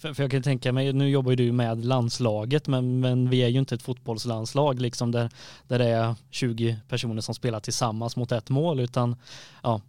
För, 0.00 0.14
för, 0.14 0.22
jag 0.22 0.30
kan 0.30 0.42
tänka 0.42 0.72
mig, 0.72 0.92
nu 0.92 1.10
jobbar 1.10 1.30
ju 1.30 1.36
du 1.36 1.52
med 1.52 1.84
landslaget, 1.84 2.68
men, 2.68 3.00
men 3.00 3.30
vi 3.30 3.42
är 3.42 3.48
ju 3.48 3.58
inte 3.58 3.74
ett 3.74 3.82
fotbollslandslag 3.82 4.80
liksom 4.80 5.12
där, 5.12 5.30
där 5.68 5.78
det 5.78 5.88
är 5.88 6.14
20 6.30 6.80
personer 6.88 7.20
som 7.20 7.34
spelar 7.34 7.60
tillsammans 7.60 8.16
mot 8.16 8.32
ett 8.32 8.50
mål, 8.50 8.80
utan 8.80 9.16
ja, 9.62 9.80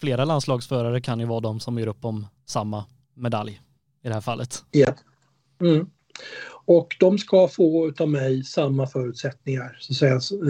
flera 0.00 0.24
landslagsförare 0.24 1.00
kan 1.00 1.20
ju 1.20 1.26
vara 1.26 1.40
de 1.40 1.60
som 1.60 1.78
gör 1.78 1.86
upp 1.86 2.04
om 2.04 2.26
samma 2.46 2.84
medalj 3.14 3.60
i 4.02 4.08
det 4.08 4.14
här 4.14 4.20
fallet. 4.20 4.64
Ja. 4.70 4.94
Mm. 5.60 5.90
Och 6.64 6.96
de 7.00 7.18
ska 7.18 7.48
få 7.48 7.92
av 7.98 8.08
mig 8.08 8.44
samma 8.44 8.86
förutsättningar. 8.86 9.76
Så 9.80 9.92
att 9.92 10.22
säga. 10.22 10.42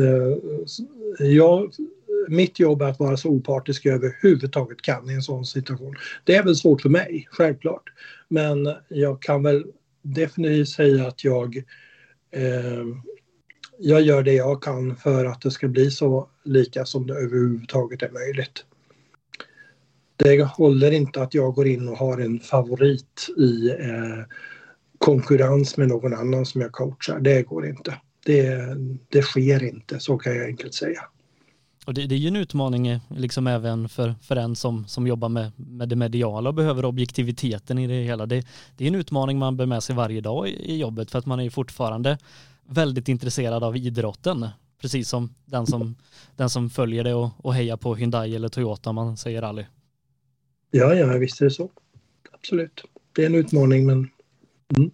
Eh, 1.21 1.27
jag 1.27 1.73
mitt 2.29 2.59
jobb 2.59 2.83
är 2.83 2.87
att 2.87 2.99
vara 2.99 3.17
så 3.17 3.29
opartisk 3.29 3.85
jag 3.85 3.95
överhuvudtaget 3.95 4.83
kan 4.83 5.11
i 5.11 5.15
en 5.15 5.23
sån 5.23 5.45
situation. 5.45 5.97
Det 6.25 6.37
är 6.37 6.45
väl 6.45 6.57
svårt 6.57 6.83
för 6.83 6.89
mig, 6.89 7.29
självklart. 7.31 7.83
Men 8.29 8.75
jag 8.89 9.23
kan 9.23 9.43
väl 9.43 9.65
definitivt 10.03 10.69
säga 10.69 11.07
att 11.07 11.25
jag, 11.25 11.57
eh, 12.31 12.87
jag 13.79 14.03
gör 14.03 14.23
det 14.23 14.35
jag 14.35 14.63
kan 14.63 14.97
för 14.97 15.25
att 15.25 15.41
det 15.41 15.51
ska 15.51 15.69
bli 15.69 15.91
så 15.91 16.29
lika 16.45 16.85
som 16.85 17.07
det 17.07 17.15
överhuvudtaget 17.15 18.03
är 18.03 18.11
möjligt. 18.11 18.65
Det 20.17 20.43
håller 20.43 20.91
inte 20.91 21.23
att 21.23 21.35
jag 21.35 21.55
går 21.55 21.67
in 21.67 21.89
och 21.89 21.97
har 21.97 22.19
en 22.19 22.41
favorit 22.41 23.29
i 23.37 23.71
eh, 23.71 24.25
konkurrens 24.99 25.77
med 25.77 25.89
någon 25.89 26.15
annan 26.15 26.47
som 26.47 26.61
jag 26.61 26.73
coachar. 26.73 27.21
Det 27.21 27.43
går 27.43 27.67
inte. 27.67 27.95
Det, 28.27 28.77
det 29.09 29.23
sker 29.23 29.65
inte, 29.65 30.01
så 30.01 30.19
kan 30.19 30.37
jag 30.37 30.47
enkelt 30.47 30.75
säga. 30.75 31.01
Och 31.89 31.95
det, 31.95 32.07
det, 32.07 32.15
är 32.15 32.19
ju 32.19 32.29
en 32.29 32.37
utmaning 32.37 32.87
eh, 32.87 33.01
liksom 33.09 33.47
även 33.47 33.89
för, 33.89 34.15
för 34.23 34.37
en 34.37 34.57
som, 34.57 34.87
som 34.87 35.07
jobbar 35.07 35.29
med, 35.29 35.53
med 35.57 35.89
det 35.89 35.97
mediala 35.97 36.49
och 36.49 36.55
behöver 36.55 36.85
objektiviteten 36.85 37.79
i 37.79 37.87
det 37.87 38.03
hela. 38.03 38.27
Det, 38.27 38.47
det 38.77 38.85
är 38.85 38.89
en 38.89 38.95
utmaning 38.95 39.39
man 39.39 39.57
bär 39.57 39.67
med 39.67 39.83
sig 39.83 39.97
varje 39.97 40.21
dag 40.21 40.49
i, 40.49 40.53
i 40.53 40.77
jobbet 40.79 41.11
för 41.11 41.19
att 41.19 41.27
man 41.27 41.41
är 41.41 41.45
ju 41.45 41.51
fortfarande 41.51 42.19
väldigt 42.67 43.09
intresserad 43.09 43.65
av 43.65 43.77
idrotten. 43.77 44.49
Precis 44.81 45.09
som 45.09 45.35
den 45.45 45.67
som, 45.67 45.95
den 46.37 46.51
som 46.51 46.71
följer 46.71 47.05
det 47.05 47.15
och, 47.15 47.31
och 47.37 47.55
hejar 47.55 47.77
på 47.77 47.95
Hyundai 47.95 48.37
eller 48.37 48.49
Toyota 48.49 48.91
om 48.91 48.97
man 48.97 49.17
säger 49.17 49.43
rally. 49.43 49.65
Ja, 50.71 50.95
ja, 50.95 51.07
visst 51.07 51.41
är 51.41 51.45
det 51.45 51.51
så. 51.51 51.71
Absolut. 52.33 52.85
Det 53.13 53.23
är 53.23 53.27
en 53.27 53.35
utmaning 53.35 53.87
men 53.87 54.11
mm. 54.77 54.91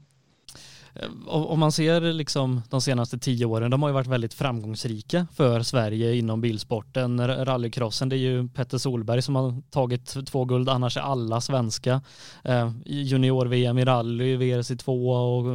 Eh, 0.94 1.08
om 1.26 1.60
man 1.60 1.72
ser 1.72 2.00
liksom 2.00 2.62
de 2.70 2.80
senaste 2.80 3.18
tio 3.18 3.46
åren, 3.46 3.70
de 3.70 3.82
har 3.82 3.88
ju 3.88 3.92
varit 3.92 4.06
väldigt 4.06 4.34
framgångsrika 4.34 5.26
för 5.34 5.62
Sverige 5.62 6.14
inom 6.14 6.40
bilsporten. 6.40 7.28
Rallycrossen, 7.44 8.08
det 8.08 8.16
är 8.16 8.18
ju 8.18 8.48
Petter 8.48 8.78
Solberg 8.78 9.22
som 9.22 9.36
har 9.36 9.62
tagit 9.70 10.26
två 10.26 10.44
guld, 10.44 10.68
annars 10.68 10.96
är 10.96 11.00
alla 11.00 11.40
svenska. 11.40 12.02
Eh, 12.44 12.72
Junior-VM 12.84 13.78
i 13.78 13.84
rally, 13.84 14.36
VRC2 14.36 14.88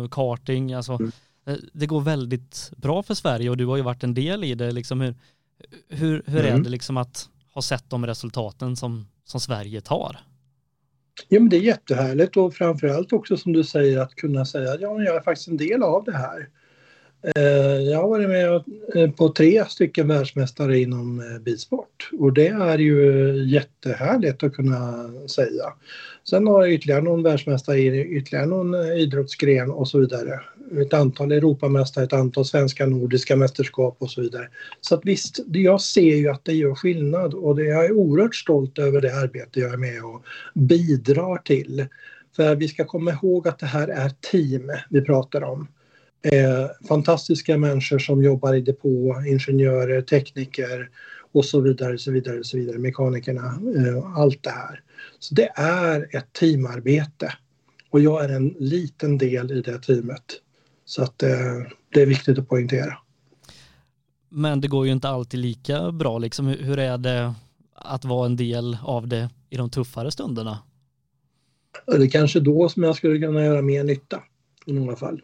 och 0.03 0.11
karting, 0.11 0.73
alltså 0.73 0.93
mm. 0.93 1.11
Eh, 1.45 1.55
det 1.73 1.85
går 1.85 2.01
väldigt 2.01 2.71
bra 2.77 3.03
för 3.03 3.13
Sverige 3.13 3.49
och 3.49 3.57
du 3.57 3.65
har 3.65 3.77
ju 3.77 3.81
varit 3.81 4.03
en 4.03 4.13
del 4.13 4.43
i 4.43 4.55
det. 4.55 4.71
Liksom 4.71 5.01
hur 5.01 5.15
hur, 5.89 6.23
hur 6.25 6.45
mm. 6.45 6.59
är 6.59 6.63
det 6.63 6.69
liksom 6.69 6.97
att 6.97 7.29
ha 7.53 7.61
sett 7.61 7.89
de 7.89 8.05
resultaten 8.05 8.75
som, 8.75 9.07
som 9.25 9.39
Sverige 9.39 9.81
tar? 9.81 10.19
Ja, 11.27 11.39
men 11.39 11.49
det 11.49 11.57
är 11.57 11.61
jättehärligt 11.61 12.37
och 12.37 12.53
framförallt 12.53 13.13
också 13.13 13.37
som 13.37 13.53
du 13.53 13.63
säger 13.63 13.99
att 13.99 14.15
kunna 14.15 14.45
säga 14.45 14.71
att 14.71 14.81
ja, 14.81 15.01
jag 15.01 15.15
är 15.15 15.21
faktiskt 15.21 15.47
en 15.47 15.57
del 15.57 15.83
av 15.83 16.03
det 16.03 16.17
här. 16.17 16.49
Eh, 17.23 17.81
jag 17.81 18.01
har 18.01 18.09
varit 18.09 18.29
med 18.29 18.63
eh, 18.95 19.11
på 19.11 19.29
tre 19.29 19.65
stycken 19.69 20.07
världsmästare 20.07 20.79
inom 20.79 21.19
eh, 21.19 21.39
bilsport 21.39 22.09
och 22.19 22.33
det 22.33 22.47
är 22.47 22.77
ju 22.77 23.33
jättehärligt 23.47 24.43
att 24.43 24.53
kunna 24.53 25.09
säga. 25.27 25.73
Sen 26.29 26.47
har 26.47 26.61
jag 26.61 26.73
ytterligare 26.73 27.01
någon 27.01 27.23
världsmästare 27.23 27.77
i 27.77 28.17
ytterligare 28.17 28.45
någon 28.45 28.75
idrottsgren 28.75 29.71
och 29.71 29.87
så 29.87 29.99
vidare. 29.99 30.39
Ett 30.81 30.93
antal 30.93 31.31
Europamästare, 31.31 32.03
ett 32.03 32.13
antal 32.13 32.45
svenska 32.45 32.85
nordiska 32.85 33.35
mästerskap 33.35 33.97
och 33.99 34.11
så 34.11 34.21
vidare. 34.21 34.49
Så 34.81 34.95
att 34.95 35.01
visst, 35.03 35.39
jag 35.47 35.81
ser 35.81 36.15
ju 36.15 36.29
att 36.29 36.45
det 36.45 36.53
gör 36.53 36.75
skillnad 36.75 37.33
och 37.33 37.61
jag 37.61 37.85
är 37.85 37.91
oerhört 37.91 38.35
stolt 38.35 38.79
över 38.79 39.01
det 39.01 39.15
arbete 39.15 39.59
jag 39.59 39.73
är 39.73 39.77
med 39.77 40.03
och 40.03 40.23
bidrar 40.53 41.37
till. 41.37 41.85
För 42.35 42.55
vi 42.55 42.67
ska 42.67 42.85
komma 42.85 43.11
ihåg 43.11 43.47
att 43.47 43.59
det 43.59 43.65
här 43.65 43.87
är 43.87 44.09
team 44.31 44.71
vi 44.89 45.01
pratar 45.01 45.43
om 45.43 45.67
eh, 46.21 46.87
fantastiska 46.87 47.57
människor 47.57 47.99
som 47.99 48.23
jobbar 48.23 48.53
i 48.53 48.61
depå, 48.61 49.23
ingenjörer, 49.27 50.01
tekniker 50.01 50.89
och 51.31 51.45
så 51.45 51.61
vidare, 51.61 51.97
så 51.97 52.11
vidare, 52.11 52.43
så 52.43 52.57
vidare, 52.57 52.77
mekanikerna, 52.77 53.59
eh, 53.77 54.17
allt 54.17 54.43
det 54.43 54.49
här. 54.49 54.83
Så 55.19 55.35
det 55.35 55.49
är 55.55 56.15
ett 56.15 56.33
teamarbete 56.33 57.33
och 57.89 57.99
jag 57.99 58.25
är 58.25 58.29
en 58.29 58.55
liten 58.59 59.17
del 59.17 59.51
i 59.51 59.61
det 59.61 59.79
teamet. 59.79 60.41
Så 60.85 61.03
att 61.03 61.23
eh, 61.23 61.29
det 61.93 62.01
är 62.01 62.05
viktigt 62.05 62.39
att 62.39 62.49
poängtera. 62.49 62.97
Men 64.29 64.61
det 64.61 64.67
går 64.67 64.85
ju 64.85 64.91
inte 64.91 65.09
alltid 65.09 65.39
lika 65.39 65.91
bra 65.91 66.17
liksom. 66.17 66.47
Hur 66.47 66.79
är 66.79 66.97
det 66.97 67.33
att 67.75 68.05
vara 68.05 68.25
en 68.25 68.35
del 68.35 68.77
av 68.83 69.07
det 69.07 69.29
i 69.49 69.57
de 69.57 69.69
tuffare 69.69 70.11
stunderna? 70.11 70.59
Det 71.85 72.03
är 72.03 72.09
kanske 72.09 72.39
då 72.39 72.69
som 72.69 72.83
jag 72.83 72.95
skulle 72.95 73.19
kunna 73.19 73.45
göra 73.45 73.61
mer 73.61 73.83
nytta 73.83 74.23
i 74.65 74.73
många 74.73 74.95
fall 74.95 75.21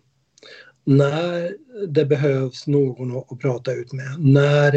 när 0.85 1.55
det 1.87 2.05
behövs 2.05 2.67
någon 2.67 3.17
att, 3.17 3.39
prata 3.39 3.73
ut 3.73 3.93
med, 3.93 4.15
när 4.19 4.75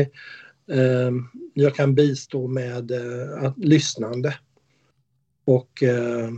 eh, 0.70 1.10
jag 1.54 1.74
kan 1.74 1.94
bistå 1.94 2.46
med 2.48 2.90
eh, 2.90 3.44
att, 3.44 3.58
lyssnande. 3.58 4.34
Och 5.44 5.82
eh, 5.82 6.30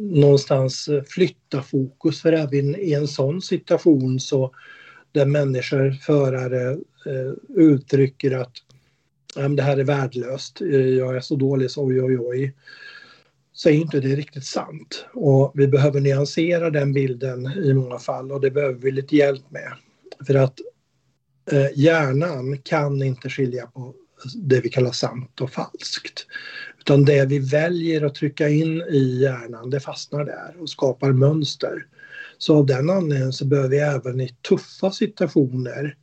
någonstans 0.00 0.88
flytta 1.08 1.62
fokus. 1.62 2.22
För 2.22 2.32
även 2.32 2.76
i 2.76 2.92
en 2.92 3.08
sån 3.08 3.42
situation 3.42 4.20
så 4.20 4.54
där 5.12 5.26
människor, 5.26 5.90
förare 5.90 6.70
eh, 7.06 7.32
uttrycker 7.56 8.36
att 8.36 8.52
det 9.56 9.62
här 9.62 9.76
är 9.76 9.84
värdelöst, 9.84 10.60
jag 10.98 11.16
är 11.16 11.20
så 11.20 11.36
dålig 11.36 11.70
så 11.70 11.84
oj 11.84 12.02
oj 12.02 12.18
oj 12.18 12.54
så 13.54 13.68
är 13.68 13.72
inte 13.72 14.00
det 14.00 14.16
riktigt 14.16 14.44
sant. 14.44 15.06
Och 15.14 15.52
vi 15.54 15.68
behöver 15.68 16.00
nyansera 16.00 16.70
den 16.70 16.92
bilden 16.92 17.46
i 17.46 17.74
många 17.74 17.98
fall 17.98 18.32
och 18.32 18.40
det 18.40 18.50
behöver 18.50 18.78
vi 18.80 18.90
lite 18.90 19.16
hjälp 19.16 19.50
med. 19.50 19.72
För 20.26 20.34
att 20.34 20.60
eh, 21.50 21.66
hjärnan 21.74 22.58
kan 22.58 23.02
inte 23.02 23.30
skilja 23.30 23.66
på 23.66 23.94
det 24.34 24.60
vi 24.60 24.68
kallar 24.68 24.92
sant 24.92 25.40
och 25.40 25.50
falskt. 25.50 26.26
Utan 26.80 27.04
det 27.04 27.26
vi 27.26 27.38
väljer 27.38 28.04
att 28.04 28.14
trycka 28.14 28.48
in 28.48 28.82
i 28.82 29.20
hjärnan, 29.20 29.70
det 29.70 29.80
fastnar 29.80 30.24
där 30.24 30.54
och 30.58 30.70
skapar 30.70 31.12
mönster. 31.12 31.86
Så 32.38 32.56
av 32.56 32.66
den 32.66 32.90
anledningen 32.90 33.32
så 33.32 33.44
behöver 33.44 33.68
vi 33.68 33.78
även 33.78 34.20
i 34.20 34.36
tuffa 34.48 34.90
situationer 34.90 35.96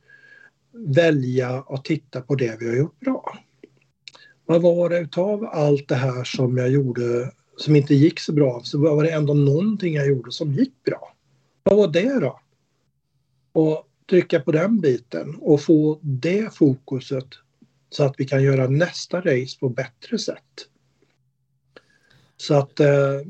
välja 0.72 1.64
att 1.68 1.84
titta 1.84 2.20
på 2.20 2.34
det 2.34 2.56
vi 2.60 2.68
har 2.68 2.76
gjort 2.76 3.00
bra. 3.00 3.38
vad 4.46 4.62
var 4.62 4.88
det 4.88 4.98
utav 4.98 5.44
allt 5.44 5.88
det 5.88 5.94
här 5.94 6.24
som 6.24 6.56
jag 6.56 6.70
gjorde 6.70 7.32
som 7.62 7.76
inte 7.76 7.94
gick 7.94 8.20
så 8.20 8.32
bra, 8.32 8.60
så 8.64 8.78
var 8.78 9.02
det 9.02 9.10
ändå 9.10 9.34
någonting 9.34 9.94
jag 9.94 10.08
gjorde 10.08 10.32
som 10.32 10.52
gick 10.52 10.72
bra. 10.84 11.14
Vad 11.62 11.76
var 11.76 11.88
det 11.88 12.20
då? 12.20 12.40
Och 13.52 13.88
trycka 14.10 14.40
på 14.40 14.52
den 14.52 14.80
biten 14.80 15.36
och 15.40 15.60
få 15.60 15.98
det 16.02 16.54
fokuset 16.54 17.28
så 17.90 18.04
att 18.04 18.14
vi 18.18 18.24
kan 18.24 18.42
göra 18.42 18.68
nästa 18.68 19.20
race 19.20 19.58
på 19.60 19.68
bättre 19.68 20.18
sätt. 20.18 20.68
Så 22.36 22.54
att 22.54 22.80
eh, 22.80 23.20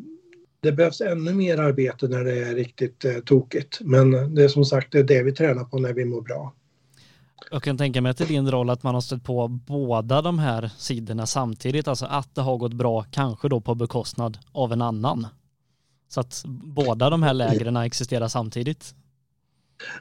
det 0.61 0.73
behövs 0.73 1.01
ännu 1.01 1.35
mer 1.35 1.59
arbete 1.59 2.09
när 2.09 2.25
det 2.25 2.39
är 2.39 2.55
riktigt 2.55 3.05
eh, 3.05 3.19
tokigt. 3.19 3.81
Men 3.81 4.35
det 4.35 4.45
är 4.45 4.49
som 4.49 4.65
sagt 4.65 4.93
det 4.93 4.99
är 4.99 5.05
det 5.05 5.23
vi 5.23 5.33
tränar 5.33 5.65
på 5.65 5.79
när 5.79 5.93
vi 5.93 6.05
mår 6.05 6.21
bra. 6.21 6.55
Jag 7.51 7.63
kan 7.63 7.79
tänka 7.79 8.01
mig 8.01 8.11
att 8.11 8.17
det 8.17 8.25
är 8.25 8.29
din 8.29 8.51
roll 8.51 8.71
att 8.71 8.83
man 8.83 8.95
har 8.95 9.01
stött 9.01 9.25
på 9.25 9.49
båda 9.49 10.23
de 10.23 10.39
här 10.39 10.71
sidorna 10.79 11.27
samtidigt, 11.27 11.89
alltså 11.89 12.07
att 12.07 12.35
det 12.35 12.41
har 12.41 12.57
gått 12.57 12.73
bra, 12.73 13.05
kanske 13.11 13.49
då 13.49 13.61
på 13.61 13.75
bekostnad 13.75 14.39
av 14.53 14.73
en 14.73 14.83
annan. 14.83 15.27
Så 16.09 16.21
att 16.21 16.43
båda 16.65 17.11
de 17.11 17.23
här 17.23 17.35
lägren 17.35 17.77
existerar 17.77 18.29
samtidigt. 18.29 18.95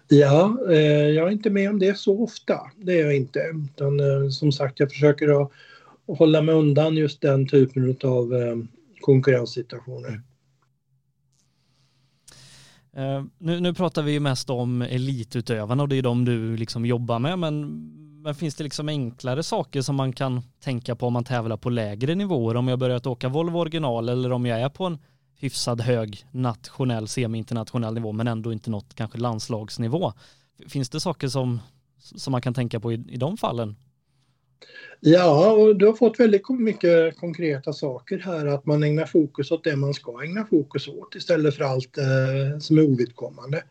Ja, 0.08 0.58
eh, 0.70 1.10
jag 1.10 1.28
är 1.28 1.32
inte 1.32 1.50
med 1.50 1.70
om 1.70 1.80
det 1.80 1.98
så 1.98 2.24
ofta. 2.24 2.60
Det 2.76 3.00
är 3.00 3.06
jag 3.06 3.16
inte. 3.16 3.40
Utan, 3.74 4.00
eh, 4.00 4.30
som 4.30 4.52
sagt, 4.52 4.80
jag 4.80 4.92
försöker 4.92 5.42
att 5.42 5.52
hålla 6.18 6.42
mig 6.42 6.56
undan 6.56 6.98
just 6.98 7.22
den 7.22 7.48
typen 7.48 7.98
av 8.04 8.34
eh, 8.34 8.56
konkurrenssituationer. 9.02 10.22
Eh, 12.96 13.24
nu, 13.38 13.60
nu 13.60 13.74
pratar 13.74 14.02
vi 14.02 14.12
ju 14.12 14.20
mest 14.20 14.50
om 14.50 14.82
elitutövarna 14.82 15.84
och 15.84 15.90
det 15.90 15.96
är 15.96 16.02
de 16.02 16.26
du 16.26 16.58
liksom 16.58 16.86
jobbar 16.86 17.20
med 17.20 17.40
men, 17.40 17.70
men 18.22 18.36
finns 18.36 18.56
det 18.56 18.64
liksom 18.64 18.90
enklare 18.90 19.44
saker 19.44 19.82
som 19.82 19.96
man 19.96 20.14
kan 20.14 20.42
tänka 20.60 20.96
på 20.96 21.08
om 21.08 21.14
man 21.14 21.24
tävlar 21.24 21.58
på 21.58 21.70
lägre 21.70 22.16
nivåer? 22.16 22.56
Om 22.56 22.68
jag 22.68 22.80
börjat 22.80 23.08
åka 23.08 23.30
Volvo 23.30 23.60
original 23.60 24.10
eller 24.10 24.32
om 24.32 24.46
jag 24.46 24.62
är 24.62 24.70
på 24.70 24.86
en 24.86 25.00
hyfsad 25.36 25.82
hög 25.82 26.26
nationell, 26.32 27.08
semi-internationell 27.08 27.94
nivå 27.94 28.12
men 28.12 28.28
ändå 28.28 28.54
inte 28.54 28.70
något 28.70 28.96
kanske 28.96 29.18
landslagsnivå. 29.18 30.14
Finns 30.68 30.90
det 30.90 31.00
saker 31.00 31.28
som, 31.28 31.60
som 32.00 32.32
man 32.32 32.42
kan 32.42 32.54
tänka 32.54 32.80
på 32.80 32.92
i, 32.92 33.06
i 33.10 33.18
de 33.18 33.38
fallen? 33.38 33.76
Ja, 35.00 35.52
och 35.52 35.76
du 35.76 35.86
har 35.86 35.94
fått 35.94 36.20
väldigt 36.20 36.50
mycket 36.50 37.18
konkreta 37.18 37.74
saker 37.74 38.18
här. 38.18 38.46
Att 38.46 38.66
man 38.66 38.84
ägnar 38.84 39.06
fokus 39.06 39.52
åt 39.52 39.64
det 39.64 39.76
man 39.76 39.94
ska 39.94 40.24
ägna 40.24 40.46
fokus 40.46 40.88
åt 40.88 41.16
istället 41.16 41.56
för 41.56 41.64
allt 41.64 41.98
eh, 41.98 42.60
som 42.60 42.78
är 42.78 42.84
ovidkommande. 42.84 43.64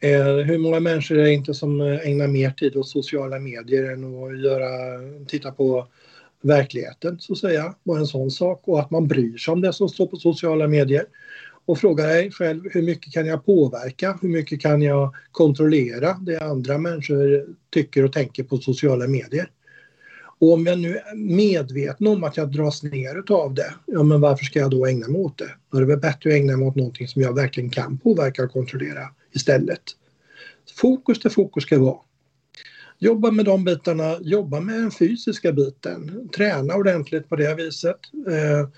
Eh, 0.00 0.36
hur 0.36 0.58
många 0.58 0.80
människor 0.80 1.18
är 1.18 1.22
det 1.22 1.32
inte 1.32 1.54
som 1.54 1.80
eh, 1.80 2.06
ägnar 2.06 2.28
mer 2.28 2.50
tid 2.50 2.76
åt 2.76 2.88
sociala 2.88 3.38
medier 3.38 3.92
än 3.92 4.04
att 4.04 4.40
göra, 4.40 4.68
titta 5.26 5.52
på 5.52 5.86
verkligheten, 6.42 7.18
så 7.20 7.32
att 7.32 7.38
säga. 7.38 7.74
Bara 7.84 7.98
en 7.98 8.06
sån 8.06 8.30
sak. 8.30 8.62
Och 8.64 8.80
att 8.80 8.90
man 8.90 9.08
bryr 9.08 9.36
sig 9.36 9.52
om 9.52 9.60
det 9.60 9.72
som 9.72 9.88
står 9.88 10.06
på 10.06 10.16
sociala 10.16 10.68
medier. 10.68 11.04
Och 11.66 11.78
fråga 11.78 12.06
dig 12.06 12.30
själv, 12.30 12.62
hur 12.72 12.82
mycket 12.82 13.12
kan 13.12 13.26
jag 13.26 13.46
påverka? 13.46 14.18
Hur 14.22 14.28
mycket 14.28 14.60
kan 14.60 14.82
jag 14.82 15.14
kontrollera 15.32 16.16
det 16.20 16.38
andra 16.38 16.78
människor 16.78 17.46
tycker 17.70 18.04
och 18.04 18.12
tänker 18.12 18.42
på 18.44 18.58
sociala 18.58 19.06
medier? 19.06 19.50
Och 20.40 20.52
om 20.52 20.66
jag 20.66 20.78
nu 20.78 20.96
är 20.96 21.16
medveten 21.16 22.06
om 22.06 22.24
att 22.24 22.36
jag 22.36 22.52
dras 22.52 22.82
ner 22.82 23.32
av 23.32 23.54
det, 23.54 23.74
ja 23.86 24.02
men 24.02 24.20
varför 24.20 24.44
ska 24.44 24.58
jag 24.58 24.70
då 24.70 24.86
ägna 24.86 25.08
mig 25.08 25.20
åt 25.20 25.38
det? 25.38 25.50
Då 25.70 25.76
är 25.76 25.80
det 25.80 25.86
väl 25.86 25.98
bättre 25.98 26.30
att 26.30 26.36
ägna 26.36 26.56
mig 26.56 26.68
åt 26.68 26.76
någonting 26.76 27.08
som 27.08 27.22
jag 27.22 27.34
verkligen 27.34 27.70
kan 27.70 27.98
påverka 27.98 28.42
och 28.42 28.52
kontrollera 28.52 29.08
istället. 29.32 29.82
Fokus 30.76 31.20
där 31.20 31.30
fokus 31.30 31.64
ska 31.64 31.78
vara. 31.78 31.98
Jobba 32.98 33.30
med 33.30 33.44
de 33.44 33.64
bitarna, 33.64 34.16
jobba 34.20 34.60
med 34.60 34.74
den 34.74 34.90
fysiska 34.90 35.52
biten, 35.52 36.28
träna 36.36 36.74
ordentligt 36.74 37.28
på 37.28 37.36
det 37.36 37.54
viset. 37.54 38.00
Eh, 38.28 38.68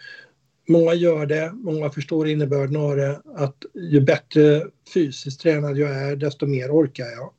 många 0.69 0.95
gör 0.95 1.27
det, 1.27 1.53
många 1.55 1.91
förstår 1.91 2.29
innebörden 2.29 2.77
av 2.77 2.97
det, 2.97 3.21
att 3.35 3.57
ju 3.75 4.01
bättre 4.01 4.67
fysiskt 4.95 5.41
tränad 5.41 5.79
jag 5.79 5.91
är, 5.91 6.17
desto 6.17 6.47
mer 6.47 6.71
orkar 6.71 7.07
jag. 7.07 7.33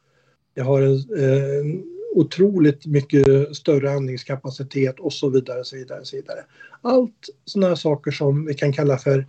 Jag 0.53 0.63
har 0.63 0.82
en, 0.82 0.93
eh, 0.95 1.82
otroligt 2.12 2.86
mycket 2.86 3.55
större 3.55 3.91
andningskapacitet 3.91 4.99
och 4.99 5.14
så 5.14 5.30
vidare. 5.30 5.64
Så 5.64 5.76
vidare, 5.76 6.05
så 6.05 6.16
vidare. 6.16 6.39
Allt 6.82 7.30
sådana 7.45 7.76
saker 7.76 8.12
som 8.12 8.45
vi 8.45 8.53
kan 8.53 8.74
kalla 8.74 8.97
för 8.97 9.28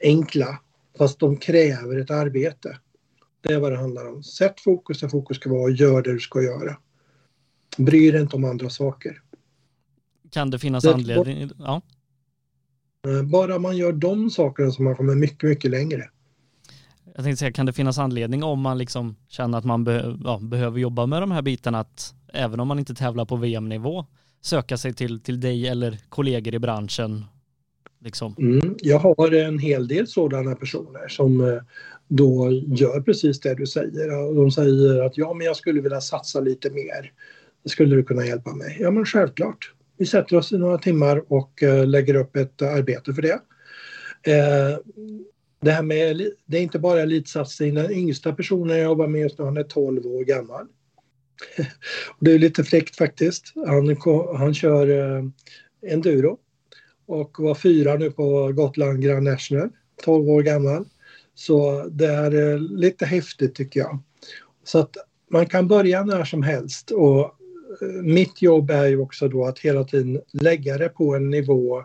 enkla, 0.00 0.60
fast 0.98 1.18
de 1.18 1.36
kräver 1.36 1.98
ett 1.98 2.10
arbete. 2.10 2.78
Det 3.40 3.52
är 3.52 3.60
vad 3.60 3.72
det 3.72 3.78
handlar 3.78 4.08
om. 4.12 4.22
Sätt 4.22 4.60
fokus 4.60 5.00
där 5.00 5.08
fokus 5.08 5.36
ska 5.36 5.50
vara 5.50 5.62
och 5.62 5.70
gör 5.70 6.02
det 6.02 6.12
du 6.12 6.20
ska 6.20 6.42
göra. 6.42 6.76
Bry 7.76 8.10
dig 8.10 8.20
inte 8.20 8.36
om 8.36 8.44
andra 8.44 8.70
saker. 8.70 9.22
Kan 10.30 10.50
det 10.50 10.58
finnas 10.58 10.84
det, 10.84 10.94
anledning? 10.94 11.50
Ja. 11.58 11.82
Eh, 13.06 13.22
bara 13.22 13.58
man 13.58 13.76
gör 13.76 13.92
de 13.92 14.30
sakerna 14.30 14.70
som 14.70 14.84
man 14.84 14.96
kommer 14.96 15.14
mycket, 15.14 15.48
mycket 15.48 15.70
längre 15.70 16.10
jag 17.18 17.24
tänkte 17.24 17.38
säga, 17.38 17.52
kan 17.52 17.66
det 17.66 17.72
finnas 17.72 17.98
anledning 17.98 18.42
om 18.42 18.60
man 18.60 18.78
liksom 18.78 19.16
känner 19.28 19.58
att 19.58 19.64
man 19.64 19.84
be 19.84 20.18
ja, 20.24 20.38
behöver 20.42 20.78
jobba 20.80 21.06
med 21.06 21.22
de 21.22 21.30
här 21.30 21.42
bitarna 21.42 21.80
att 21.80 22.14
även 22.32 22.60
om 22.60 22.68
man 22.68 22.78
inte 22.78 22.94
tävlar 22.94 23.24
på 23.24 23.36
VM-nivå 23.36 24.06
söka 24.42 24.76
sig 24.76 24.94
till, 24.94 25.20
till 25.20 25.40
dig 25.40 25.68
eller 25.68 25.98
kollegor 26.08 26.54
i 26.54 26.58
branschen? 26.58 27.24
Liksom? 28.00 28.34
Mm, 28.38 28.74
jag 28.78 28.98
har 28.98 29.34
en 29.34 29.58
hel 29.58 29.88
del 29.88 30.06
sådana 30.06 30.54
personer 30.54 31.08
som 31.08 31.40
eh, 31.40 31.62
då 32.08 32.50
gör 32.66 33.00
precis 33.00 33.40
det 33.40 33.54
du 33.54 33.66
säger. 33.66 34.34
De 34.34 34.50
säger 34.50 35.06
att 35.06 35.18
ja, 35.18 35.34
men 35.34 35.46
jag 35.46 35.56
skulle 35.56 35.80
vilja 35.80 36.00
satsa 36.00 36.40
lite 36.40 36.70
mer. 36.70 37.12
Skulle 37.64 37.96
du 37.96 38.04
kunna 38.04 38.26
hjälpa 38.26 38.54
mig? 38.54 38.76
Ja, 38.80 38.90
men 38.90 39.04
självklart. 39.04 39.72
Vi 39.96 40.06
sätter 40.06 40.36
oss 40.36 40.52
i 40.52 40.58
några 40.58 40.78
timmar 40.78 41.32
och 41.32 41.62
eh, 41.62 41.86
lägger 41.86 42.14
upp 42.14 42.36
ett 42.36 42.62
arbete 42.62 43.14
för 43.14 43.22
det. 43.22 43.40
Eh, 44.22 44.78
det 45.60 45.70
här 45.70 45.82
med, 45.82 46.30
det 46.46 46.58
är 46.58 46.62
inte 46.62 46.78
bara 46.78 47.00
elitsatsning. 47.00 47.74
Den 47.74 47.92
yngsta 47.92 48.32
personen 48.32 48.76
jag 48.76 48.84
jobbar 48.84 49.06
med 49.06 49.20
just 49.20 49.38
nu, 49.38 49.44
han 49.44 49.56
är 49.56 49.62
12 49.62 50.06
år 50.06 50.24
gammal. 50.24 50.66
det 52.20 52.32
är 52.32 52.38
lite 52.38 52.64
fräckt 52.64 52.96
faktiskt. 52.96 53.52
Han, 53.66 53.96
han 54.36 54.54
kör 54.54 54.88
eh, 54.88 55.24
enduro 55.92 56.38
och 57.06 57.36
var 57.38 57.54
fyra 57.54 57.94
nu 57.94 58.10
på 58.10 58.52
Gotland 58.52 59.02
Grand 59.02 59.24
National, 59.24 59.70
12 60.04 60.28
år 60.30 60.42
gammal. 60.42 60.84
Så 61.34 61.84
det 61.88 62.06
är 62.06 62.52
eh, 62.52 62.58
lite 62.58 63.06
häftigt 63.06 63.54
tycker 63.54 63.80
jag. 63.80 63.98
Så 64.64 64.78
att 64.78 64.96
man 65.30 65.46
kan 65.46 65.68
börja 65.68 66.04
när 66.04 66.24
som 66.24 66.42
helst 66.42 66.90
och 66.90 67.20
eh, 67.82 68.02
mitt 68.02 68.42
jobb 68.42 68.70
är 68.70 68.86
ju 68.86 69.00
också 69.00 69.28
då 69.28 69.44
att 69.44 69.58
hela 69.58 69.84
tiden 69.84 70.20
lägga 70.32 70.78
det 70.78 70.88
på 70.88 71.14
en 71.14 71.30
nivå 71.30 71.84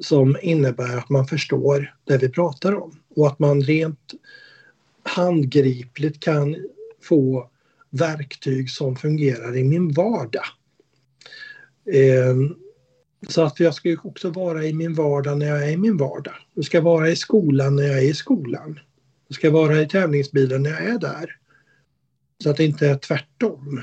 som 0.00 0.36
innebär 0.42 0.96
att 0.96 1.08
man 1.08 1.26
förstår 1.26 1.94
det 2.04 2.18
vi 2.18 2.28
pratar 2.28 2.74
om 2.74 2.98
och 3.16 3.26
att 3.26 3.38
man 3.38 3.62
rent 3.62 4.12
handgripligt 5.02 6.20
kan 6.20 6.56
få 7.02 7.50
verktyg 7.90 8.70
som 8.70 8.96
fungerar 8.96 9.56
i 9.56 9.64
min 9.64 9.92
vardag. 9.92 10.44
Eh, 11.92 12.36
så 13.28 13.42
att 13.42 13.60
jag 13.60 13.74
ska 13.74 13.96
också 14.04 14.30
vara 14.30 14.64
i 14.64 14.72
min 14.72 14.94
vardag 14.94 15.38
när 15.38 15.46
jag 15.46 15.68
är 15.68 15.72
i 15.72 15.76
min 15.76 15.96
vardag. 15.96 16.34
Jag 16.54 16.64
ska 16.64 16.80
vara 16.80 17.10
i 17.10 17.16
skolan 17.16 17.76
när 17.76 17.82
jag 17.82 17.98
är 17.98 18.10
i 18.10 18.14
skolan. 18.14 18.80
Jag 19.28 19.34
ska 19.34 19.50
vara 19.50 19.82
i 19.82 19.88
tävlingsbilen 19.88 20.62
när 20.62 20.70
jag 20.70 20.82
är 20.82 20.98
där. 20.98 21.36
Så 22.42 22.50
att 22.50 22.56
det 22.56 22.64
inte 22.64 22.88
är 22.88 22.96
tvärtom. 22.96 23.82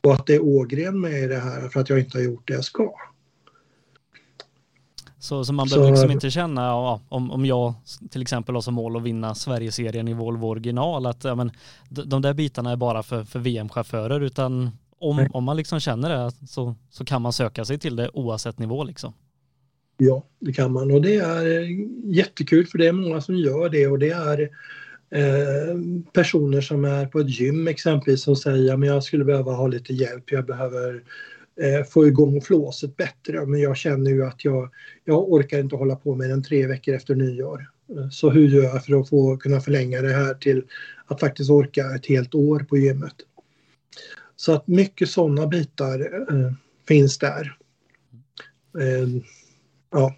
Och 0.00 0.14
att 0.14 0.26
det 0.26 0.34
är 0.34 0.42
Ågren 0.42 1.00
med 1.00 1.22
i 1.22 1.26
det 1.26 1.38
här 1.38 1.68
för 1.68 1.80
att 1.80 1.90
jag 1.90 1.98
inte 1.98 2.18
har 2.18 2.22
gjort 2.22 2.48
det 2.48 2.54
jag 2.54 2.64
ska. 2.64 2.94
Så, 5.24 5.44
så 5.44 5.52
man 5.52 5.68
behöver 5.68 5.90
liksom 5.90 6.10
inte 6.10 6.30
känna, 6.30 6.62
ja, 6.62 7.00
om, 7.08 7.30
om 7.30 7.46
jag 7.46 7.74
till 8.10 8.22
exempel 8.22 8.54
har 8.54 8.62
som 8.62 8.74
mål 8.74 8.96
att 8.96 9.02
vinna 9.02 9.34
Sverigeserien 9.34 10.08
i 10.08 10.14
Volvo 10.14 10.46
original, 10.46 11.06
att 11.06 11.24
ja, 11.24 11.34
men, 11.34 11.50
de 11.88 12.22
där 12.22 12.34
bitarna 12.34 12.72
är 12.72 12.76
bara 12.76 13.02
för, 13.02 13.24
för 13.24 13.38
VM-chaufförer, 13.38 14.20
utan 14.20 14.70
om, 14.98 15.28
om 15.32 15.44
man 15.44 15.56
liksom 15.56 15.80
känner 15.80 16.10
det 16.10 16.32
så, 16.48 16.74
så 16.90 17.04
kan 17.04 17.22
man 17.22 17.32
söka 17.32 17.64
sig 17.64 17.78
till 17.78 17.96
det 17.96 18.10
oavsett 18.14 18.58
nivå 18.58 18.84
liksom. 18.84 19.12
Ja, 19.96 20.24
det 20.38 20.52
kan 20.52 20.72
man. 20.72 20.90
Och 20.90 21.02
det 21.02 21.16
är 21.16 21.42
jättekul 22.14 22.66
för 22.66 22.78
det 22.78 22.86
är 22.86 22.92
många 22.92 23.20
som 23.20 23.36
gör 23.36 23.68
det. 23.68 23.86
Och 23.86 23.98
det 23.98 24.10
är 24.10 24.40
eh, 25.10 25.78
personer 26.12 26.60
som 26.60 26.84
är 26.84 27.06
på 27.06 27.20
ett 27.20 27.40
gym 27.40 27.68
exempelvis 27.68 28.22
som 28.22 28.36
säger 28.36 28.74
att 28.74 28.86
jag 28.86 29.04
skulle 29.04 29.24
behöva 29.24 29.52
ha 29.52 29.66
lite 29.66 29.92
hjälp, 29.92 30.32
jag 30.32 30.46
behöver 30.46 31.02
eh, 31.60 31.84
få 31.84 32.06
igång 32.06 32.40
flåset 32.40 32.96
bättre. 32.96 33.46
Men 33.46 33.60
jag 33.60 33.76
känner 33.76 34.10
ju 34.10 34.26
att 34.26 34.44
jag, 34.44 34.70
jag 35.04 35.32
orkar 35.32 35.58
inte 35.58 35.76
hålla 35.76 35.96
på 35.96 36.14
med 36.14 36.30
den 36.30 36.42
tre 36.42 36.66
veckor 36.66 36.94
efter 36.94 37.14
nyår. 37.14 37.70
Eh, 37.96 38.08
så 38.08 38.30
hur 38.30 38.48
gör 38.48 38.62
jag 38.62 38.84
för 38.84 39.00
att 39.00 39.08
få 39.08 39.36
kunna 39.36 39.60
förlänga 39.60 40.02
det 40.02 40.12
här 40.12 40.34
till 40.34 40.64
att 41.06 41.20
faktiskt 41.20 41.50
orka 41.50 41.94
ett 41.94 42.06
helt 42.06 42.34
år 42.34 42.60
på 42.60 42.76
gymmet? 42.76 43.14
Så 44.36 44.52
att 44.52 44.66
mycket 44.66 45.10
sådana 45.10 45.46
bitar 45.46 46.00
eh, 46.30 46.52
finns 46.88 47.18
där. 47.18 47.56
Eh, 48.78 49.08
ja. 49.90 50.14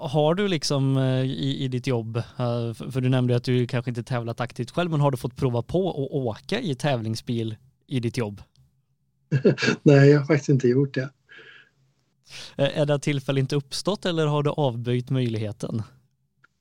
Har 0.00 0.34
du 0.34 0.48
liksom 0.48 0.96
eh, 0.96 1.22
i, 1.22 1.64
i 1.64 1.68
ditt 1.68 1.86
jobb, 1.86 2.16
eh, 2.16 2.74
för 2.74 3.00
du 3.00 3.08
nämnde 3.08 3.36
att 3.36 3.44
du 3.44 3.66
kanske 3.66 3.90
inte 3.90 4.02
tävlat 4.02 4.40
aktivt 4.40 4.70
själv, 4.70 4.90
men 4.90 5.00
har 5.00 5.10
du 5.10 5.16
fått 5.16 5.36
prova 5.36 5.62
på 5.62 5.90
att 5.90 6.10
åka 6.12 6.60
i 6.60 6.74
tävlingsbil 6.74 7.56
i 7.86 8.00
ditt 8.00 8.16
jobb? 8.16 8.42
Nej, 9.82 10.10
jag 10.10 10.18
har 10.18 10.26
faktiskt 10.26 10.48
inte 10.48 10.68
gjort 10.68 10.94
det. 10.94 11.10
Är 12.56 12.86
det 12.86 12.98
tillfälle 12.98 13.40
inte 13.40 13.56
uppstått 13.56 14.06
eller 14.06 14.26
har 14.26 14.42
du 14.42 14.50
avböjt 14.50 15.10
möjligheten? 15.10 15.82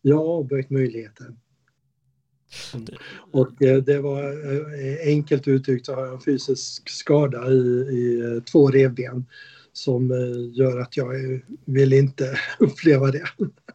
Jag 0.02 0.18
har 0.18 0.26
avböjt 0.26 0.70
möjligheten. 0.70 1.38
Och 3.32 3.50
det 3.60 4.00
var 4.00 4.36
enkelt 5.08 5.48
uttryckt 5.48 5.86
så 5.86 5.96
har 5.96 6.06
jag 6.06 6.14
en 6.14 6.22
fysisk 6.22 6.90
skada 6.90 7.52
i, 7.52 7.58
i 7.92 8.42
två 8.52 8.68
revben 8.68 9.26
som 9.74 10.10
gör 10.54 10.80
att 10.80 10.98
jag 10.98 11.42
vill 11.66 11.94
inte 11.94 12.38
uppleva 12.60 13.12
det 13.12 13.24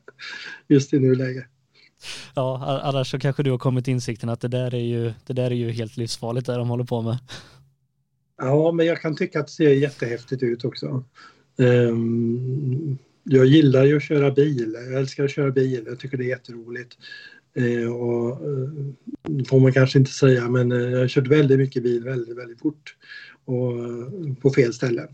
just 0.68 0.92
i 0.92 0.99
nuläget. 0.99 1.44
Ja, 2.34 2.80
annars 2.82 3.11
så 3.11 3.18
kanske 3.18 3.42
du 3.42 3.51
har 3.51 3.59
kommit 3.59 3.88
insikten 3.88 4.28
att 4.28 4.40
det 4.40 4.49
där 4.49 4.74
är 4.74 4.80
ju, 4.80 5.12
det 5.26 5.32
där 5.32 5.51
är 5.51 5.55
ju 5.55 5.70
helt 5.70 5.97
livsfarligt 5.97 6.47
det 6.47 6.57
de 6.57 6.68
håller 6.68 6.84
på 6.84 7.03
med. 7.03 7.18
Ja, 8.39 8.72
men 8.72 8.87
jag 8.87 9.01
kan 9.01 9.16
tycka 9.16 9.41
att 9.41 9.47
det 9.47 9.53
ser 9.53 9.70
jättehäftigt 9.70 10.43
ut 10.43 10.64
också. 10.64 11.05
Um, 11.57 12.99
jag 13.24 13.47
gillar 13.47 13.84
ju 13.84 13.97
att 13.97 14.03
köra 14.03 14.30
bil. 14.30 14.76
Jag 14.91 15.01
älskar 15.01 15.24
att 15.24 15.30
köra 15.30 15.51
bil. 15.51 15.84
Jag 15.87 15.99
tycker 15.99 16.16
det 16.16 16.24
är 16.24 16.28
jätteroligt. 16.28 16.99
Uh, 17.59 17.93
och, 17.93 18.49
uh, 18.49 19.45
får 19.49 19.61
man 19.61 19.72
kanske 19.72 19.99
inte 19.99 20.11
säga, 20.11 20.49
men 20.49 20.72
uh, 20.72 20.91
jag 20.91 20.99
har 20.99 21.09
kört 21.09 21.26
väldigt 21.26 21.59
mycket 21.59 21.82
bil 21.82 22.05
väldigt, 22.05 22.39
väldigt 22.39 22.61
fort. 22.61 22.97
Och 23.45 23.72
på 24.41 24.51
fel 24.51 24.74
ställen. 24.74 25.09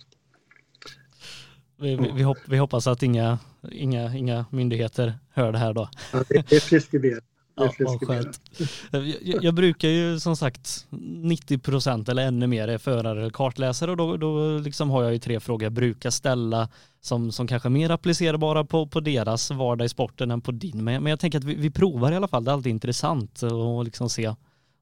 Vi, 1.81 1.97
vi, 2.17 2.23
hopp, 2.23 2.39
vi, 2.49 2.57
hoppas 2.57 2.87
att 2.87 3.03
inga, 3.03 3.39
inga, 3.73 4.15
inga 4.15 4.47
myndigheter 4.51 5.19
hör 5.31 5.53
det 5.53 5.59
här 5.59 5.73
då. 5.73 5.89
Ja, 6.13 6.25
det 6.29 6.53
är 6.53 6.69
preskriberat. 6.69 7.25
Ja, 7.55 7.73
skönt. 8.07 8.41
Jag, 8.91 9.45
jag, 9.45 9.55
brukar 9.55 9.89
ju 9.89 10.21
som 10.21 10.37
sagt 10.37 10.87
90 10.91 11.59
procent 11.59 12.09
eller 12.09 12.27
ännu 12.27 12.47
mer 12.47 12.69
är 12.69 12.79
förare 12.79 13.21
eller 13.21 13.31
kartläsare 13.31 13.91
och 13.91 13.97
då, 13.97 14.17
då 14.17 14.59
liksom 14.59 14.91
har 14.91 15.03
jag 15.03 15.13
ju 15.13 15.19
tre 15.19 15.41
frågor 15.41 15.63
jag 15.63 15.73
brukar 15.73 16.11
ställa 16.11 16.69
som, 17.01 17.33
som 17.33 17.47
kanske 17.47 17.69
är 17.69 17.71
mer 17.71 17.91
applicerbara 17.91 18.65
på, 18.65 18.87
på 18.87 19.01
deras 19.01 19.51
vardag 19.51 19.85
i 19.85 19.89
sporten 19.89 20.31
än 20.31 20.41
på 20.41 20.53
din. 20.53 20.85
Men, 20.85 21.03
men 21.03 21.11
jag 21.11 21.21
tänker 21.21 21.39
att 21.39 21.45
vi, 21.45 21.55
vi 21.55 21.71
provar 21.71 22.13
i 22.13 22.17
alla 22.17 22.29
fall, 22.29 22.45
det 22.45 22.51
är 22.51 22.53
alltid 22.53 22.71
intressant 22.71 23.43
att 23.43 23.85
liksom 23.85 24.11
se 24.11 24.35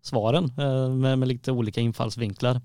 svaren 0.03 0.45
eh, 0.59 0.89
med, 0.89 1.19
med 1.19 1.29
lite 1.29 1.53
olika 1.53 1.81
infallsvinklar. 1.81 2.61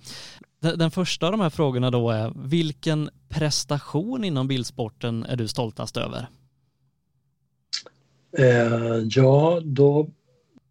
Den, 0.61 0.79
den 0.79 0.91
första 0.91 1.25
av 1.25 1.31
de 1.31 1.41
här 1.41 1.49
frågorna 1.49 1.91
då 1.91 2.09
är, 2.09 2.31
vilken 2.35 3.09
prestation 3.29 4.23
inom 4.23 4.47
bilsporten 4.47 5.23
är 5.23 5.35
du 5.35 5.47
stoltast 5.47 5.97
över? 5.97 6.27
Eh, 8.37 9.03
ja, 9.09 9.61
då 9.63 10.09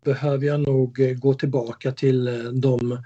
behöver 0.05 0.47
jag 0.47 0.61
nog 0.61 1.01
eh, 1.01 1.15
gå 1.15 1.35
tillbaka 1.35 1.93
till 1.93 2.29
eh, 2.29 2.35
de 2.53 2.99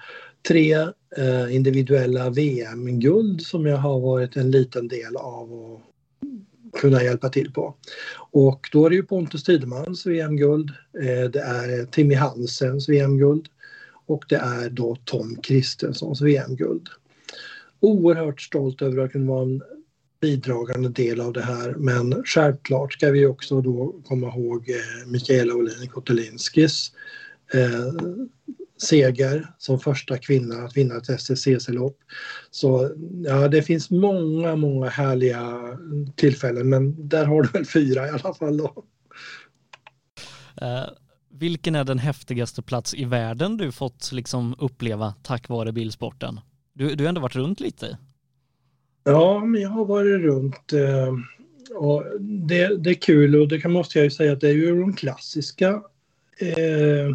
tre 0.48 0.74
eh, 1.16 1.54
individuella 1.54 2.30
VM-guld 2.30 3.42
som 3.42 3.66
jag 3.66 3.76
har 3.76 4.00
varit 4.00 4.36
en 4.36 4.50
liten 4.50 4.88
del 4.88 5.16
av 5.16 5.52
och 5.52 5.80
kunna 6.80 7.02
hjälpa 7.02 7.28
till 7.28 7.52
på. 7.52 7.74
Och 8.30 8.68
då 8.72 8.86
är 8.86 8.90
det 8.90 8.96
ju 8.96 9.02
Pontus 9.02 9.44
Tidemans 9.44 10.06
VM-guld, 10.06 10.70
eh, 11.00 11.30
det 11.30 11.40
är 11.40 11.80
eh, 11.80 11.86
Timmy 11.86 12.14
Hansens 12.14 12.88
VM-guld 12.88 13.48
och 14.06 14.24
det 14.28 14.36
är 14.36 14.70
då 14.70 14.96
Tom 15.04 15.36
Kristenssons 15.42 16.20
VM-guld. 16.20 16.88
Oerhört 17.80 18.40
stolt 18.40 18.82
över 18.82 19.04
att 19.04 19.12
kunna 19.12 19.32
vara 19.32 19.42
en 19.42 19.62
bidragande 20.20 20.88
del 20.88 21.20
av 21.20 21.32
det 21.32 21.42
här. 21.42 21.74
Men 21.74 22.22
självklart 22.24 22.92
ska 22.92 23.10
vi 23.10 23.26
också 23.26 23.60
då 23.60 24.00
komma 24.04 24.26
ihåg 24.26 24.70
eh, 24.70 25.06
Mikaela 25.06 25.54
Olin 25.54 25.88
Kotelinskis 25.88 26.92
eh, 27.54 27.92
seger 28.80 29.54
som 29.58 29.80
första 29.80 30.18
kvinna 30.18 30.54
att 30.54 30.76
vinna 30.76 30.96
ett 30.96 31.20
STCC-lopp. 31.20 31.96
Så 32.50 32.90
ja, 33.24 33.48
det 33.48 33.62
finns 33.62 33.90
många, 33.90 34.56
många 34.56 34.88
härliga 34.88 35.60
tillfällen 36.16 36.68
men 36.68 37.08
där 37.08 37.24
har 37.24 37.42
du 37.42 37.48
väl 37.48 37.66
fyra 37.66 38.06
i 38.06 38.10
alla 38.10 38.34
fall 38.34 38.56
då. 38.56 38.84
Uh, 40.62 40.90
vilken 41.30 41.74
är 41.74 41.84
den 41.84 41.98
häftigaste 41.98 42.62
plats 42.62 42.94
i 42.94 43.04
världen 43.04 43.56
du 43.56 43.72
fått 43.72 44.12
liksom 44.12 44.54
uppleva 44.58 45.14
tack 45.22 45.48
vare 45.48 45.72
bilsporten? 45.72 46.40
Du, 46.72 46.94
du 46.94 47.04
har 47.04 47.08
ändå 47.08 47.20
varit 47.20 47.36
runt 47.36 47.60
lite. 47.60 47.98
Ja, 49.08 49.44
men 49.44 49.60
jag 49.60 49.68
har 49.68 49.84
varit 49.84 50.20
runt. 50.20 50.72
Eh, 50.72 51.14
och 51.74 52.04
det, 52.20 52.76
det, 52.76 52.90
är 52.90 52.94
kul 52.94 53.36
och 53.36 53.48
det 53.48 53.60
kan, 53.60 53.72
måste 53.72 53.98
jag 53.98 54.04
ju 54.04 54.10
säga 54.10 54.32
att 54.32 54.40
det 54.40 54.48
är 54.48 54.52
ju 54.52 54.80
de 54.80 54.92
klassiska 54.96 55.82
eh, 56.38 57.14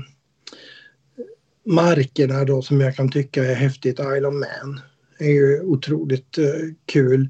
markerna 1.66 2.44
då 2.44 2.62
som 2.62 2.82
jag 2.82 2.96
kan 2.96 3.12
tycka 3.12 3.44
är 3.44 3.56
häftigt. 3.56 4.00
Isle 4.00 4.28
of 4.28 4.34
Man 4.34 4.80
är 5.20 5.32
ju 5.32 5.62
otroligt 5.62 6.38
eh, 6.38 6.46
kul. 6.86 7.30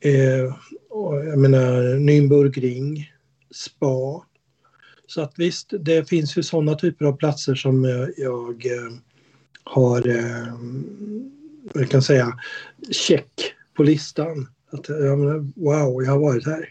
Eh, 0.00 0.54
och 0.90 1.26
jag 1.26 1.38
menar 1.38 1.82
Nürnbergring, 1.98 3.04
Spa. 3.50 4.24
Så 5.06 5.22
att 5.22 5.32
visst, 5.36 5.72
det 5.80 6.08
finns 6.08 6.36
ju 6.36 6.42
sådana 6.42 6.74
typer 6.74 7.04
av 7.04 7.16
platser 7.16 7.54
som 7.54 7.84
jag, 7.84 8.10
jag 8.16 8.66
eh, 8.66 8.92
har, 9.64 10.08
eh, 10.08 10.54
jag 11.74 11.90
kan 11.90 12.02
säga, 12.02 12.38
check 12.90 13.54
på 13.74 13.82
listan. 13.82 14.48
Att, 14.70 14.88
jag 14.88 15.18
menar, 15.18 15.38
wow, 15.56 16.02
jag 16.02 16.12
har 16.12 16.18
varit 16.18 16.46
här. 16.46 16.68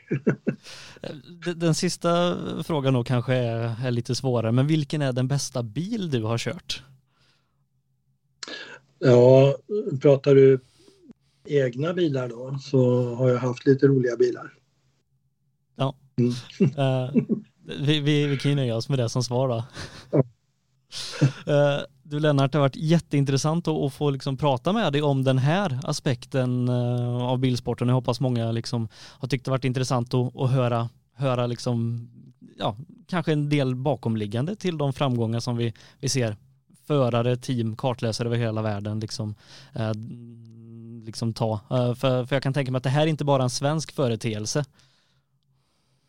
den 1.55 1.75
sista 1.75 2.37
frågan 2.63 2.93
då 2.93 3.03
kanske 3.03 3.33
är, 3.33 3.85
är 3.85 3.91
lite 3.91 4.15
svårare, 4.15 4.51
men 4.51 4.67
vilken 4.67 5.01
är 5.01 5.13
den 5.13 5.27
bästa 5.27 5.63
bil 5.63 6.11
du 6.11 6.23
har 6.23 6.37
kört? 6.37 6.83
Ja, 8.99 9.55
pratar 10.01 10.35
du 10.35 10.59
egna 11.45 11.93
bilar 11.93 12.29
då 12.29 12.57
så 12.61 13.13
har 13.15 13.29
jag 13.29 13.37
haft 13.37 13.65
lite 13.65 13.87
roliga 13.87 14.17
bilar. 14.17 14.53
Ja, 15.75 15.95
mm. 16.15 16.31
uh, 16.61 17.23
vi, 17.85 17.99
vi, 17.99 18.27
vi 18.27 18.37
kan 18.37 18.51
ju 18.51 18.55
nöja 18.55 18.75
oss 18.75 18.89
med 18.89 18.99
det 18.99 19.09
som 19.09 19.23
svar 19.23 19.47
då. 19.47 19.63
Ja. 20.11 20.23
Uh, 21.47 21.85
du 22.03 22.19
Lennart, 22.19 22.51
det 22.51 22.57
har 22.57 22.63
varit 22.63 22.75
jätteintressant 22.75 23.67
att, 23.67 23.93
få 23.93 24.09
liksom 24.09 24.37
prata 24.37 24.73
med 24.73 24.93
dig 24.93 25.01
om 25.01 25.23
den 25.23 25.37
här 25.37 25.79
aspekten 25.83 26.69
eh, 26.69 27.23
av 27.23 27.39
bilsporten. 27.39 27.87
Jag 27.87 27.95
hoppas 27.95 28.19
många 28.19 28.51
liksom 28.51 28.87
har 28.95 29.27
tyckt 29.27 29.45
det 29.45 29.51
varit 29.51 29.65
intressant 29.65 30.13
att, 30.13 30.35
att 30.35 30.51
höra, 30.51 30.89
höra 31.15 31.47
liksom, 31.47 32.07
ja, 32.57 32.75
kanske 33.07 33.33
en 33.33 33.49
del 33.49 33.75
bakomliggande 33.75 34.55
till 34.55 34.77
de 34.77 34.93
framgångar 34.93 35.39
som 35.39 35.57
vi, 35.57 35.73
vi 35.99 36.09
ser 36.09 36.37
förare, 36.87 37.37
team, 37.37 37.75
kartläsare 37.75 38.27
över 38.27 38.37
hela 38.37 38.61
världen 38.61 38.99
liksom, 38.99 39.35
eh, 39.73 39.91
liksom 41.05 41.33
ta. 41.33 41.53
Eh, 41.53 41.93
för, 41.93 42.25
för 42.25 42.35
jag 42.35 42.43
kan 42.43 42.53
tänka 42.53 42.71
mig 42.71 42.77
att 42.77 42.83
det 42.83 42.89
här 42.89 43.01
är 43.01 43.07
inte 43.07 43.25
bara 43.25 43.43
en 43.43 43.49
svensk 43.49 43.91
företeelse 43.91 44.65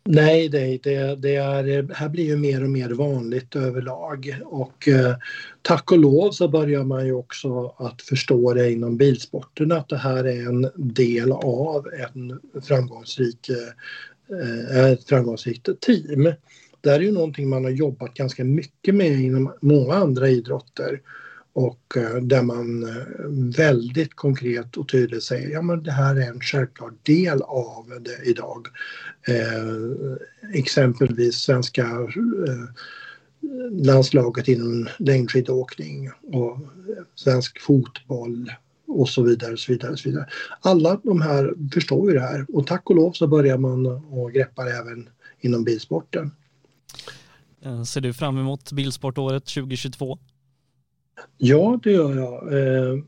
Nej, 0.09 0.49
det, 0.49 0.83
det, 0.83 1.15
det 1.15 1.35
är, 1.35 1.93
här 1.93 2.09
blir 2.09 2.23
ju 2.23 2.37
mer 2.37 2.63
och 2.63 2.69
mer 2.69 2.89
vanligt 2.89 3.55
överlag 3.55 4.39
och 4.45 4.87
eh, 4.87 5.15
tack 5.61 5.91
och 5.91 5.97
lov 5.97 6.31
så 6.31 6.47
börjar 6.47 6.83
man 6.83 7.05
ju 7.05 7.13
också 7.13 7.73
att 7.77 8.01
förstå 8.01 8.53
det 8.53 8.71
inom 8.71 8.97
bilsporten 8.97 9.71
att 9.71 9.89
det 9.89 9.97
här 9.97 10.23
är 10.23 10.47
en 10.47 10.71
del 10.75 11.31
av 11.31 11.87
en 11.87 12.39
framgångsrik, 12.61 13.49
eh, 13.49 14.77
eh 14.77 14.91
ett 14.91 15.03
framgångsrikt 15.03 15.69
team. 15.81 16.33
Det 16.81 16.89
här 16.89 16.99
är 16.99 17.03
ju 17.03 17.11
någonting 17.11 17.49
man 17.49 17.63
har 17.63 17.71
jobbat 17.71 18.13
ganska 18.13 18.43
mycket 18.43 18.95
med 18.95 19.11
inom 19.11 19.53
många 19.61 19.93
andra 19.93 20.29
idrotter 20.29 21.01
och 21.55 21.97
eh, 21.97 22.15
där 22.15 22.43
man 22.43 22.83
eh, 22.83 23.57
väldigt 23.57 24.15
konkret 24.15 24.77
och 24.77 24.89
tydligt 24.89 25.23
säger 25.23 25.49
ja 25.49 25.61
men 25.61 25.83
det 25.83 25.91
här 25.91 26.15
är 26.15 26.29
en 26.29 26.41
självklar 26.41 26.93
del 27.03 27.41
av 27.41 28.01
det 28.01 28.29
idag. 28.29 28.67
Eh, 29.27 30.53
exempelvis 30.53 31.35
svenska 31.35 31.83
eh, 31.83 32.69
landslaget 33.71 34.47
inom 34.47 34.89
längdskidåkning 34.99 36.09
och 36.33 36.59
svensk 37.15 37.61
fotboll 37.61 38.51
och 38.87 39.09
så 39.09 39.23
vidare. 39.23 39.57
Så 39.57 39.71
vidare, 39.71 39.97
så 39.97 40.09
vidare. 40.09 40.27
Alla 40.59 40.99
de 41.03 41.21
här 41.21 41.53
förstår 41.73 42.11
ju 42.11 42.17
det 42.17 42.23
här 42.23 42.45
och 42.53 42.67
tack 42.67 42.89
och 42.89 42.95
lov 42.95 43.11
så 43.11 43.27
börjar 43.27 43.57
man 43.57 43.85
och 43.85 44.31
greppa 44.31 44.63
det 44.63 44.71
även 44.71 45.09
inom 45.39 45.63
bilsporten. 45.63 46.31
Eh, 47.61 47.83
ser 47.83 48.01
du 48.01 48.13
fram 48.13 48.37
emot 48.37 48.71
bilsportåret 48.71 49.45
2022? 49.45 50.19
Ja, 51.37 51.79
det 51.83 51.91
gör 51.91 52.15
jag. 52.15 52.53
Eh, 52.53 52.99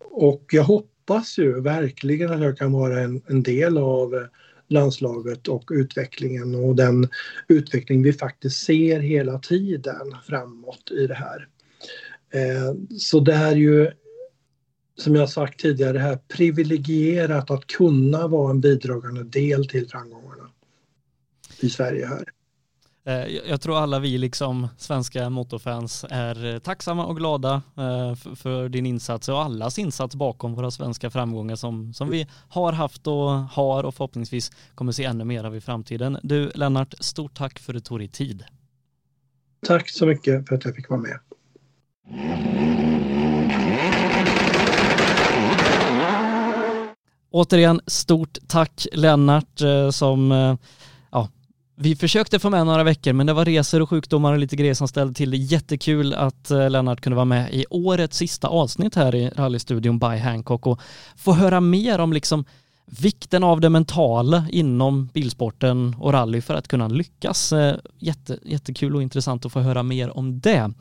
och 0.00 0.44
jag 0.52 0.64
hoppas 0.64 1.38
ju 1.38 1.60
verkligen 1.60 2.32
att 2.32 2.40
jag 2.40 2.58
kan 2.58 2.72
vara 2.72 3.00
en, 3.00 3.22
en 3.26 3.42
del 3.42 3.78
av 3.78 4.14
eh, 4.14 4.26
landslaget 4.68 5.48
och 5.48 5.70
utvecklingen 5.72 6.54
och 6.54 6.76
den 6.76 7.08
utveckling 7.48 8.02
vi 8.02 8.12
faktiskt 8.12 8.64
ser 8.64 9.00
hela 9.00 9.38
tiden 9.38 10.16
framåt 10.26 10.90
i 10.90 11.06
det 11.06 11.14
här. 11.14 11.48
Eh, 12.30 12.74
så 12.98 13.20
det 13.20 13.34
är 13.34 13.56
ju 13.56 13.90
som 14.96 15.14
jag 15.14 15.30
sagt 15.30 15.60
tidigare, 15.60 15.92
det 15.92 15.98
här 15.98 16.18
privilegierat 16.28 17.50
att 17.50 17.66
kunna 17.66 18.28
vara 18.28 18.50
en 18.50 18.60
bidragande 18.60 19.24
del 19.24 19.68
till 19.68 19.88
framgångarna 19.88 20.50
i 21.60 21.70
Sverige 21.70 22.06
här. 22.06 22.24
Eh, 23.04 23.26
jag 23.48 23.60
tror 23.60 23.78
alla 23.78 23.98
vi 23.98 24.18
liksom 24.18 24.68
svenska 24.76 25.30
motorfans 25.30 26.04
är 26.10 26.58
tacksamma 26.58 27.06
och 27.06 27.16
glada 27.16 27.62
för 28.36 28.68
din 28.68 28.86
insats 28.86 29.28
och 29.28 29.42
allas 29.42 29.78
insats 29.78 30.16
bakom 30.16 30.54
våra 30.54 30.70
svenska 30.70 31.10
framgångar 31.10 31.56
som, 31.56 31.94
som 31.94 32.10
vi 32.10 32.26
har 32.48 32.72
haft 32.72 33.06
och 33.06 33.30
har 33.30 33.84
och 33.84 33.94
förhoppningsvis 33.94 34.50
kommer 34.74 34.92
se 34.92 35.04
ännu 35.04 35.24
mer 35.24 35.44
av 35.44 35.56
i 35.56 35.60
framtiden. 35.60 36.18
Du 36.22 36.50
Lennart, 36.54 36.94
stort 37.00 37.34
tack 37.34 37.58
för 37.58 37.72
att 37.72 37.76
du 37.76 37.80
tog 37.80 37.98
dig 37.98 38.08
tid. 38.08 38.44
Tack 39.66 39.90
så 39.90 40.06
mycket 40.06 40.48
för 40.48 40.54
att 40.54 40.64
jag 40.64 40.76
fick 40.76 40.88
vara 40.88 41.00
med. 41.00 41.18
Återigen, 47.30 47.80
stort 47.86 48.38
tack 48.48 48.86
Lennart 48.92 49.60
eh, 49.60 49.90
som 49.90 50.32
eh, 50.32 50.56
vi 51.82 51.96
försökte 51.96 52.38
få 52.38 52.50
med 52.50 52.66
några 52.66 52.84
veckor 52.84 53.12
men 53.12 53.26
det 53.26 53.32
var 53.32 53.44
resor 53.44 53.82
och 53.82 53.90
sjukdomar 53.90 54.32
och 54.32 54.38
lite 54.38 54.56
grejer 54.56 54.74
som 54.74 54.88
ställde 54.88 55.14
till 55.14 55.30
det. 55.30 55.36
Jättekul 55.36 56.14
att 56.14 56.50
eh, 56.50 56.70
Lennart 56.70 57.00
kunde 57.00 57.16
vara 57.16 57.24
med 57.24 57.54
i 57.54 57.64
årets 57.70 58.16
sista 58.16 58.48
avsnitt 58.48 58.94
här 58.94 59.14
i 59.14 59.28
rallystudion 59.28 59.98
by 59.98 60.06
Hancock 60.06 60.66
och 60.66 60.80
få 61.16 61.32
höra 61.32 61.60
mer 61.60 61.98
om 61.98 62.12
liksom 62.12 62.44
vikten 62.86 63.44
av 63.44 63.60
det 63.60 63.68
mentala 63.68 64.46
inom 64.50 65.06
bilsporten 65.06 65.96
och 65.98 66.12
rally 66.12 66.40
för 66.40 66.54
att 66.54 66.68
kunna 66.68 66.88
lyckas. 66.88 67.52
Eh, 67.52 67.76
jätte, 67.98 68.38
jättekul 68.42 68.96
och 68.96 69.02
intressant 69.02 69.46
att 69.46 69.52
få 69.52 69.60
höra 69.60 69.82
mer 69.82 70.16
om 70.16 70.40
det. 70.40 70.72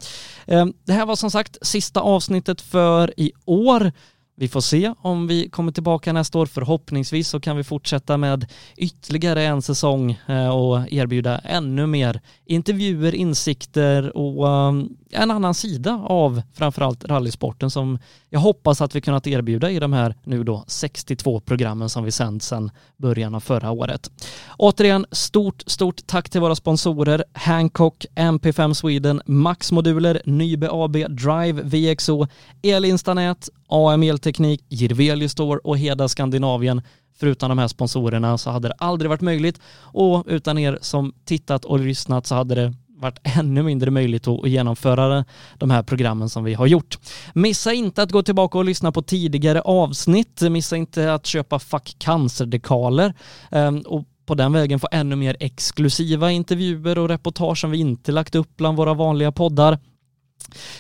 Eh, 0.45 0.66
det 0.86 0.93
här 0.93 1.06
var 1.06 1.16
som 1.16 1.32
sagt 1.32 1.58
sista 1.62 2.00
avsnittet 2.00 2.62
för 2.62 3.14
i 3.18 3.32
år. 3.45 3.91
Vi 4.39 4.47
får 4.47 4.61
se 4.61 4.93
om 5.01 5.27
vi 5.27 5.49
kommer 5.49 5.71
tillbaka 5.71 6.13
nästa 6.13 6.39
år. 6.39 6.45
Förhoppningsvis 6.45 7.29
så 7.29 7.39
kan 7.39 7.57
vi 7.57 7.63
fortsätta 7.63 8.17
med 8.17 8.45
ytterligare 8.77 9.43
en 9.43 9.61
säsong 9.61 10.19
eh, 10.27 10.49
och 10.49 10.91
erbjuda 10.91 11.37
ännu 11.39 11.87
mer 11.87 12.21
intervjuer, 12.45 13.15
insikter 13.15 14.17
och 14.17 14.47
ehm, 14.49 14.89
en 15.12 15.32
annan 15.32 15.53
sida 15.53 15.93
av 16.03 16.41
framförallt 16.53 17.05
rallysporten 17.05 17.70
som 17.70 17.99
jag 18.30 18.39
hoppas 18.39 18.82
att 18.82 18.95
vi 18.95 19.01
kunnat 19.01 19.28
erbjuda 19.28 19.72
i 19.72 19.80
de 19.80 19.93
här 19.93 20.16
nu 20.24 20.43
då 20.43 20.64
62 20.68 21.39
programmen 21.39 21.89
som 21.89 22.03
vi 22.03 22.12
sänt 22.12 22.43
sedan 22.43 22.72
början 22.97 23.36
av 23.36 23.39
förra 23.39 23.72
året. 23.72 24.12
Återigen, 24.57 25.05
stort, 25.12 25.64
stort 25.68 26.07
tack 26.07 26.30
till 26.30 26.41
våra 26.41 26.55
sponsorer 26.55 27.24
Hancock, 27.34 28.05
MP5 28.16 28.74
Sweden, 28.74 29.22
Max 29.26 29.72
Moduler, 29.72 30.22
Nybe 30.26 30.70
AB, 30.72 30.93
Drive, 30.93 31.62
VXO, 31.64 32.28
Elinstanät, 32.62 33.49
AM 33.68 34.03
Elteknik, 34.03 34.66
Jirvelius 34.70 35.32
Store 35.32 35.60
och 35.64 35.78
Heda 35.78 36.07
Skandinavien 36.07 36.82
Förutom 37.20 37.49
de 37.49 37.57
här 37.57 37.68
sponsorerna 37.68 38.38
så 38.38 38.49
hade 38.49 38.68
det 38.68 38.74
aldrig 38.78 39.10
varit 39.10 39.22
möjligt 39.22 39.60
och 39.82 40.24
utan 40.28 40.57
er 40.57 40.80
som 40.82 41.14
tittat 41.26 41.66
och 41.66 41.80
lyssnat 41.80 42.28
så 42.28 42.36
hade 42.36 42.55
det 42.55 42.74
varit 43.00 43.20
ännu 43.24 43.64
mindre 43.64 43.91
möjligt 43.91 44.28
att 44.28 44.50
genomföra 44.50 45.26
de 45.58 45.72
här 45.72 45.84
programmen 45.84 46.30
som 46.30 46.43
vi 46.43 46.54
har 46.54 46.68
gjort. 46.68 46.97
Missa 47.34 47.74
inte 47.74 48.04
att 48.04 48.12
gå 48.12 48.24
tillbaka 48.24 48.58
och 48.58 48.66
lyssna 48.66 48.91
på 48.91 49.02
tidigare 49.02 49.62
avsnitt. 49.62 50.41
Missa 50.41 50.78
inte 50.78 51.14
att 51.14 51.26
köpa 51.26 51.60
Fuck 51.60 51.95
Cancer-dekaler 52.00 53.14
ehm, 53.52 53.80
och 53.80 54.06
på 54.26 54.36
den 54.36 54.54
vägen 54.54 54.80
få 54.80 54.88
ännu 54.91 55.16
mer 55.16 55.38
exklusiva 55.39 56.32
intervjuer 56.32 56.97
och 56.97 57.10
reportage 57.10 57.58
som 57.58 57.72
vi 57.72 57.78
inte 57.78 58.12
lagt 58.12 58.36
upp 58.36 58.58
bland 58.58 58.78
våra 58.78 58.93
vanliga 58.93 59.32
poddar. 59.32 59.80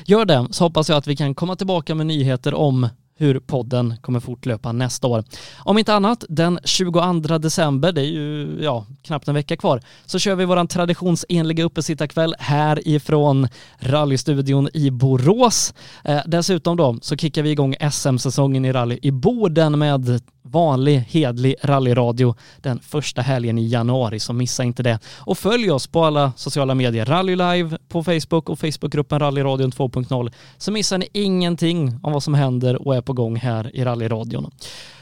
Gör 0.05 0.25
det 0.25 0.47
så 0.51 0.63
hoppas 0.63 0.89
jag 0.89 0.97
att 0.97 1.07
vi 1.07 1.15
kan 1.15 1.35
komma 1.35 1.55
tillbaka 1.55 1.95
med 1.95 2.07
nyheter 2.07 2.53
om 2.53 2.89
hur 3.19 3.39
podden 3.39 3.95
kommer 4.01 4.19
fortlöpa 4.19 4.71
nästa 4.71 5.07
år. 5.07 5.23
Om 5.57 5.77
inte 5.77 5.93
annat, 5.93 6.23
den 6.29 6.59
22 6.63 7.37
december, 7.37 7.91
det 7.91 8.01
är 8.01 8.05
ju 8.05 8.59
ja, 8.61 8.85
knappt 9.03 9.27
en 9.27 9.35
vecka 9.35 9.57
kvar, 9.57 9.81
så 10.05 10.19
kör 10.19 10.35
vi 10.35 10.45
våran 10.45 10.67
traditionsenliga 10.67 11.63
uppesittarkväll 11.63 12.35
härifrån 12.39 13.47
rallystudion 13.79 14.69
i 14.73 14.91
Borås. 14.91 15.73
Eh, 16.03 16.19
dessutom 16.25 16.77
då 16.77 16.97
så 17.01 17.17
kickar 17.17 17.41
vi 17.43 17.49
igång 17.49 17.75
SM-säsongen 17.91 18.65
i 18.65 18.71
rally 18.71 18.99
i 19.01 19.11
Boden 19.11 19.79
med 19.79 20.21
vanlig 20.51 20.97
hedlig 20.97 21.55
rallyradio 21.63 22.35
den 22.57 22.79
första 22.79 23.21
helgen 23.21 23.57
i 23.57 23.67
januari, 23.67 24.19
så 24.19 24.33
missa 24.33 24.63
inte 24.63 24.83
det. 24.83 24.99
Och 25.17 25.37
följ 25.37 25.71
oss 25.71 25.87
på 25.87 26.05
alla 26.05 26.33
sociala 26.35 26.75
medier, 26.75 27.05
Rally 27.05 27.35
Live 27.35 27.77
på 27.87 28.03
Facebook 28.03 28.49
och 28.49 28.59
Facebookgruppen 28.59 29.19
Rallyradion 29.19 29.71
2.0, 29.71 30.31
så 30.57 30.71
missar 30.71 30.97
ni 30.97 31.07
ingenting 31.13 31.99
om 32.03 32.13
vad 32.13 32.23
som 32.23 32.33
händer 32.33 32.87
och 32.87 32.95
är 32.95 33.01
på 33.09 33.13
gång 33.13 33.35
här 33.35 33.75
i 33.75 33.83
rallyradion. 33.83 34.51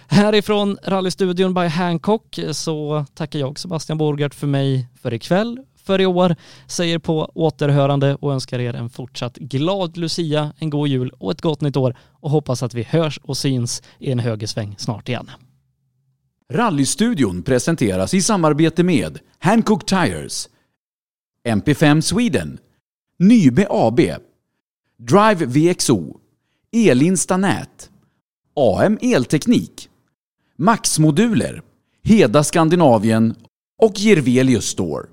Härifrån 0.07 0.77
rallystudion 0.83 1.53
by 1.53 1.67
Hancock 1.67 2.39
så 2.51 3.05
tackar 3.13 3.39
jag 3.39 3.59
Sebastian 3.59 3.97
Borgert 3.97 4.35
för 4.35 4.47
mig 4.47 4.87
för 5.01 5.13
ikväll, 5.13 5.59
för 5.83 6.01
i 6.01 6.05
år, 6.05 6.35
säger 6.67 6.99
på 6.99 7.31
återhörande 7.33 8.15
och 8.15 8.33
önskar 8.33 8.59
er 8.59 8.73
en 8.73 8.89
fortsatt 8.89 9.37
glad 9.37 9.97
Lucia, 9.97 10.53
en 10.57 10.69
god 10.69 10.87
jul 10.87 11.11
och 11.19 11.31
ett 11.31 11.41
gott 11.41 11.61
nytt 11.61 11.77
år 11.77 11.97
och 11.99 12.29
hoppas 12.29 12.63
att 12.63 12.73
vi 12.73 12.83
hörs 12.83 13.19
och 13.23 13.37
syns 13.37 13.83
i 13.99 14.11
en 14.11 14.19
högersväng 14.19 14.75
snart 14.77 15.09
igen. 15.09 15.31
Rallystudion 16.53 17.43
presenteras 17.43 18.13
i 18.13 18.21
samarbete 18.21 18.83
med 18.83 19.19
Hancock 19.39 19.85
Tires, 19.85 20.49
MP5 21.47 22.01
Sweden, 22.01 22.57
Nybe 23.19 23.67
AB, 23.69 23.99
Drive 24.97 25.45
VXO, 25.45 26.17
Elinsta 26.71 27.37
Nät, 27.37 27.89
AM 28.59 28.97
Elteknik, 29.01 29.89
Max 30.57 30.99
Moduler, 30.99 31.61
Heda 32.03 32.43
Skandinavien 32.43 33.35
och 33.83 33.93
Jirvelius 33.95 34.65
Store. 34.65 35.07